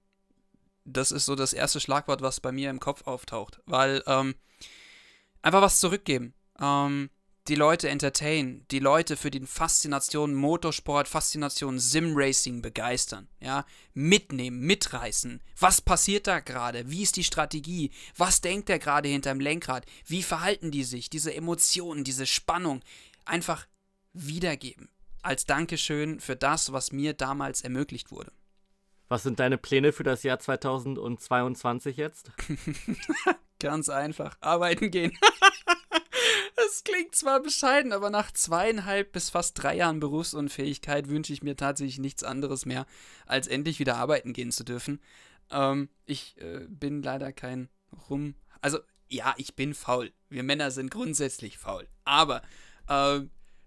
das 0.92 1.12
ist 1.12 1.26
so 1.26 1.34
das 1.34 1.52
erste 1.52 1.80
Schlagwort, 1.80 2.22
was 2.22 2.40
bei 2.40 2.52
mir 2.52 2.70
im 2.70 2.80
Kopf 2.80 3.06
auftaucht. 3.06 3.60
Weil 3.66 4.02
ähm, 4.06 4.34
einfach 5.42 5.62
was 5.62 5.80
zurückgeben. 5.80 6.34
Ähm, 6.60 7.10
die 7.48 7.54
Leute 7.54 7.88
entertainen, 7.88 8.66
die 8.70 8.78
Leute 8.78 9.16
für 9.16 9.30
die 9.30 9.46
Faszination 9.46 10.34
Motorsport, 10.34 11.08
Faszination 11.08 11.78
Simracing 11.78 12.60
begeistern, 12.60 13.26
ja, 13.40 13.64
mitnehmen, 13.94 14.60
mitreißen. 14.60 15.42
Was 15.58 15.80
passiert 15.80 16.26
da 16.26 16.40
gerade? 16.40 16.90
Wie 16.90 17.02
ist 17.02 17.16
die 17.16 17.24
Strategie? 17.24 17.90
Was 18.16 18.42
denkt 18.42 18.68
er 18.68 18.78
gerade 18.78 19.08
hinterm 19.08 19.40
Lenkrad? 19.40 19.86
Wie 20.04 20.22
verhalten 20.22 20.70
die 20.70 20.84
sich? 20.84 21.08
Diese 21.08 21.34
Emotionen, 21.34 22.04
diese 22.04 22.26
Spannung 22.26 22.82
einfach 23.24 23.66
wiedergeben. 24.12 24.90
Als 25.22 25.46
Dankeschön 25.46 26.20
für 26.20 26.36
das, 26.36 26.72
was 26.72 26.92
mir 26.92 27.14
damals 27.14 27.62
ermöglicht 27.62 28.10
wurde. 28.10 28.32
Was 29.08 29.22
sind 29.22 29.40
deine 29.40 29.58
Pläne 29.58 29.92
für 29.92 30.02
das 30.02 30.22
Jahr 30.22 30.38
2022 30.38 31.96
jetzt? 31.96 32.30
Ganz 33.58 33.88
einfach. 33.88 34.36
Arbeiten 34.40 34.90
gehen. 34.90 35.12
Es 36.66 36.82
klingt 36.82 37.14
zwar 37.14 37.40
bescheiden, 37.40 37.92
aber 37.92 38.10
nach 38.10 38.32
zweieinhalb 38.32 39.12
bis 39.12 39.30
fast 39.30 39.62
drei 39.62 39.76
Jahren 39.76 40.00
Berufsunfähigkeit 40.00 41.08
wünsche 41.08 41.32
ich 41.32 41.42
mir 41.42 41.56
tatsächlich 41.56 41.98
nichts 41.98 42.24
anderes 42.24 42.66
mehr, 42.66 42.84
als 43.26 43.46
endlich 43.46 43.78
wieder 43.78 43.96
arbeiten 43.96 44.32
gehen 44.32 44.50
zu 44.50 44.64
dürfen. 44.64 45.00
Ähm, 45.50 45.88
ich 46.04 46.36
äh, 46.38 46.66
bin 46.68 47.02
leider 47.02 47.32
kein 47.32 47.68
Rum. 48.10 48.34
Also, 48.60 48.80
ja, 49.08 49.34
ich 49.38 49.54
bin 49.54 49.72
faul. 49.72 50.12
Wir 50.28 50.42
Männer 50.42 50.70
sind 50.72 50.90
grundsätzlich 50.90 51.58
faul. 51.58 51.88
Aber 52.04 52.42
äh, 52.88 53.20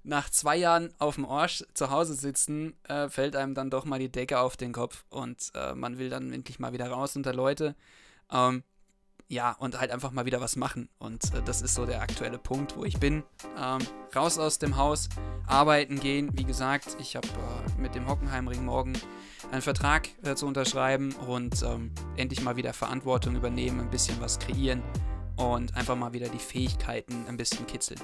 nach 0.04 0.30
zwei 0.30 0.58
Jahren 0.58 0.94
auf 0.98 1.16
dem 1.16 1.26
Arsch 1.26 1.64
zu 1.74 1.90
Hause 1.90 2.16
sitzen, 2.16 2.74
äh, 2.88 3.10
fällt 3.10 3.36
einem 3.36 3.54
dann 3.54 3.70
doch 3.70 3.86
mal 3.86 4.00
die 4.00 4.12
Decke 4.12 4.40
auf 4.40 4.58
den 4.58 4.74
Kopf 4.74 5.06
und 5.10 5.52
äh, 5.56 5.74
man 5.74 5.98
will 5.98 6.10
dann 6.10 6.34
endlich 6.34 6.60
mal 6.60 6.74
wieder 6.74 6.90
raus 6.90 7.16
unter 7.16 7.34
Leute. 7.34 7.76
Ähm, 8.32 8.64
ja, 9.28 9.54
und 9.54 9.80
halt 9.80 9.92
einfach 9.92 10.12
mal 10.12 10.26
wieder 10.26 10.42
was 10.42 10.58
machen. 10.58 10.90
Und 11.00 11.34
äh, 11.34 11.42
das 11.46 11.62
ist 11.62 11.74
so 11.74 11.86
der 11.86 12.02
aktuelle 12.02 12.38
Punkt, 12.38 12.76
wo 12.76 12.84
ich 12.84 13.00
bin. 13.00 13.24
Ähm, 13.58 13.80
raus 14.14 14.38
aus 14.38 14.60
dem 14.60 14.76
Haus, 14.76 15.08
arbeiten 15.48 16.02
gehen. 16.02 16.30
Wie 16.34 16.44
gesagt, 16.44 16.98
ich 17.00 17.16
habe 17.16 17.28
äh, 17.28 17.82
mit 17.82 17.96
dem 17.96 18.10
Hockenheimring 18.10 18.66
morgen 18.66 18.94
einen 19.50 19.62
Vertrag 19.62 20.10
äh, 20.24 20.36
zu 20.36 20.48
unterschreiben 20.48 21.14
und 21.28 21.64
ähm, 21.64 21.92
endlich 22.18 22.42
mal 22.42 22.58
wieder 22.58 22.74
Verantwortung 22.74 23.36
übernehmen, 23.36 23.80
ein 23.80 23.90
bisschen 23.90 24.20
was 24.20 24.38
kreieren 24.38 24.84
und 25.42 25.76
einfach 25.76 25.96
mal 25.96 26.14
wieder 26.14 26.30
die 26.30 26.40
Fähigkeiten 26.40 27.26
ein 27.28 27.38
bisschen 27.38 27.66
kitzeln. 27.68 28.00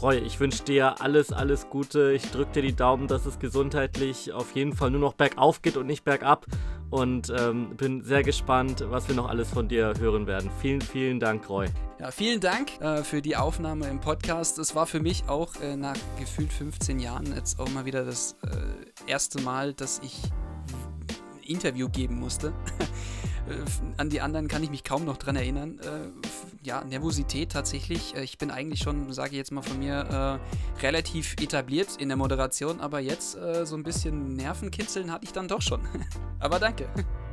Roy, 0.00 0.16
ich 0.16 0.40
wünsche 0.40 0.62
dir 0.62 1.00
alles, 1.02 1.30
alles 1.30 1.68
Gute. 1.68 2.12
Ich 2.12 2.30
drücke 2.30 2.52
dir 2.52 2.62
die 2.62 2.74
Daumen, 2.74 3.06
dass 3.06 3.26
es 3.26 3.38
gesundheitlich 3.38 4.32
auf 4.32 4.54
jeden 4.54 4.74
Fall 4.74 4.90
nur 4.90 5.00
noch 5.00 5.12
bergauf 5.12 5.60
geht 5.60 5.76
und 5.76 5.86
nicht 5.86 6.04
bergab. 6.04 6.46
Und 6.88 7.32
ähm, 7.38 7.76
bin 7.76 8.02
sehr 8.02 8.22
gespannt, 8.22 8.84
was 8.88 9.06
wir 9.08 9.14
noch 9.14 9.28
alles 9.28 9.50
von 9.50 9.68
dir 9.68 9.94
hören 9.98 10.26
werden. 10.26 10.50
Vielen, 10.60 10.80
vielen 10.80 11.20
Dank, 11.20 11.48
Roy. 11.48 11.68
Ja, 12.00 12.10
vielen 12.10 12.40
Dank 12.40 12.80
äh, 12.80 13.04
für 13.04 13.22
die 13.22 13.36
Aufnahme 13.36 13.88
im 13.88 14.00
Podcast. 14.00 14.58
Es 14.58 14.74
war 14.74 14.86
für 14.86 15.00
mich 15.00 15.24
auch 15.28 15.54
äh, 15.62 15.76
nach 15.76 15.96
gefühlt 16.18 16.52
15 16.52 16.98
Jahren 16.98 17.32
jetzt 17.34 17.60
auch 17.60 17.68
mal 17.68 17.84
wieder 17.84 18.04
das 18.04 18.36
äh, 18.42 19.10
erste 19.10 19.40
Mal, 19.42 19.74
dass 19.74 20.00
ich 20.02 20.18
ein 20.24 21.42
Interview 21.42 21.88
geben 21.88 22.18
musste. 22.18 22.52
Äh, 23.50 23.54
an 23.96 24.10
die 24.10 24.20
anderen 24.20 24.48
kann 24.48 24.62
ich 24.62 24.70
mich 24.70 24.84
kaum 24.84 25.04
noch 25.04 25.16
dran 25.16 25.36
erinnern. 25.36 25.78
Äh, 25.80 26.66
ja, 26.66 26.84
Nervosität 26.84 27.52
tatsächlich. 27.52 28.14
Äh, 28.14 28.22
ich 28.22 28.38
bin 28.38 28.50
eigentlich 28.50 28.80
schon, 28.80 29.12
sage 29.12 29.30
ich 29.30 29.36
jetzt 29.36 29.52
mal 29.52 29.62
von 29.62 29.78
mir, 29.78 30.40
relativ 30.82 31.34
etabliert 31.40 31.96
in 31.98 32.08
der 32.08 32.16
Moderation, 32.16 32.80
aber 32.80 33.00
jetzt 33.00 33.36
so 33.64 33.76
ein 33.76 33.82
bisschen 33.82 34.34
Nervenkitzeln 34.34 35.10
hatte 35.10 35.24
ich 35.24 35.32
dann 35.32 35.48
doch 35.48 35.62
schon. 35.62 35.80
aber 36.38 36.58
danke. 36.58 36.86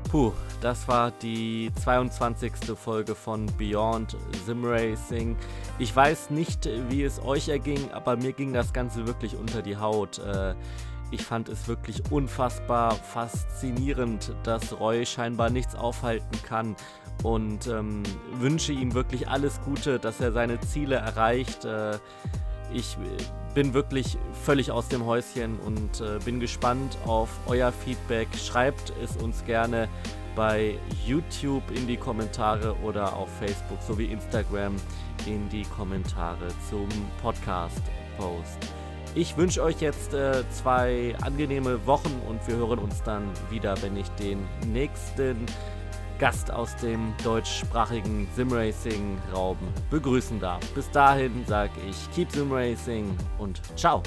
Puh, 0.10 0.32
das 0.62 0.88
war 0.88 1.12
die 1.12 1.72
22. 1.84 2.52
Folge 2.76 3.16
von 3.16 3.46
Beyond 3.58 4.16
Sim 4.46 4.64
Racing. 4.64 5.36
Ich 5.80 5.96
weiß 5.96 6.30
nicht, 6.30 6.70
wie 6.90 7.04
es 7.04 7.20
euch 7.20 7.50
erging, 7.50 7.92
aber 7.92 8.16
mir 8.16 8.34
ging 8.34 8.54
das 8.54 8.74
Ganze 8.74 9.06
wirklich 9.06 9.36
unter 9.36 9.62
die 9.62 9.78
Haut. 9.78 10.22
Äh, 11.12 11.16
ich 11.16 11.24
fand 11.24 11.50
es 11.50 11.68
wirklich 11.68 12.12
unfassbar 12.12 12.94
faszinierend, 12.94 14.34
dass 14.44 14.80
Roy 14.80 15.06
scheinbar 15.06 15.50
nichts 15.50 15.76
aufhalten 15.76 16.42
kann 16.44 16.76
und 17.24 17.68
ähm, 17.68 18.04
wünsche 18.34 18.72
ihm 18.72 18.94
wirklich 18.94 19.28
alles 19.28 19.60
Gute, 19.62 20.00
dass 20.00 20.20
er 20.20 20.32
seine 20.32 20.60
Ziele 20.62 20.96
erreicht. 20.96 21.66
Äh, 21.66 21.98
ich 22.74 22.98
bin 23.54 23.74
wirklich 23.74 24.18
völlig 24.44 24.72
aus 24.72 24.90
dem 24.90 25.06
Häuschen 25.06 25.58
und 25.60 26.02
äh, 26.02 26.20
bin 26.24 26.40
gespannt 26.40 26.98
auf 27.06 27.30
euer 27.48 27.72
Feedback. 27.72 28.28
Schreibt 28.36 28.94
es 29.04 29.16
uns 29.18 29.46
gerne 29.46 29.88
bei 30.36 30.78
YouTube 31.06 31.64
in 31.72 31.88
die 31.88 31.98
Kommentare 31.98 32.76
oder 32.84 33.16
auf 33.16 33.30
Facebook 33.40 33.82
sowie 33.82 34.06
Instagram 34.06 34.76
in 35.26 35.50
die 35.50 35.64
Kommentare 35.64 36.50
zum 36.70 36.88
Podcast-Post. 37.22 38.77
Ich 39.18 39.36
wünsche 39.36 39.64
euch 39.64 39.82
jetzt 39.82 40.14
äh, 40.14 40.44
zwei 40.52 41.16
angenehme 41.24 41.84
Wochen 41.88 42.22
und 42.30 42.48
wir 42.48 42.56
hören 42.58 42.78
uns 42.78 43.02
dann 43.02 43.24
wieder, 43.50 43.74
wenn 43.82 43.98
ich 43.98 44.08
den 44.10 44.48
nächsten 44.68 45.44
Gast 46.20 46.52
aus 46.52 46.76
dem 46.76 47.16
deutschsprachigen 47.24 48.28
Simracing-Raum 48.36 49.58
begrüßen 49.90 50.40
darf. 50.40 50.64
Bis 50.76 50.92
dahin 50.92 51.44
sage 51.48 51.72
ich 51.90 52.12
Keep 52.12 52.32
Simracing 52.32 53.18
und 53.40 53.60
ciao. 53.76 54.04